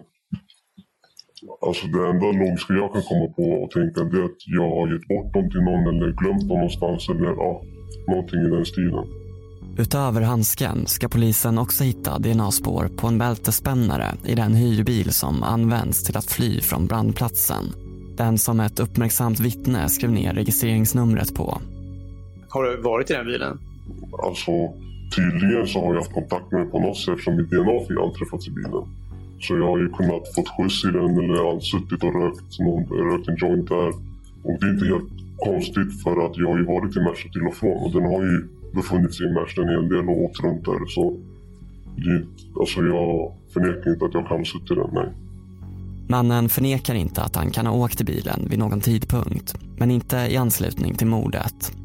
alltså 1.67 1.87
det 1.87 2.07
enda 2.11 2.27
logiska 2.41 2.73
jag 2.73 2.93
kan 2.93 3.01
komma 3.01 3.27
på 3.37 3.43
och 3.63 3.71
tänka 3.71 4.03
det 4.03 4.17
är 4.21 4.25
att 4.25 4.41
jag 4.59 4.69
har 4.77 4.93
gett 4.93 5.07
bort 5.07 5.33
dem 5.33 5.49
till 5.51 5.63
någon 5.69 5.87
eller 5.87 6.11
glömt 6.21 6.47
dem 6.49 6.57
någonstans 6.57 7.09
eller 7.09 7.29
ja, 7.43 7.51
någonting 8.07 8.39
i 8.39 8.49
den 8.55 8.65
stilen. 8.65 9.05
Utöver 9.77 10.21
handsken 10.21 10.87
ska 10.87 11.09
polisen 11.09 11.57
också 11.57 11.83
hitta 11.83 12.19
DNA-spår 12.19 12.89
på 12.97 13.07
en 13.07 13.17
bältespännare 13.17 14.05
i 14.25 14.35
den 14.35 14.53
hyrbil 14.53 15.13
som 15.13 15.43
används 15.43 16.03
till 16.03 16.17
att 16.17 16.31
fly 16.31 16.61
från 16.61 16.87
brandplatsen. 16.87 17.63
Den 18.17 18.37
som 18.37 18.59
ett 18.59 18.79
uppmärksamt 18.79 19.39
vittne 19.39 19.89
skrev 19.89 20.11
ner 20.11 20.33
registreringsnumret 20.33 21.35
på. 21.35 21.61
Har 22.49 22.63
du 22.63 22.81
varit 22.81 23.09
i 23.09 23.13
den 23.13 23.25
bilen? 23.25 23.59
Alltså 24.23 24.51
tydligen 25.15 25.67
så 25.67 25.79
har 25.79 25.93
jag 25.93 26.01
haft 26.01 26.13
kontakt 26.13 26.51
med 26.51 26.61
den 26.61 26.71
på 26.71 26.79
något 26.79 26.97
sätt 26.97 27.13
eftersom 27.13 27.35
mitt 27.37 27.49
DNA 27.49 27.79
fick 27.87 27.97
anträffats 28.07 28.47
i 28.47 28.51
bilen. 28.51 28.83
Så 29.39 29.57
jag 29.57 29.67
har 29.71 29.79
ju 29.79 29.89
kunnat 29.89 30.23
få 30.35 30.41
skjuts 30.53 30.85
i 30.85 30.87
den 30.87 31.11
eller 31.23 31.59
suttit 31.59 32.03
och 32.03 32.13
rökt, 32.21 32.59
någon, 32.59 32.83
rökt 33.09 33.27
en 33.29 33.37
joint 33.41 33.67
där. 33.69 33.89
Och 34.43 34.55
det 34.59 34.65
är 34.67 34.73
inte 34.73 34.85
helt 34.85 35.11
konstigt 35.37 36.03
för 36.03 36.25
att 36.25 36.37
jag 36.37 36.47
har 36.51 36.57
ju 36.57 36.65
varit 36.65 36.97
i 36.97 36.99
Märsta 36.99 37.29
till 37.29 37.47
och 37.47 37.55
från 37.55 37.77
och 37.83 37.91
den 37.91 38.03
har 38.03 38.23
ju 38.23 38.47
befunnit 38.73 39.13
sig 39.15 39.25
i 39.27 39.33
Märsta 39.33 39.61
en 39.61 39.69
hel 39.69 39.89
del 39.89 40.09
och 40.09 40.21
åkt 40.23 40.43
runt 40.43 40.65
där. 40.65 40.85
Så 40.87 41.17
det, 41.95 42.25
alltså 42.59 42.79
jag 42.81 43.33
förnekar 43.53 43.93
inte 43.93 44.05
att 44.05 44.13
jag 44.13 44.27
kan 44.27 44.37
ha 44.37 44.45
suttit 44.45 44.71
i 44.71 44.75
den, 44.75 44.89
nej. 44.93 45.09
Mannen 46.07 46.49
förnekar 46.49 46.95
inte 46.95 47.21
att 47.21 47.35
han 47.35 47.51
kan 47.51 47.65
ha 47.65 47.73
åkt 47.73 48.01
i 48.01 48.03
bilen 48.03 48.47
vid 48.49 48.59
någon 48.59 48.81
tidpunkt, 48.81 49.55
men 49.77 49.91
inte 49.91 50.17
i 50.17 50.37
anslutning 50.37 50.95
till 50.95 51.07
mordet. 51.07 51.78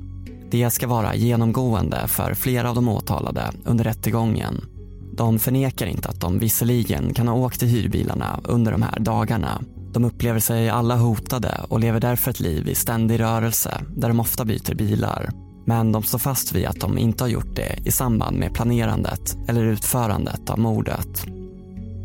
Det 0.55 0.71
ska 0.71 0.87
vara 0.87 1.15
genomgående 1.15 2.09
för 2.09 2.35
flera 2.35 2.69
av 2.69 2.75
de 2.75 2.89
åtalade 2.89 3.53
under 3.65 3.85
rättegången. 3.85 4.65
De 5.13 5.39
förnekar 5.39 5.87
inte 5.87 6.09
att 6.09 6.21
de 6.21 6.39
visserligen 6.39 7.15
kan 7.15 7.29
ha 7.29 7.35
åkt 7.35 7.63
i 7.63 7.67
hyrbilarna 7.67 8.41
under 8.45 8.73
de 8.73 8.83
här 8.83 8.99
dagarna. 9.01 9.63
De 9.93 10.05
upplever 10.05 10.41
sig 10.41 10.69
alla 10.69 10.97
hotade 10.97 11.61
och 11.69 11.81
lever 11.81 12.01
därför 12.01 12.31
ett 12.31 12.41
liv 12.41 12.69
i 12.69 12.75
ständig 12.75 13.21
rörelse 13.21 13.81
där 13.97 14.09
de 14.09 14.21
ofta 14.21 14.45
byter 14.45 14.75
bilar. 14.75 15.31
Men 15.67 15.93
de 15.93 16.03
står 16.03 16.19
fast 16.19 16.55
vid 16.55 16.67
att 16.67 16.81
de 16.81 16.99
inte 16.99 17.25
har 17.25 17.29
gjort 17.29 17.57
det 17.57 17.79
i 17.85 17.91
samband 17.91 18.37
med 18.39 18.55
planerandet 18.55 19.37
eller 19.49 19.65
utförandet 19.65 20.51
av 20.51 20.59
mordet. 20.59 21.27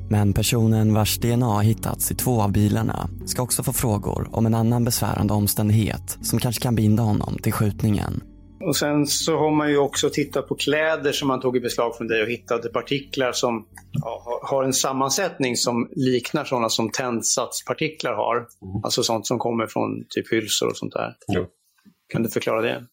Men 0.09 0.33
personen 0.33 0.93
vars 0.93 1.17
DNA 1.17 1.59
hittats 1.59 2.11
i 2.11 2.15
två 2.15 2.41
av 2.41 2.51
bilarna 2.51 3.09
ska 3.25 3.41
också 3.41 3.63
få 3.63 3.73
frågor 3.73 4.29
om 4.31 4.45
en 4.45 4.55
annan 4.55 4.83
besvärande 4.83 5.33
omständighet 5.33 6.17
som 6.21 6.39
kanske 6.39 6.61
kan 6.61 6.75
binda 6.75 7.03
honom 7.03 7.37
till 7.43 7.53
skjutningen. 7.53 8.21
Och 8.61 8.75
sen 8.75 9.07
så 9.07 9.37
har 9.37 9.51
man 9.51 9.69
ju 9.69 9.77
också 9.77 10.09
tittat 10.09 10.47
på 10.47 10.55
kläder 10.55 11.11
som 11.11 11.27
man 11.27 11.41
tog 11.41 11.57
i 11.57 11.59
beslag 11.59 11.97
från 11.97 12.07
dig 12.07 12.21
och 12.23 12.29
hittade 12.29 12.69
partiklar 12.69 13.31
som 13.31 13.67
ja, 13.91 14.39
har 14.43 14.63
en 14.63 14.73
sammansättning 14.73 15.55
som 15.55 15.89
liknar 15.95 16.45
sådana 16.45 16.69
som 16.69 16.89
tändsatspartiklar 16.91 18.13
har. 18.13 18.35
Mm. 18.35 18.83
Alltså 18.83 19.03
sånt 19.03 19.27
som 19.27 19.39
kommer 19.39 19.67
från 19.67 20.05
typ 20.09 20.31
hylsor 20.31 20.67
och 20.67 20.77
sånt 20.77 20.93
där. 20.93 21.15
Ja. 21.27 21.45
Kan 22.13 22.23
du 22.23 22.29
förklara 22.29 22.61
det? 22.61 22.85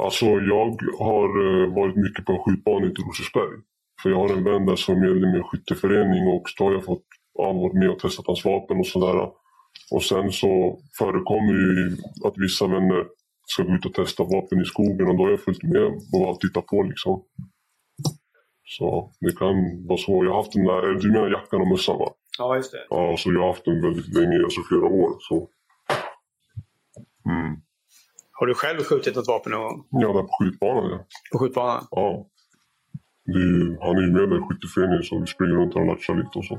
Alltså 0.00 0.26
jag 0.26 0.76
har 0.98 1.28
eh, 1.46 1.74
varit 1.74 1.96
mycket 1.96 2.24
på 2.24 2.32
en 2.32 2.38
skjutbana 2.38 2.86
i 2.86 2.88
Rosersberg. 2.88 3.54
För 4.02 4.10
jag 4.10 4.16
har 4.16 4.28
en 4.28 4.44
vän 4.44 4.66
där 4.66 4.76
som 4.76 4.94
är 4.94 5.00
medlem 5.00 5.34
i 5.34 5.38
en 5.38 5.44
skytteförening 5.44 6.22
och 6.34 6.42
då 6.58 6.64
har 6.64 6.72
jag 6.72 6.84
fått 6.84 7.06
ja, 7.38 7.52
varit 7.52 7.74
med 7.74 7.90
och 7.90 7.98
testat 7.98 8.26
hans 8.26 8.44
vapen 8.44 8.78
och 8.78 8.86
sådär. 8.86 9.16
Och 9.90 10.02
sen 10.02 10.32
så 10.32 10.78
förekommer 10.98 11.52
ju 11.52 11.96
att 12.26 12.34
vissa 12.36 12.66
vänner 12.66 13.04
ska 13.52 13.62
gå 13.62 13.74
ut 13.74 13.86
och 13.86 13.94
testa 13.94 14.22
vapen 14.24 14.60
i 14.60 14.64
skogen 14.64 15.08
och 15.08 15.16
då 15.16 15.22
har 15.24 15.30
jag 15.30 15.40
följt 15.40 15.62
med 15.62 15.82
och 15.82 15.98
bara 16.12 16.34
tittat 16.34 16.66
på 16.66 16.82
liksom. 16.82 17.24
Så 18.64 19.12
det 19.20 19.36
kan 19.38 19.86
vara 19.86 19.98
så. 19.98 20.24
Jag 20.24 20.30
har 20.30 20.36
haft 20.42 20.52
den 20.52 20.64
där, 20.64 20.82
du 21.02 21.12
menar 21.12 21.30
jackan 21.30 21.60
och 21.60 21.68
mössan 21.68 21.98
va? 21.98 22.08
Ja, 22.38 22.56
just 22.56 22.72
det. 22.72 22.86
Ja, 22.90 23.16
så 23.18 23.32
jag 23.32 23.40
har 23.40 23.48
haft 23.48 23.64
den 23.64 23.82
väldigt 23.82 24.14
länge, 24.14 24.44
alltså 24.44 24.60
flera 24.68 24.84
år. 24.84 25.16
Så. 25.18 25.48
Mm. 27.30 27.56
Har 28.32 28.46
du 28.46 28.54
själv 28.54 28.80
skjutit 28.84 29.16
något 29.16 29.28
vapen 29.28 29.52
någon 29.52 29.62
gång? 29.62 29.84
Ja, 29.90 30.08
där 30.12 30.22
på 30.22 30.28
skjutbanan 30.40 30.90
ja. 30.90 31.06
På 31.32 31.38
skjutbanan? 31.38 31.86
Ja. 31.90 32.26
Det 33.24 33.38
är 33.38 33.38
ju, 33.38 33.76
han 33.80 33.96
är 33.96 34.00
ju 34.00 34.12
med 34.12 34.28
där 34.30 34.38
i 34.38 34.42
skytteföreningen 34.48 35.02
så 35.02 35.20
vi 35.20 35.26
springer 35.26 35.54
runt 35.54 35.74
och 35.74 35.86
latchar 35.86 36.14
lite 36.14 36.38
och 36.38 36.44
så. 36.44 36.58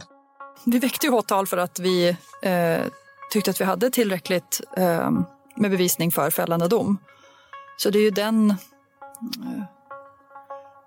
Vi 0.66 0.80
väckte 0.80 1.08
ju 1.08 1.14
åtal 1.14 1.48
för 1.48 1.58
att 1.58 1.80
vi 1.80 2.10
eh, 2.44 2.84
tyckte 3.32 3.52
att 3.52 3.62
vi 3.62 3.66
hade 3.66 3.90
tillräckligt 3.90 4.62
eh, 4.78 5.12
med 5.60 5.72
bevisning 5.72 6.12
för 6.12 6.30
fällande 6.32 6.68
dom. 6.68 6.98
Så 7.78 7.90
det 7.90 8.00
är 8.00 8.04
ju 8.04 8.12
den, 8.12 8.50
eh, 9.22 9.64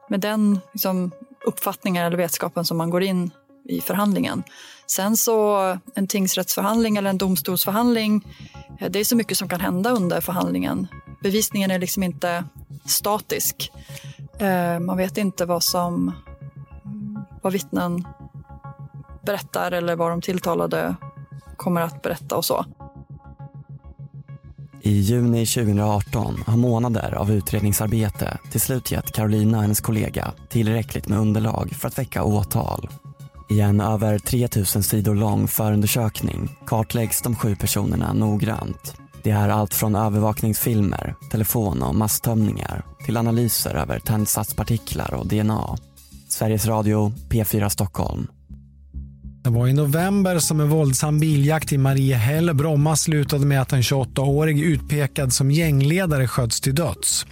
med 0.09 0.21
den 0.21 0.61
liksom, 0.73 1.11
uppfattningen 1.47 2.05
eller 2.05 2.17
vetskapen 2.17 2.65
som 2.65 2.77
man 2.77 2.91
går 2.91 3.03
in 3.03 3.31
i 3.69 3.81
förhandlingen. 3.81 4.43
Sen 4.87 5.17
så 5.17 5.59
en 5.95 6.07
tingsrättsförhandling 6.07 6.97
eller 6.97 7.11
en 7.11 7.19
domstolsförhandling, 7.19 8.27
eh, 8.81 8.91
det 8.91 8.99
är 8.99 9.05
så 9.05 9.17
mycket 9.17 9.39
som 9.39 9.49
kan 9.49 9.61
hända 9.61 9.91
under 9.91 10.21
förhandlingen. 10.21 10.87
Bevisningen 11.23 11.71
är 11.71 11.79
liksom 11.79 12.03
inte 12.03 12.45
statisk. 12.85 13.73
Eh, 14.39 14.81
man 14.81 14.97
vet 14.97 15.19
inte 15.19 15.45
vad 15.45 15.63
som 15.63 16.13
vad 17.43 17.53
vittnen 17.53 18.07
berättar 19.27 19.73
eller 19.73 19.97
vad 19.97 20.11
de 20.11 20.21
tilltalade 20.21 20.97
kommer 21.57 21.81
att 21.81 22.03
berätta 22.03 22.37
och 22.37 22.45
så. 22.45 22.65
I 24.85 24.91
juni 24.91 25.47
2018 25.47 26.45
har 26.47 26.57
månader 26.57 27.15
av 27.15 27.31
utredningsarbete 27.31 28.39
till 28.51 28.61
slut 28.61 28.91
gett 28.91 29.13
Carolina 29.13 29.57
och 29.57 29.63
hennes 29.63 29.81
kollega 29.81 30.33
tillräckligt 30.49 31.09
med 31.09 31.19
underlag 31.19 31.71
för 31.79 31.89
att 31.89 31.99
väcka 31.99 32.25
åtal. 32.25 32.89
I 33.51 33.61
en 33.61 33.81
över 33.81 34.19
3000 34.19 34.83
sidor 34.83 35.15
lång 35.15 35.49
förundersökning 35.49 36.57
kartläggs 36.67 37.23
de 37.23 37.37
sju 37.37 37.57
personerna 37.57 38.13
noggrant. 38.13 38.95
Det 39.23 39.31
är 39.31 39.49
allt 39.49 39.75
från 39.75 39.95
övervakningsfilmer, 39.95 41.15
telefon 41.31 41.83
och 41.83 41.95
masstömningar 41.95 42.85
till 43.05 43.17
analyser 43.17 43.75
över 43.75 43.99
tändsatspartiklar 43.99 45.15
och 45.15 45.27
DNA. 45.27 45.77
Sveriges 46.29 46.67
Radio, 46.67 47.13
P4 47.29 47.69
Stockholm. 47.69 48.27
Det 49.43 49.51
var 49.51 49.69
i 49.69 49.73
november 49.73 50.39
som 50.39 50.61
en 50.61 50.69
våldsam 50.69 51.21
biljakt 51.21 51.73
i 51.73 51.79
Mariehäll, 51.79 52.55
Bromma 52.55 52.97
slutade 52.97 53.47
med 53.47 53.63
att 53.63 53.73
en 53.73 53.83
28-årig 53.83 54.61
utpekad 54.61 55.33
som 55.33 55.51
gängledare 55.51 56.29
sköts 56.29 56.61
till 56.61 56.75
döds. 56.75 57.27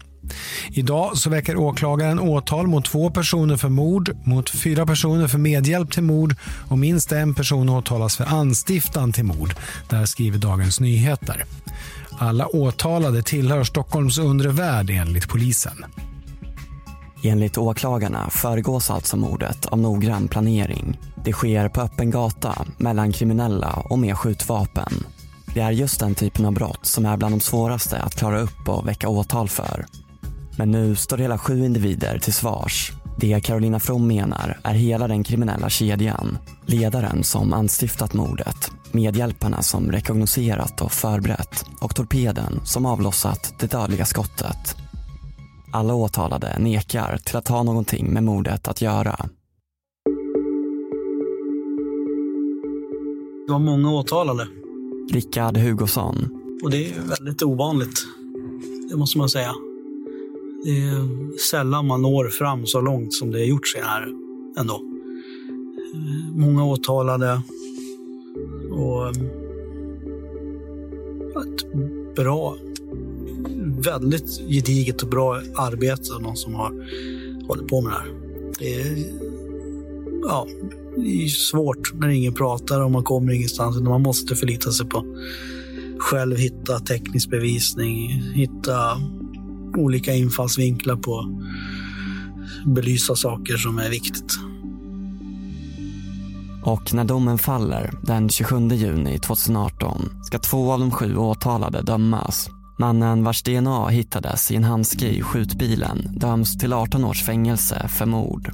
Idag 0.68 1.18
så 1.18 1.30
väcker 1.30 1.56
åklagaren 1.56 2.20
åtal 2.20 2.66
mot 2.66 2.84
två 2.84 3.10
personer 3.10 3.56
för 3.56 3.68
mord, 3.68 4.16
mot 4.24 4.50
fyra 4.50 4.86
personer 4.86 5.28
för 5.28 5.38
medhjälp 5.38 5.92
till 5.92 6.02
mord 6.02 6.34
och 6.68 6.78
minst 6.78 7.12
en 7.12 7.34
person 7.34 7.68
åtalas 7.68 8.16
för 8.16 8.24
anstiftan 8.24 9.12
till 9.12 9.24
mord. 9.24 9.54
Där 9.88 10.06
skriver 10.06 10.38
Dagens 10.38 10.80
Nyheter. 10.80 11.44
Alla 12.18 12.46
åtalade 12.46 13.22
tillhör 13.22 13.64
Stockholms 13.64 14.18
undre 14.18 14.48
värld 14.48 14.90
enligt 14.90 15.28
polisen. 15.28 15.84
Enligt 17.22 17.58
åklagarna 17.58 18.30
föregås 18.30 18.90
alltså 18.90 19.16
mordet 19.16 19.66
av 19.66 19.78
noggrann 19.78 20.28
planering. 20.28 20.98
Det 21.24 21.32
sker 21.32 21.68
på 21.68 21.80
öppen 21.80 22.10
gata 22.10 22.66
mellan 22.78 23.12
kriminella 23.12 23.82
och 23.90 23.98
med 23.98 24.18
skjutvapen. 24.18 25.04
Det 25.54 25.60
är 25.60 25.70
just 25.70 26.00
den 26.00 26.14
typen 26.14 26.46
av 26.46 26.52
brott 26.52 26.86
som 26.86 27.06
är 27.06 27.16
bland 27.16 27.34
de 27.34 27.40
svåraste 27.40 27.98
att 27.98 28.14
klara 28.14 28.40
upp 28.40 28.68
och 28.68 28.88
väcka 28.88 29.08
åtal 29.08 29.48
för. 29.48 29.86
Men 30.56 30.70
nu 30.70 30.96
står 30.96 31.18
hela 31.18 31.38
sju 31.38 31.64
individer 31.64 32.18
till 32.18 32.34
svars. 32.34 32.92
Det 33.16 33.40
Carolina 33.40 33.80
From 33.80 34.06
menar 34.06 34.60
är 34.64 34.74
hela 34.74 35.08
den 35.08 35.24
kriminella 35.24 35.70
kedjan. 35.70 36.38
Ledaren 36.66 37.24
som 37.24 37.52
anstiftat 37.52 38.14
mordet, 38.14 38.70
medhjälparna 38.92 39.62
som 39.62 39.92
rekognoserat 39.92 40.80
och 40.80 40.92
förberett 40.92 41.64
och 41.80 41.94
torpeden 41.94 42.60
som 42.64 42.86
avlossat 42.86 43.54
det 43.58 43.70
dödliga 43.70 44.04
skottet. 44.04 44.76
Alla 45.72 45.94
åtalade 45.94 46.58
nekar 46.58 47.16
till 47.16 47.36
att 47.36 47.48
ha 47.48 47.62
någonting 47.62 48.12
med 48.12 48.22
mordet 48.22 48.68
att 48.68 48.82
göra. 48.82 49.28
Det 53.46 53.52
var 53.52 53.58
många 53.58 53.92
åtalade. 53.92 54.48
Rickard 55.12 55.56
Hugosson. 55.56 56.28
Och 56.62 56.70
det 56.70 56.90
är 56.90 56.94
väldigt 57.08 57.42
ovanligt. 57.42 58.06
Det 58.90 58.96
måste 58.96 59.18
man 59.18 59.28
säga. 59.28 59.52
Det 60.64 60.70
är 60.70 61.38
sällan 61.50 61.86
man 61.86 62.02
når 62.02 62.28
fram 62.28 62.66
så 62.66 62.80
långt 62.80 63.14
som 63.14 63.30
det 63.30 63.38
har 63.38 63.46
gjorts 63.46 63.76
här 63.76 64.08
ändå. 64.58 64.80
Många 66.36 66.64
åtalade 66.64 67.42
och 68.70 69.10
ett 71.42 71.72
bra, 72.16 72.56
väldigt 73.70 74.40
gediget 74.48 75.02
och 75.02 75.08
bra 75.08 75.40
arbete 75.56 76.14
av 76.14 76.22
någon 76.22 76.36
som 76.36 76.54
har 76.54 76.72
hållit 77.48 77.68
på 77.68 77.80
med 77.80 77.92
det 77.92 77.98
här. 77.98 78.14
Det 78.58 78.80
är, 78.80 78.96
ja, 80.22 80.46
det 80.96 81.24
är 81.24 81.28
svårt 81.28 81.92
när 81.94 82.08
ingen 82.08 82.34
pratar 82.34 82.80
och 82.80 82.90
man 82.90 83.04
kommer 83.04 83.32
ingenstans. 83.32 83.80
Man 83.80 84.02
måste 84.02 84.36
förlita 84.36 84.72
sig 84.72 84.86
på 84.86 85.04
själv 85.98 86.36
hitta 86.36 86.78
teknisk 86.80 87.30
bevisning, 87.30 88.22
hitta 88.34 89.00
olika 89.76 90.14
infallsvinklar 90.14 90.96
på 90.96 91.40
belysa 92.66 93.16
saker 93.16 93.56
som 93.56 93.78
är 93.78 93.90
viktigt. 93.90 94.32
Och 96.64 96.94
när 96.94 97.04
domen 97.04 97.38
faller 97.38 97.90
den 98.02 98.28
27 98.28 98.68
juni 98.68 99.18
2018 99.18 100.10
ska 100.22 100.38
två 100.38 100.72
av 100.72 100.80
de 100.80 100.90
sju 100.90 101.16
åtalade 101.16 101.82
dömas. 101.82 102.50
Mannen 102.80 103.24
vars 103.24 103.42
DNA 103.42 103.88
hittades 103.88 104.50
i 104.50 104.56
en 104.56 104.64
handske 104.64 105.08
i 105.08 105.22
skjutbilen 105.22 106.08
döms 106.16 106.58
till 106.58 106.72
18 106.72 107.04
års 107.04 107.22
fängelse 107.22 107.88
för 107.88 108.06
mord. 108.06 108.50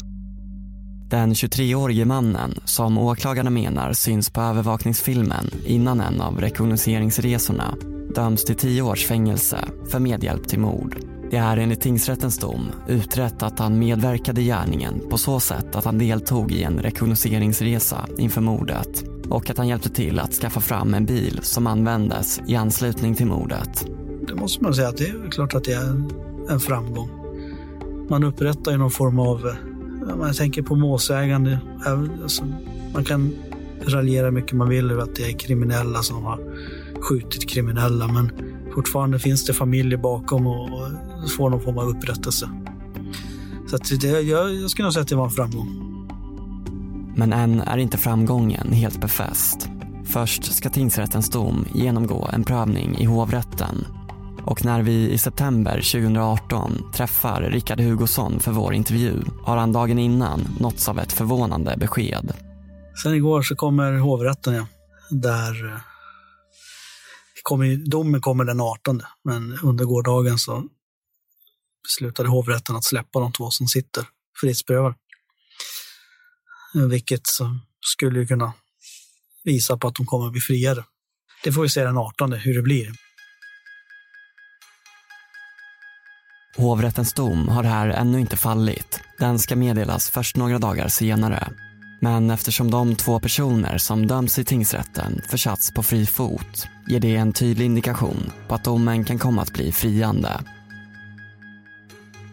Den 1.11 1.35
23-årige 1.35 2.05
mannen, 2.05 2.55
som 2.65 2.99
åklagarna 2.99 3.51
menar 3.51 3.93
syns 3.93 4.31
på 4.31 4.41
övervakningsfilmen 4.41 5.51
innan 5.67 6.01
en 6.01 6.21
av 6.21 6.41
rekognoseringsresorna, 6.41 7.75
döms 8.15 8.45
till 8.45 8.55
10 8.55 8.83
års 8.83 9.07
fängelse 9.07 9.59
för 9.91 9.99
medhjälp 9.99 10.49
till 10.49 10.61
mord. 10.61 10.97
Det 11.31 11.37
är 11.37 11.57
enligt 11.57 11.81
tingsrättens 11.81 12.39
dom 12.39 12.71
utrett 12.89 13.43
att 13.43 13.59
han 13.59 13.79
medverkade 13.79 14.41
i 14.41 14.45
gärningen 14.45 15.01
på 15.11 15.19
så 15.19 15.41
sätt 15.41 15.77
att 15.77 15.85
han 15.85 15.99
deltog 15.99 16.53
i 16.53 16.63
en 16.63 16.79
rekognoseringsresa 16.79 18.07
inför 18.19 18.41
mordet 18.41 19.05
och 19.31 19.51
att 19.51 19.59
han 19.59 19.69
hjälpte 19.69 19.91
till 19.91 20.19
att 20.19 20.33
skaffa 20.33 20.61
fram 20.61 20.95
en 20.95 21.07
bil 21.07 21.41
som 21.43 21.67
användes 21.67 22.41
i 22.47 22.57
anslutning 22.57 23.15
till 23.15 23.27
mordet. 23.27 23.87
Det 24.29 24.35
måste 24.35 24.65
man 24.65 24.75
säga 24.75 24.89
att 24.89 24.97
det 24.97 25.09
är 25.09 25.31
klart 25.31 25.55
att 25.55 25.65
det 25.65 25.73
är 25.73 26.03
en 26.49 26.61
framgång. 26.61 27.11
Man 28.09 28.25
upprättar 28.25 28.73
ju 28.73 28.79
någon 28.79 28.91
form 28.91 29.19
av, 29.19 29.47
eh, 29.47 29.55
jag 30.21 30.37
tänker 30.37 30.63
på 30.63 30.77
målsägande, 30.77 31.59
alltså, 32.23 32.45
man 32.95 33.05
kan 33.05 33.33
raljera 33.87 34.31
mycket 34.31 34.53
man 34.53 34.69
vill 34.69 34.91
över 34.91 35.03
att 35.03 35.15
det 35.15 35.31
är 35.31 35.39
kriminella 35.39 36.03
som 36.03 36.25
har 36.25 36.41
skjutit 37.01 37.49
kriminella 37.49 38.09
men 38.09 38.31
fortfarande 38.75 39.19
finns 39.19 39.47
det 39.47 39.53
familjer 39.53 39.99
bakom 39.99 40.47
och 40.47 40.71
får 41.37 41.51
någon 41.51 41.61
form 41.61 41.79
av 41.79 41.89
upprättelse. 41.89 42.51
Så 43.71 43.77
att 43.77 44.01
det, 44.01 44.21
jag, 44.21 44.55
jag 44.55 44.71
skulle 44.71 44.87
nog 44.87 44.93
säga 44.93 45.03
att 45.03 45.09
det 45.09 45.17
var 45.17 45.25
en 45.25 45.31
framgång. 45.31 45.83
Men 47.17 47.33
än 47.33 47.61
är 47.61 47.79
inte 47.79 47.99
framgången 47.99 48.73
helt 48.73 49.01
befäst. 49.01 49.69
Först 50.05 50.55
ska 50.55 50.71
tingsrättens 50.71 51.31
dom 51.31 51.65
genomgå 51.75 52.31
en 52.33 52.45
prövning 52.45 52.99
i 52.99 53.05
hovrätten. 53.05 53.87
Och 54.47 54.65
när 54.65 54.83
vi 54.83 55.11
i 55.11 55.19
september 55.19 55.75
2018 55.75 56.93
träffar 56.93 57.43
Rickard 57.43 57.81
Hugosson 57.81 58.41
för 58.41 58.53
vår 58.53 58.75
intervju 58.75 59.23
har 59.43 59.57
han 59.57 59.73
dagen 59.73 59.99
innan 59.99 60.57
nåtts 60.61 60.89
av 60.89 60.99
ett 60.99 61.13
förvånande 61.13 61.77
besked. 61.77 62.33
Sen 63.03 63.15
igår 63.15 63.43
så 63.43 63.57
kommer 63.57 63.93
hovrätten, 63.93 64.55
ja, 64.55 64.67
där 65.11 65.67
eh, 65.67 65.79
kommer, 67.43 67.77
domen 67.91 68.21
kommer 68.21 68.45
den 68.45 68.61
18, 68.61 69.03
men 69.25 69.59
under 69.63 69.85
gårdagen 69.85 70.39
så 70.39 70.65
beslutade 71.83 72.29
hovrätten 72.29 72.77
att 72.77 72.85
släppa 72.85 73.21
de 73.21 73.33
två 73.33 73.51
som 73.51 73.67
sitter 73.67 74.05
frihetsberövade. 74.41 74.95
Vilket 76.91 77.23
skulle 77.81 78.21
ju 78.21 78.27
kunna 78.27 78.53
visa 79.45 79.77
på 79.77 79.89
att 79.89 79.95
de 79.95 80.07
kommer 80.07 80.27
att 80.27 80.33
bli 80.33 80.41
friare. 80.41 80.85
Det 81.45 81.53
får 81.53 81.63
vi 81.63 81.69
se 81.69 81.85
den 81.85 81.99
18 81.99 82.33
hur 82.33 82.55
det 82.55 82.63
blir. 82.63 83.06
Hovrättens 86.57 87.13
dom 87.13 87.49
har 87.49 87.65
här 87.65 87.89
ännu 87.89 88.21
inte 88.21 88.37
fallit. 88.37 89.01
Den 89.19 89.39
ska 89.39 89.57
meddelas 89.57 90.11
först 90.11 90.37
några 90.37 90.59
dagar 90.59 90.89
senare. 90.89 91.49
Men 92.01 92.31
eftersom 92.31 92.71
de 92.71 92.97
två 92.97 93.21
personer 93.21 93.79
som 93.79 94.07
döms 94.07 94.39
i 94.39 94.45
tingsrätten 94.45 95.23
försatts 95.29 95.71
på 95.71 95.83
fri 95.83 96.07
fot 96.07 96.67
ger 96.89 97.01
det 97.01 97.17
en 97.17 97.33
tydlig 97.33 97.67
indikation 97.67 98.33
på 98.49 98.55
att 98.55 98.65
domen 98.65 99.05
kan 99.05 99.19
komma 99.19 99.43
att 99.43 99.53
bli 99.53 99.73
friande. 99.73 100.31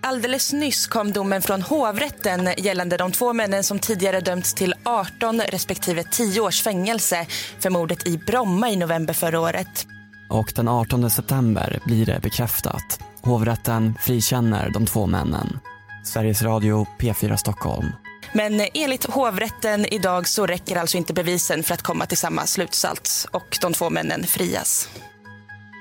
Alldeles 0.02 0.54
nyss 0.54 0.88
kom 0.88 1.12
domen 1.12 1.42
från 1.42 1.62
hovrätten 1.62 2.50
gällande 2.58 2.98
de 2.98 3.12
två 3.12 3.34
männen 3.34 3.64
som 3.64 3.80
tidigare 3.80 4.20
dömts 4.20 4.54
till 4.54 4.74
18 4.84 5.42
respektive 5.42 6.04
10 6.04 6.42
års 6.42 6.62
fängelse 6.62 7.26
för 7.60 7.70
mordet 7.70 8.08
i 8.08 8.18
Bromma 8.18 8.70
i 8.70 8.76
november 8.76 9.14
förra 9.14 9.40
året. 9.40 9.88
Och 10.30 10.54
den 10.56 10.68
18 10.68 11.10
september 11.10 11.80
blir 11.86 12.06
det 12.06 12.20
bekräftat. 12.24 13.00
Hovrätten 13.26 13.98
frikänner 14.00 14.70
de 14.70 14.86
två 14.86 15.06
männen. 15.08 15.60
Sveriges 16.04 16.42
Radio 16.42 16.88
P4 17.00 17.36
Stockholm. 17.36 17.88
Men 18.34 18.62
enligt 18.74 19.06
hovrätten 19.06 19.86
idag 19.86 20.28
så 20.28 20.46
räcker 20.46 20.76
alltså 20.76 20.98
inte 20.98 21.14
bevisen 21.14 21.64
för 21.64 21.74
att 21.74 21.82
komma 21.82 22.06
till 22.06 22.18
samma 22.18 22.46
slutsats 22.46 23.28
och 23.32 23.58
de 23.62 23.74
två 23.74 23.90
männen 23.90 24.24
frias. 24.24 24.90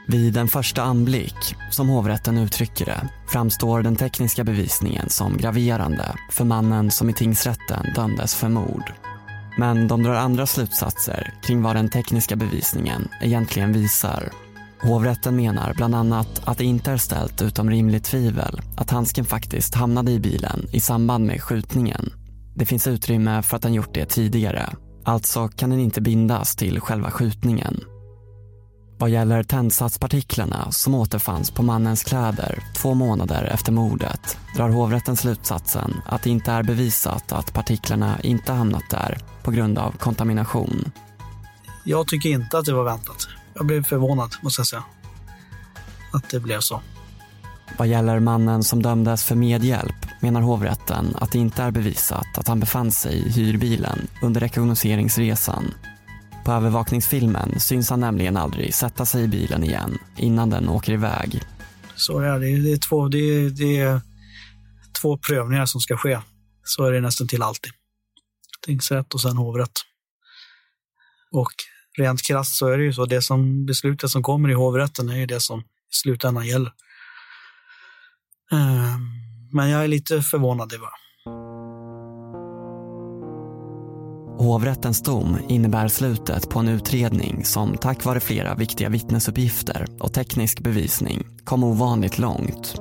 Vid 0.06 0.36
en 0.36 0.48
första 0.48 0.82
anblick, 0.82 1.56
som 1.70 1.88
hovrätten 1.88 2.38
uttrycker 2.38 2.84
det, 2.84 3.08
framstår 3.28 3.82
den 3.82 3.96
tekniska 3.96 4.44
bevisningen 4.44 5.10
som 5.10 5.36
graverande 5.36 6.14
för 6.30 6.44
mannen 6.44 6.90
som 6.90 7.10
i 7.10 7.12
tingsrätten 7.12 7.86
dömdes 7.94 8.34
för 8.34 8.48
mord. 8.48 8.92
Men 9.58 9.88
de 9.88 10.02
drar 10.02 10.14
andra 10.14 10.46
slutsatser 10.46 11.34
kring 11.42 11.62
vad 11.62 11.76
den 11.76 11.88
tekniska 11.88 12.36
bevisningen 12.36 13.08
egentligen 13.20 13.72
visar. 13.72 14.30
Hovrätten 14.82 15.36
menar 15.36 15.74
bland 15.74 15.94
annat 15.94 16.42
att 16.44 16.58
det 16.58 16.64
inte 16.64 16.90
är 16.90 16.96
ställt 16.96 17.42
utom 17.42 17.70
rimligt 17.70 18.04
tvivel 18.04 18.60
att 18.76 18.90
handsken 18.90 19.24
faktiskt 19.24 19.74
hamnade 19.74 20.12
i 20.12 20.20
bilen 20.20 20.66
i 20.72 20.80
samband 20.80 21.26
med 21.26 21.42
skjutningen. 21.42 22.12
Det 22.54 22.66
finns 22.66 22.86
utrymme 22.86 23.42
för 23.42 23.56
att 23.56 23.62
den 23.62 23.74
gjort 23.74 23.94
det 23.94 24.06
tidigare. 24.06 24.72
Alltså 25.04 25.48
kan 25.48 25.70
den 25.70 25.78
inte 25.80 26.00
bindas 26.00 26.56
till 26.56 26.80
själva 26.80 27.10
skjutningen. 27.10 27.80
Vad 28.98 29.10
gäller 29.10 29.42
tändsatspartiklarna 29.42 30.72
som 30.72 30.94
återfanns 30.94 31.50
på 31.50 31.62
mannens 31.62 32.04
kläder 32.04 32.62
två 32.76 32.94
månader 32.94 33.44
efter 33.44 33.72
mordet 33.72 34.38
drar 34.56 34.68
hovrätten 34.68 35.16
slutsatsen 35.16 36.00
att 36.06 36.22
det 36.22 36.30
inte 36.30 36.52
är 36.52 36.62
bevisat 36.62 37.32
att 37.32 37.52
partiklarna 37.54 38.20
inte 38.22 38.52
hamnat 38.52 38.90
där 38.90 39.18
på 39.42 39.50
grund 39.50 39.78
av 39.78 39.92
kontamination. 39.92 40.92
Jag 41.84 42.08
tycker 42.08 42.28
inte 42.28 42.58
att 42.58 42.64
det 42.64 42.74
var 42.74 42.84
väntat. 42.84 43.28
Jag 43.54 43.66
blev 43.66 43.84
förvånad, 43.84 44.30
måste 44.42 44.60
jag 44.60 44.66
säga. 44.66 44.84
Att 46.12 46.30
det 46.30 46.40
blev 46.40 46.60
så. 46.60 46.82
Vad 47.78 47.88
gäller 47.88 48.20
mannen 48.20 48.64
som 48.64 48.82
dömdes 48.82 49.24
för 49.24 49.34
medhjälp 49.34 50.06
menar 50.20 50.40
hovrätten 50.40 51.16
att 51.16 51.32
det 51.32 51.38
inte 51.38 51.62
är 51.62 51.70
bevisat 51.70 52.38
att 52.38 52.48
han 52.48 52.60
befann 52.60 52.92
sig 52.92 53.18
i 53.18 53.30
hyrbilen 53.30 54.06
under 54.22 54.40
rekognoseringsresan. 54.40 55.74
På 56.44 56.52
övervakningsfilmen 56.52 57.60
syns 57.60 57.90
han 57.90 58.00
nämligen 58.00 58.36
aldrig 58.36 58.74
sätta 58.74 59.06
sig 59.06 59.24
i 59.24 59.28
bilen 59.28 59.64
igen 59.64 59.98
innan 60.16 60.50
den 60.50 60.68
åker 60.68 60.92
iväg. 60.92 61.42
Så 61.96 62.18
är 62.18 62.38
det. 62.38 62.62
Det 62.62 62.72
är 62.72 62.88
två, 62.88 63.08
det 63.08 63.18
är, 63.18 63.50
det 63.50 63.78
är 63.78 64.00
två 65.02 65.18
prövningar 65.18 65.66
som 65.66 65.80
ska 65.80 65.96
ske. 65.96 66.20
Så 66.64 66.84
är 66.84 66.92
det 66.92 67.00
nästan 67.00 67.28
till 67.28 67.42
alltid. 67.42 67.72
Tingsrätt 68.66 69.14
och 69.14 69.20
sen 69.20 69.36
hovrätt. 69.36 69.80
Och 71.32 71.52
rent 71.98 72.22
krasst 72.22 72.56
så 72.56 72.68
är 72.68 72.78
det 72.78 72.84
ju 72.84 72.92
så. 72.92 73.06
Det 73.06 73.22
som 73.22 73.66
beslutet 73.66 74.10
som 74.10 74.22
kommer 74.22 74.50
i 74.50 74.54
hovrätten 74.54 75.08
är 75.08 75.16
ju 75.16 75.26
det 75.26 75.40
som 75.40 75.60
i 75.60 75.64
slutändan 75.90 76.46
gäller. 76.46 76.72
Men 79.52 79.68
jag 79.70 79.84
är 79.84 79.88
lite 79.88 80.22
förvånad 80.22 80.72
över. 80.72 80.88
Hovrättens 84.38 85.02
dom 85.02 85.38
innebär 85.48 85.88
slutet 85.88 86.50
på 86.50 86.58
en 86.58 86.68
utredning 86.68 87.44
som 87.44 87.76
tack 87.76 88.04
vare 88.04 88.20
flera 88.20 88.54
viktiga 88.54 88.88
vittnesuppgifter 88.88 89.86
och 90.00 90.12
teknisk 90.12 90.60
bevisning 90.60 91.26
kom 91.44 91.64
ovanligt 91.64 92.18
långt. 92.18 92.74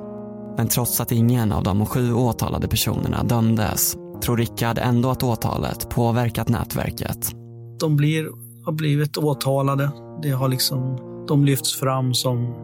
Men 0.56 0.68
trots 0.68 1.00
att 1.00 1.12
ingen 1.12 1.52
av 1.52 1.62
de 1.62 1.86
sju 1.86 2.14
åtalade 2.14 2.68
personerna 2.68 3.22
dömdes 3.22 3.96
tror 4.22 4.36
Rickard 4.36 4.78
ändå 4.78 5.10
att 5.10 5.22
åtalet 5.22 5.90
påverkat 5.90 6.48
nätverket. 6.48 7.32
De 7.80 7.96
blir, 7.96 8.28
har 8.64 8.72
blivit 8.72 9.16
åtalade. 9.18 9.90
Det 10.22 10.30
har 10.30 10.48
liksom, 10.48 10.98
de 11.28 11.44
lyfts 11.44 11.74
fram 11.74 12.14
som... 12.14 12.54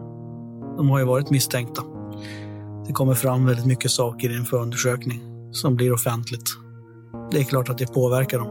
De 0.77 0.89
har 0.89 0.99
ju 0.99 1.05
varit 1.05 1.29
misstänkta. 1.29 1.83
Det 2.87 2.93
kommer 2.93 3.13
fram 3.13 3.45
väldigt 3.45 3.65
mycket 3.65 3.91
saker 3.91 4.29
i 4.29 4.35
en 4.35 4.45
förundersökning 4.45 5.21
som 5.51 5.75
blir 5.75 5.93
offentligt. 5.93 6.49
Det 7.31 7.39
är 7.39 7.43
klart 7.43 7.69
att 7.69 7.77
det 7.77 7.93
påverkar 7.93 8.39
dem. 8.39 8.47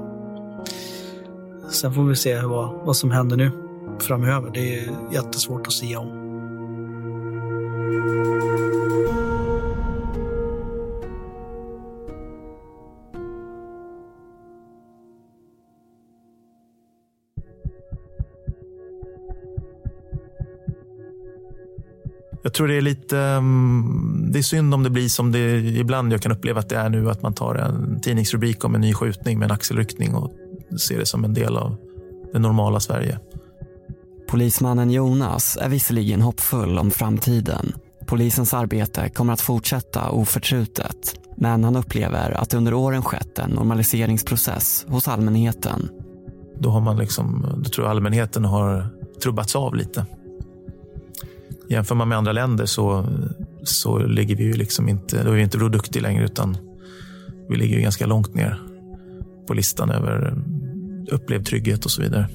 Sen 1.70 1.94
får 1.94 2.02
vi 2.02 2.16
se 2.16 2.40
vad, 2.40 2.86
vad 2.86 2.96
som 2.96 3.10
händer 3.10 3.36
nu 3.36 3.50
framöver. 4.00 4.50
Det 4.54 4.78
är 4.78 4.90
jättesvårt 5.12 5.66
att 5.66 5.72
säga 5.72 5.98
om. 5.98 6.28
Tror 22.58 22.68
det 22.68 22.76
är 22.76 22.80
lite... 22.80 23.18
mm, 23.18 24.28
Det 24.32 24.38
är 24.38 24.42
synd 24.42 24.74
om 24.74 24.82
det 24.82 24.90
blir 24.90 25.08
som 25.08 25.32
det 25.32 25.58
ibland 25.58 26.12
jag 26.12 26.22
kan 26.22 26.32
uppleva 26.32 26.60
att 26.60 26.68
det 26.68 26.76
är 26.76 26.88
nu. 26.88 27.10
Att 27.10 27.22
man 27.22 27.34
tar 27.34 27.54
en 27.54 28.00
tidningsrubrik 28.00 28.64
om 28.64 28.74
en 28.74 28.80
ny 28.80 28.94
skjutning 28.94 29.38
med 29.38 29.46
en 29.46 29.54
axelryckning 29.54 30.14
och 30.14 30.32
ser 30.80 30.98
det 30.98 31.06
som 31.06 31.24
en 31.24 31.34
del 31.34 31.56
av 31.56 31.76
det 32.32 32.38
normala 32.38 32.80
Sverige. 32.80 33.18
Polismannen 34.28 34.90
Jonas 34.90 35.58
är 35.60 35.68
visserligen 35.68 36.20
hoppfull 36.22 36.78
om 36.78 36.90
framtiden. 36.90 37.72
Polisens 38.06 38.54
arbete 38.54 39.08
kommer 39.08 39.32
att 39.32 39.40
fortsätta 39.40 40.10
oförtrutet. 40.10 41.20
Men 41.36 41.64
han 41.64 41.76
upplever 41.76 42.30
att 42.30 42.54
under 42.54 42.74
åren 42.74 43.02
skett 43.02 43.38
en 43.38 43.50
normaliseringsprocess 43.50 44.86
hos 44.88 45.08
allmänheten. 45.08 45.88
Då, 46.58 46.70
har 46.70 46.80
man 46.80 46.96
liksom, 46.96 47.46
då 47.64 47.70
tror 47.70 47.86
jag 47.86 47.90
allmänheten 47.90 48.44
har 48.44 48.86
trubbats 49.22 49.56
av 49.56 49.74
lite. 49.74 50.06
Jämför 51.70 51.94
man 51.94 52.08
med 52.08 52.18
andra 52.18 52.32
länder 52.32 52.66
så, 52.66 53.06
så 53.64 53.98
ligger 53.98 54.36
vi 54.36 54.44
ju 54.44 54.52
liksom 54.52 54.88
inte, 54.88 55.24
då 55.24 55.30
är 55.30 55.34
vi 55.34 55.42
inte 55.42 55.58
Bror 55.58 55.70
Duktig 55.70 56.02
längre 56.02 56.24
utan 56.24 56.56
vi 57.48 57.56
ligger 57.56 57.76
ju 57.76 57.82
ganska 57.82 58.06
långt 58.06 58.34
ner 58.34 58.62
på 59.46 59.54
listan 59.54 59.90
över 59.90 60.42
upplevd 61.10 61.46
trygghet 61.46 61.84
och 61.84 61.90
så 61.90 62.02
vidare. 62.02 62.28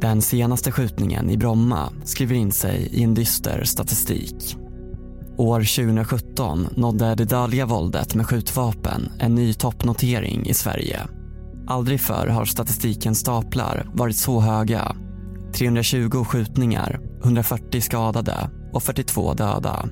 Den 0.00 0.22
senaste 0.22 0.72
skjutningen 0.72 1.30
i 1.30 1.36
Bromma 1.36 1.92
skriver 2.04 2.34
in 2.34 2.52
sig 2.52 2.88
i 2.92 3.02
en 3.02 3.14
dyster 3.14 3.64
statistik. 3.64 4.56
År 5.36 5.60
2017 5.60 6.68
nådde 6.76 7.14
det 7.14 7.24
dödliga 7.24 7.66
våldet 7.66 8.14
med 8.14 8.26
skjutvapen 8.26 9.08
en 9.18 9.34
ny 9.34 9.54
toppnotering 9.54 10.46
i 10.46 10.54
Sverige. 10.54 11.00
Aldrig 11.66 12.00
förr 12.00 12.26
har 12.26 12.44
statistikens 12.44 13.18
staplar 13.18 13.90
varit 13.92 14.16
så 14.16 14.40
höga. 14.40 14.96
320 15.52 16.24
skjutningar, 16.24 17.00
140 17.22 17.80
skadade 17.80 18.50
och 18.72 18.82
42 18.82 19.34
döda. 19.34 19.88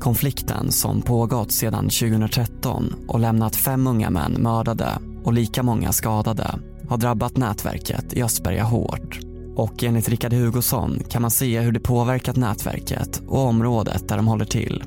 Konflikten 0.00 0.72
som 0.72 1.02
pågått 1.02 1.52
sedan 1.52 1.84
2013 1.84 2.94
och 3.08 3.20
lämnat 3.20 3.56
fem 3.56 3.86
unga 3.86 4.10
män 4.10 4.32
mördade 4.32 4.88
och 5.24 5.32
lika 5.32 5.62
många 5.62 5.92
skadade 5.92 6.58
har 6.88 6.96
drabbat 6.96 7.36
nätverket 7.36 8.12
i 8.12 8.22
Östberga 8.22 8.62
hårt. 8.62 9.18
Och 9.56 9.84
enligt 9.84 10.08
Rickard 10.08 10.32
Hugosson 10.32 11.02
kan 11.10 11.22
man 11.22 11.30
se 11.30 11.60
hur 11.60 11.72
det 11.72 11.80
påverkat 11.80 12.36
nätverket 12.36 13.22
och 13.26 13.38
området 13.38 14.08
där 14.08 14.16
de 14.16 14.26
håller 14.26 14.44
till. 14.44 14.84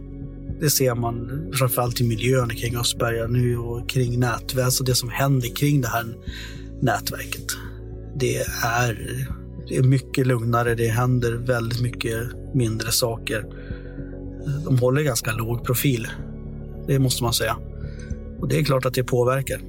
Det 0.62 0.70
ser 0.70 0.96
man 0.96 1.30
framförallt 1.60 2.02
i 2.02 2.04
miljön 2.04 2.50
kring 2.50 2.78
Östberga 2.78 3.28
nu 3.28 3.58
och 3.58 3.90
kring 3.90 4.20
nätverket. 4.20 4.80
och 4.80 4.86
det 4.86 4.96
som 4.96 5.10
händer 5.10 5.56
kring 5.56 5.82
det 5.82 5.88
här 5.88 6.06
nätverket. 6.82 7.46
Det 8.16 8.38
är, 8.64 9.18
det 9.68 9.78
är 9.78 9.84
mycket 9.84 10.28
lugnare, 10.28 10.76
det 10.76 10.88
händer 10.88 11.32
väldigt 11.32 11.82
mycket 11.82 12.18
mindre 12.54 12.92
saker. 12.92 13.46
De 14.66 14.80
håller 14.80 15.02
ganska 15.02 15.32
låg 15.32 15.66
profil, 15.66 16.08
det 16.88 17.00
måste 17.00 17.24
man 17.24 17.34
säga. 17.34 17.58
Och 18.40 18.48
det 18.48 18.60
är 18.60 18.64
klart 18.64 18.86
att 18.86 18.94
det 18.94 19.04
påverkar. 19.04 19.62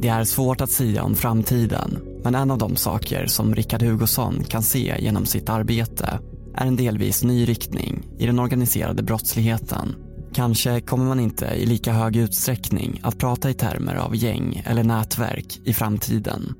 Det 0.00 0.08
är 0.08 0.24
svårt 0.24 0.60
att 0.60 0.70
säga 0.70 1.02
om 1.02 1.14
framtiden, 1.14 1.98
men 2.24 2.34
en 2.34 2.50
av 2.50 2.58
de 2.58 2.76
saker 2.76 3.26
som 3.26 3.54
Rickard 3.54 3.82
Hugosson 3.82 4.44
kan 4.48 4.62
se 4.62 4.96
genom 4.98 5.26
sitt 5.26 5.48
arbete 5.48 6.18
är 6.54 6.66
en 6.66 6.76
delvis 6.76 7.24
ny 7.24 7.44
riktning 7.44 8.08
i 8.18 8.26
den 8.26 8.38
organiserade 8.38 9.02
brottsligheten. 9.02 9.94
Kanske 10.34 10.80
kommer 10.80 11.04
man 11.04 11.20
inte 11.20 11.46
i 11.46 11.66
lika 11.66 11.92
hög 11.92 12.16
utsträckning 12.16 13.00
att 13.02 13.18
prata 13.18 13.50
i 13.50 13.54
termer 13.54 13.94
av 13.94 14.16
gäng 14.16 14.62
eller 14.66 14.84
nätverk 14.84 15.60
i 15.64 15.72
framtiden. 15.72 16.54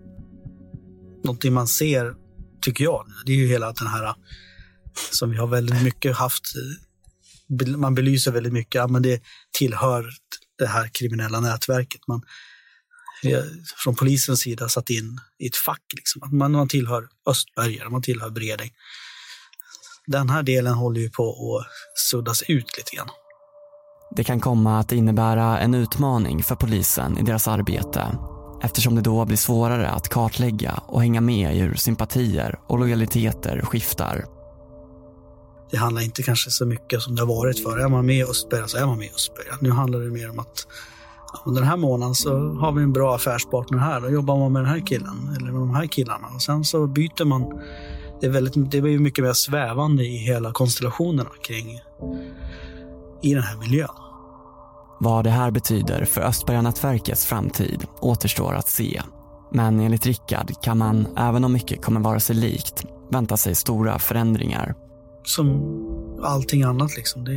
Någonting 1.24 1.52
man 1.52 1.68
ser, 1.68 2.14
tycker 2.60 2.84
jag, 2.84 3.06
det 3.26 3.32
är 3.32 3.36
ju 3.36 3.46
hela 3.46 3.72
den 3.72 3.86
här 3.86 4.04
äh, 4.04 4.14
som 5.10 5.30
vi 5.30 5.36
har 5.36 5.46
väldigt 5.46 5.82
mycket 5.82 6.16
haft. 6.16 6.42
Äh, 7.60 7.76
man 7.76 7.94
belyser 7.94 8.32
väldigt 8.32 8.52
mycket, 8.52 8.74
ja, 8.74 8.88
men 8.88 9.02
det 9.02 9.22
tillhör 9.58 10.10
det 10.58 10.66
här 10.66 10.90
kriminella 10.92 11.40
nätverket. 11.40 12.00
Man, 12.08 12.22
från 13.84 13.94
polisens 13.94 14.40
sida 14.40 14.68
satt 14.68 14.90
in 14.90 15.20
i 15.38 15.46
ett 15.46 15.56
fack. 15.56 15.82
Liksom. 15.96 16.38
Man, 16.38 16.52
man 16.52 16.68
tillhör 16.68 17.08
Östberga, 17.26 17.90
man 17.90 18.02
tillhör 18.02 18.30
Bredäng. 18.30 18.70
Den 20.06 20.30
här 20.30 20.42
delen 20.42 20.74
håller 20.74 21.00
ju 21.00 21.10
på 21.10 21.56
att 21.58 21.66
suddas 22.10 22.42
ut 22.42 22.76
lite 22.76 22.96
grann. 22.96 23.08
Det 24.16 24.24
kan 24.24 24.40
komma 24.40 24.78
att 24.78 24.92
innebära 24.92 25.60
en 25.60 25.74
utmaning 25.74 26.42
för 26.42 26.54
polisen 26.54 27.18
i 27.18 27.22
deras 27.22 27.48
arbete 27.48 28.18
eftersom 28.64 28.94
det 28.94 29.00
då 29.00 29.24
blir 29.24 29.36
svårare 29.36 29.88
att 29.88 30.08
kartlägga 30.08 30.80
och 30.86 31.02
hänga 31.02 31.20
med 31.20 31.56
i 31.56 31.58
hur 31.58 31.74
sympatier 31.74 32.58
och 32.66 32.78
lojaliteter 32.78 33.60
skiftar. 33.60 34.24
Det 35.70 35.76
handlar 35.76 36.02
inte 36.02 36.22
kanske 36.22 36.50
så 36.50 36.66
mycket 36.66 37.02
som 37.02 37.14
det 37.14 37.22
har 37.22 37.26
varit 37.26 37.62
förr. 37.62 37.78
Är 37.78 37.88
man 37.88 38.06
med 38.06 38.16
i 38.16 38.24
Östberga 38.24 38.66
så 38.66 38.76
är 38.78 38.86
man 38.86 38.98
med 38.98 39.06
i 39.06 39.10
Östberga. 39.14 39.58
Nu 39.60 39.70
handlar 39.70 40.00
det 40.00 40.10
mer 40.10 40.30
om 40.30 40.38
att 40.38 40.66
under 41.44 41.60
den 41.60 41.70
här 41.70 41.76
månaden 41.76 42.14
så 42.14 42.52
har 42.52 42.72
vi 42.72 42.82
en 42.82 42.92
bra 42.92 43.14
affärspartner 43.14 43.78
här. 43.78 44.00
Då 44.00 44.10
jobbar 44.10 44.38
man 44.38 44.52
med 44.52 44.62
den 44.62 44.70
här 44.70 44.86
killen 44.86 45.36
eller 45.36 45.52
med 45.52 45.60
de 45.60 45.74
här 45.74 45.86
killarna. 45.86 46.26
Och 46.34 46.42
sen 46.42 46.64
så 46.64 46.86
byter 46.86 47.24
man. 47.24 47.60
Det, 48.20 48.26
är 48.26 48.30
väldigt, 48.30 48.70
det 48.70 48.80
blir 48.80 48.98
mycket 48.98 49.24
mer 49.24 49.32
svävande 49.32 50.04
i 50.04 50.16
hela 50.16 50.52
konstellationerna 50.52 51.30
kring 51.42 51.80
i 53.22 53.34
den 53.34 53.42
här 53.42 53.56
miljön. 53.56 54.03
Vad 55.04 55.24
det 55.24 55.30
här 55.30 55.50
betyder 55.50 56.04
för 56.04 56.20
Östberga-nätverkets 56.20 57.26
framtid 57.26 57.86
återstår 58.00 58.54
att 58.54 58.68
se. 58.68 59.02
Men 59.52 59.80
enligt 59.80 60.06
Rickard 60.06 60.62
kan 60.62 60.78
man, 60.78 61.06
även 61.16 61.44
om 61.44 61.52
mycket 61.52 61.82
kommer 61.82 62.00
vara 62.00 62.20
sig 62.20 62.36
likt, 62.36 62.84
vänta 63.10 63.36
sig 63.36 63.54
stora 63.54 63.98
förändringar. 63.98 64.74
Som 65.24 65.62
allting 66.22 66.62
annat 66.62 66.96
liksom. 66.96 67.24
Det, 67.24 67.32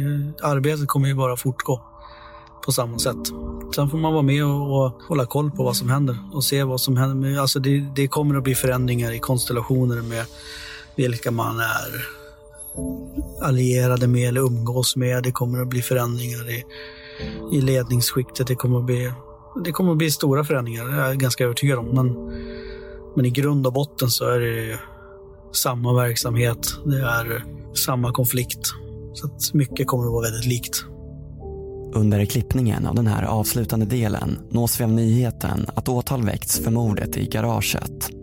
arbetet 0.47 0.87
kommer 0.87 1.07
ju 1.07 1.15
bara 1.15 1.37
fortgå 1.37 1.81
på 2.65 2.71
samma 2.71 2.99
sätt. 2.99 3.27
Sen 3.75 3.89
får 3.89 3.97
man 3.97 4.13
vara 4.13 4.23
med 4.23 4.45
och, 4.45 4.85
och 4.85 5.01
hålla 5.07 5.25
koll 5.25 5.51
på 5.51 5.63
vad 5.63 5.75
som 5.75 5.89
händer 5.89 6.17
och 6.33 6.43
se 6.43 6.63
vad 6.63 6.81
som 6.81 6.97
händer. 6.97 7.39
Alltså 7.39 7.59
det, 7.59 7.79
det 7.95 8.07
kommer 8.07 8.35
att 8.35 8.43
bli 8.43 8.55
förändringar 8.55 9.11
i 9.11 9.19
konstellationer 9.19 10.01
med 10.01 10.25
vilka 10.95 11.31
man 11.31 11.59
är 11.59 12.07
allierade 13.41 14.07
med 14.07 14.29
eller 14.29 14.41
umgås 14.41 14.95
med. 14.95 15.23
Det 15.23 15.31
kommer 15.31 15.61
att 15.61 15.67
bli 15.67 15.81
förändringar 15.81 16.49
i, 16.49 16.63
i 17.51 17.61
ledningsskiktet. 17.61 18.47
Det 18.47 18.55
kommer, 18.55 18.79
att 18.79 18.85
bli, 18.85 19.11
det 19.63 19.71
kommer 19.71 19.91
att 19.91 19.97
bli 19.97 20.11
stora 20.11 20.43
förändringar, 20.43 20.85
det 20.85 20.93
är 20.93 21.07
jag 21.07 21.17
ganska 21.17 21.43
övertygad 21.43 21.79
om. 21.79 21.85
Men, 21.85 22.13
men 23.15 23.25
i 23.25 23.29
grund 23.29 23.67
och 23.67 23.73
botten 23.73 24.09
så 24.09 24.25
är 24.25 24.39
det 24.39 24.79
samma 25.51 25.93
verksamhet. 25.93 26.67
Det 26.85 27.01
är 27.01 27.43
samma 27.85 28.11
konflikt. 28.11 28.67
Så 29.13 29.27
att 29.27 29.53
mycket 29.53 29.87
kommer 29.87 30.05
att 30.05 30.11
vara 30.11 30.23
väldigt 30.23 30.45
likt. 30.45 30.85
Under 31.93 32.25
klippningen 32.25 32.87
av 32.87 32.95
den 32.95 33.07
här 33.07 33.23
avslutande 33.23 33.85
delen 33.85 34.39
nås 34.49 34.79
vi 34.79 34.83
av 34.83 34.91
nyheten 34.91 35.65
att 35.75 35.89
åtal 35.89 36.23
väckts 36.23 36.59
för 36.59 36.71
mordet 36.71 37.17
i 37.17 37.25
garaget. 37.25 38.16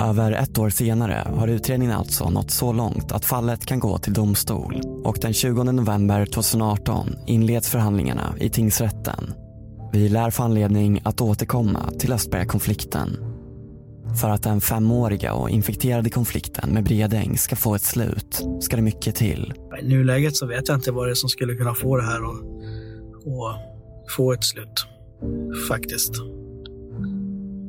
Över 0.00 0.32
ett 0.32 0.58
år 0.58 0.70
senare 0.70 1.26
har 1.36 1.48
utredningen 1.48 1.96
alltså 1.96 2.30
nått 2.30 2.50
så 2.50 2.72
långt 2.72 3.12
att 3.12 3.24
fallet 3.24 3.66
kan 3.66 3.80
gå 3.80 3.98
till 3.98 4.12
domstol 4.12 4.80
och 5.04 5.18
den 5.20 5.32
20 5.32 5.62
november 5.62 6.26
2018 6.26 7.16
inleds 7.26 7.68
förhandlingarna 7.68 8.34
i 8.40 8.50
tingsrätten. 8.50 9.34
Vi 9.92 10.08
lär 10.08 10.30
få 10.30 10.42
anledning 10.42 11.00
att 11.04 11.20
återkomma 11.20 11.90
till 11.98 12.12
Östberga-konflikten. 12.12 13.16
För 14.20 14.28
att 14.30 14.42
den 14.42 14.60
femåriga 14.60 15.34
och 15.34 15.50
infekterade 15.50 16.10
konflikten 16.10 16.70
med 16.70 16.84
Bredäng 16.84 17.38
ska 17.38 17.56
få 17.56 17.74
ett 17.74 17.82
slut 17.82 18.44
ska 18.60 18.76
det 18.76 18.82
mycket 18.82 19.14
till. 19.14 19.54
I 19.82 19.88
nuläget 19.88 20.36
så 20.36 20.46
vet 20.46 20.68
jag 20.68 20.76
inte 20.76 20.92
vad 20.92 21.06
det 21.06 21.10
är 21.10 21.14
som 21.14 21.28
skulle 21.28 21.54
kunna 21.54 21.74
få 21.74 21.96
det 21.96 22.02
här 22.02 22.20
att 22.24 22.42
få 24.16 24.32
ett 24.32 24.44
slut. 24.44 24.86
Faktiskt. 25.68 26.12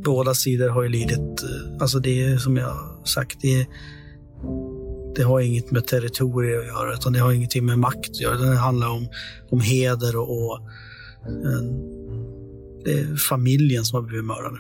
Båda 0.03 0.33
sidor 0.33 0.69
har 0.69 0.83
ju 0.83 0.89
lidit. 0.89 1.43
Eh, 1.43 1.81
alltså 1.81 1.99
det 1.99 2.23
är 2.23 2.37
som 2.37 2.57
jag 2.57 2.77
sagt, 3.05 3.37
det 3.41 3.61
är, 3.61 3.65
det 5.15 5.23
har 5.23 5.39
inget 5.39 5.71
med 5.71 5.87
territorier 5.87 6.59
att 6.59 6.67
göra, 6.67 6.93
utan 6.93 7.13
det 7.13 7.19
har 7.19 7.31
ingenting 7.31 7.65
med 7.65 7.79
makt 7.79 8.09
att 8.09 8.21
göra. 8.21 8.37
Det 8.37 8.55
handlar 8.55 8.89
om, 8.89 9.07
om 9.49 9.61
heder 9.61 10.15
och, 10.15 10.45
och 10.45 10.59
en, 11.25 11.93
det 12.85 12.91
är 12.91 13.15
familjen 13.15 13.85
som 13.85 13.95
har 13.95 14.07
blivit 14.07 14.25
mördade. 14.25 14.57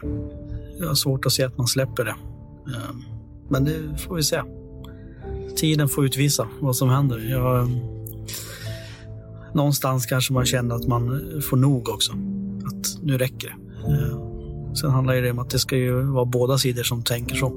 Jag 0.79 0.87
har 0.87 0.95
svårt 0.95 1.25
att 1.25 1.31
se 1.31 1.43
att 1.43 1.57
man 1.57 1.67
släpper 1.67 2.03
det. 2.03 2.15
Eh, 2.67 2.95
men 3.49 3.65
det 3.65 3.97
får 3.97 4.15
vi 4.15 4.23
se. 4.23 4.41
Tiden 5.55 5.89
får 5.89 6.05
utvisa 6.05 6.47
vad 6.61 6.75
som 6.75 6.89
händer. 6.89 7.29
Jag, 7.29 7.69
någonstans 9.53 10.05
kanske 10.05 10.33
man 10.33 10.45
känner 10.45 10.75
att 10.75 10.87
man 10.87 11.21
får 11.49 11.57
nog 11.57 11.89
också. 11.89 12.11
Att 12.65 13.03
nu 13.03 13.17
räcker 13.17 13.47
det. 13.47 13.72
Sen 14.81 14.91
handlar 14.91 15.13
det 15.15 15.31
om 15.31 15.39
att 15.39 15.49
det 15.49 15.59
ska 15.59 15.75
ju 15.77 16.01
vara 16.01 16.25
båda 16.25 16.57
sidor 16.57 16.83
som 16.83 17.03
tänker 17.03 17.35
så. 17.35 17.53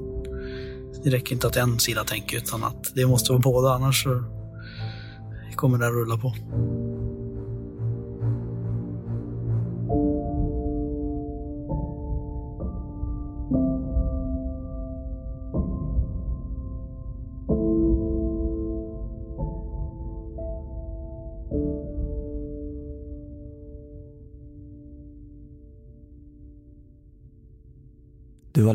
Det 1.03 1.09
räcker 1.09 1.33
inte 1.33 1.47
att 1.47 1.55
en 1.55 1.79
sida 1.79 2.03
tänker 2.03 2.37
utan 2.37 2.63
att 2.63 2.91
det 2.95 3.05
måste 3.05 3.31
vara 3.31 3.41
båda 3.41 3.69
annars 3.69 4.03
så 4.03 4.23
kommer 5.55 5.77
det 5.77 5.87
att 5.87 5.93
rulla 5.93 6.17
på. 6.17 6.33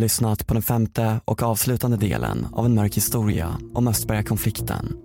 Lyssnat 0.03 0.47
på 0.47 0.55
den 0.55 0.63
femte 0.63 1.21
och 1.25 1.43
avslutande 1.43 1.97
delen 1.97 2.47
av 2.53 2.67
en 2.67 2.75
mörk 2.75 2.97
historia 2.97 3.59
om 3.75 3.89
Östbergakonflikten. 3.89 4.97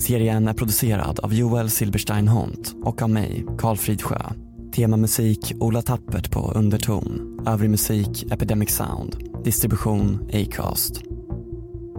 Serien 0.00 0.48
är 0.48 0.52
producerad 0.52 1.20
av 1.20 1.34
Joel 1.34 1.70
Silberstein 1.70 2.28
Hont 2.28 2.74
och 2.82 3.02
av 3.02 3.10
mig, 3.10 3.46
Karl 3.58 3.76
Fridsjö. 3.76 4.18
Temamusik 4.74 5.52
Ola 5.60 5.82
Tappert 5.82 6.30
på 6.30 6.52
underton. 6.52 7.40
Övrig 7.46 7.70
musik 7.70 8.32
Epidemic 8.32 8.70
Sound. 8.70 9.16
Distribution 9.44 10.30
Acast. 10.32 11.02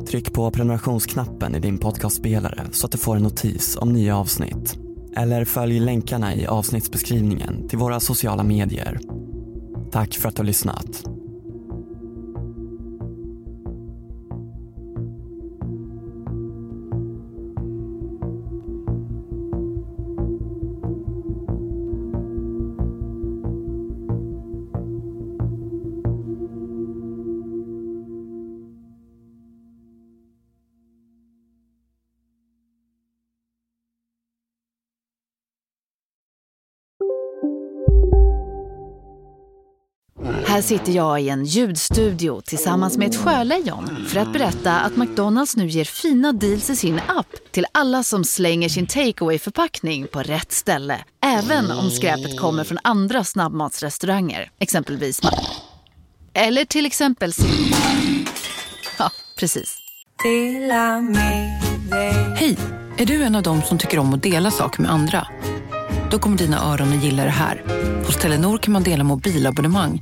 Tryck 0.07 0.33
på 0.33 0.51
prenumerationsknappen 0.51 1.55
i 1.55 1.59
din 1.59 1.77
podcastspelare 1.77 2.65
så 2.71 2.85
att 2.85 2.91
du 2.91 2.97
får 2.97 3.15
en 3.15 3.23
notis 3.23 3.77
om 3.81 3.93
nya 3.93 4.17
avsnitt. 4.17 4.77
Eller 5.17 5.45
följ 5.45 5.79
länkarna 5.79 6.35
i 6.35 6.45
avsnittsbeskrivningen 6.45 7.67
till 7.67 7.77
våra 7.77 7.99
sociala 7.99 8.43
medier. 8.43 8.99
Tack 9.91 10.13
för 10.13 10.29
att 10.29 10.35
du 10.35 10.39
har 10.39 10.45
lyssnat. 10.45 11.14
Här 40.55 40.61
sitter 40.61 40.91
jag 40.91 41.21
i 41.21 41.29
en 41.29 41.45
ljudstudio 41.45 42.41
tillsammans 42.41 42.97
med 42.97 43.09
ett 43.09 43.15
sjölejon 43.15 44.05
för 44.07 44.19
att 44.19 44.33
berätta 44.33 44.79
att 44.79 44.97
McDonalds 44.97 45.55
nu 45.55 45.67
ger 45.67 45.83
fina 45.83 46.33
deals 46.33 46.69
i 46.69 46.75
sin 46.75 46.99
app 47.07 47.27
till 47.51 47.65
alla 47.71 48.03
som 48.03 48.23
slänger 48.23 48.69
sin 48.69 48.87
takeaway 48.87 49.39
förpackning 49.39 50.07
på 50.07 50.19
rätt 50.19 50.51
ställe. 50.51 50.99
Även 51.25 51.71
om 51.71 51.89
skräpet 51.89 52.39
kommer 52.39 52.63
från 52.63 52.77
andra 52.83 53.23
snabbmatsrestauranger, 53.23 54.51
exempelvis 54.59 55.21
Eller 56.33 56.65
till 56.65 56.85
exempel 56.85 57.31
Ja, 58.99 59.11
precis. 59.39 59.77
Hej! 62.35 62.57
Är 62.97 63.05
du 63.05 63.23
en 63.23 63.35
av 63.35 63.43
dem 63.43 63.61
som 63.61 63.77
tycker 63.77 63.99
om 63.99 64.13
att 64.13 64.23
dela 64.23 64.51
saker 64.51 64.81
med 64.81 64.91
andra? 64.91 65.27
Då 66.11 66.19
kommer 66.19 66.37
dina 66.37 66.73
öron 66.73 66.93
att 66.97 67.03
gilla 67.03 67.23
det 67.23 67.29
här. 67.29 67.63
Hos 68.05 68.15
Telenor 68.15 68.57
kan 68.57 68.73
man 68.73 68.83
dela 68.83 69.03
mobilabonnemang. 69.03 70.01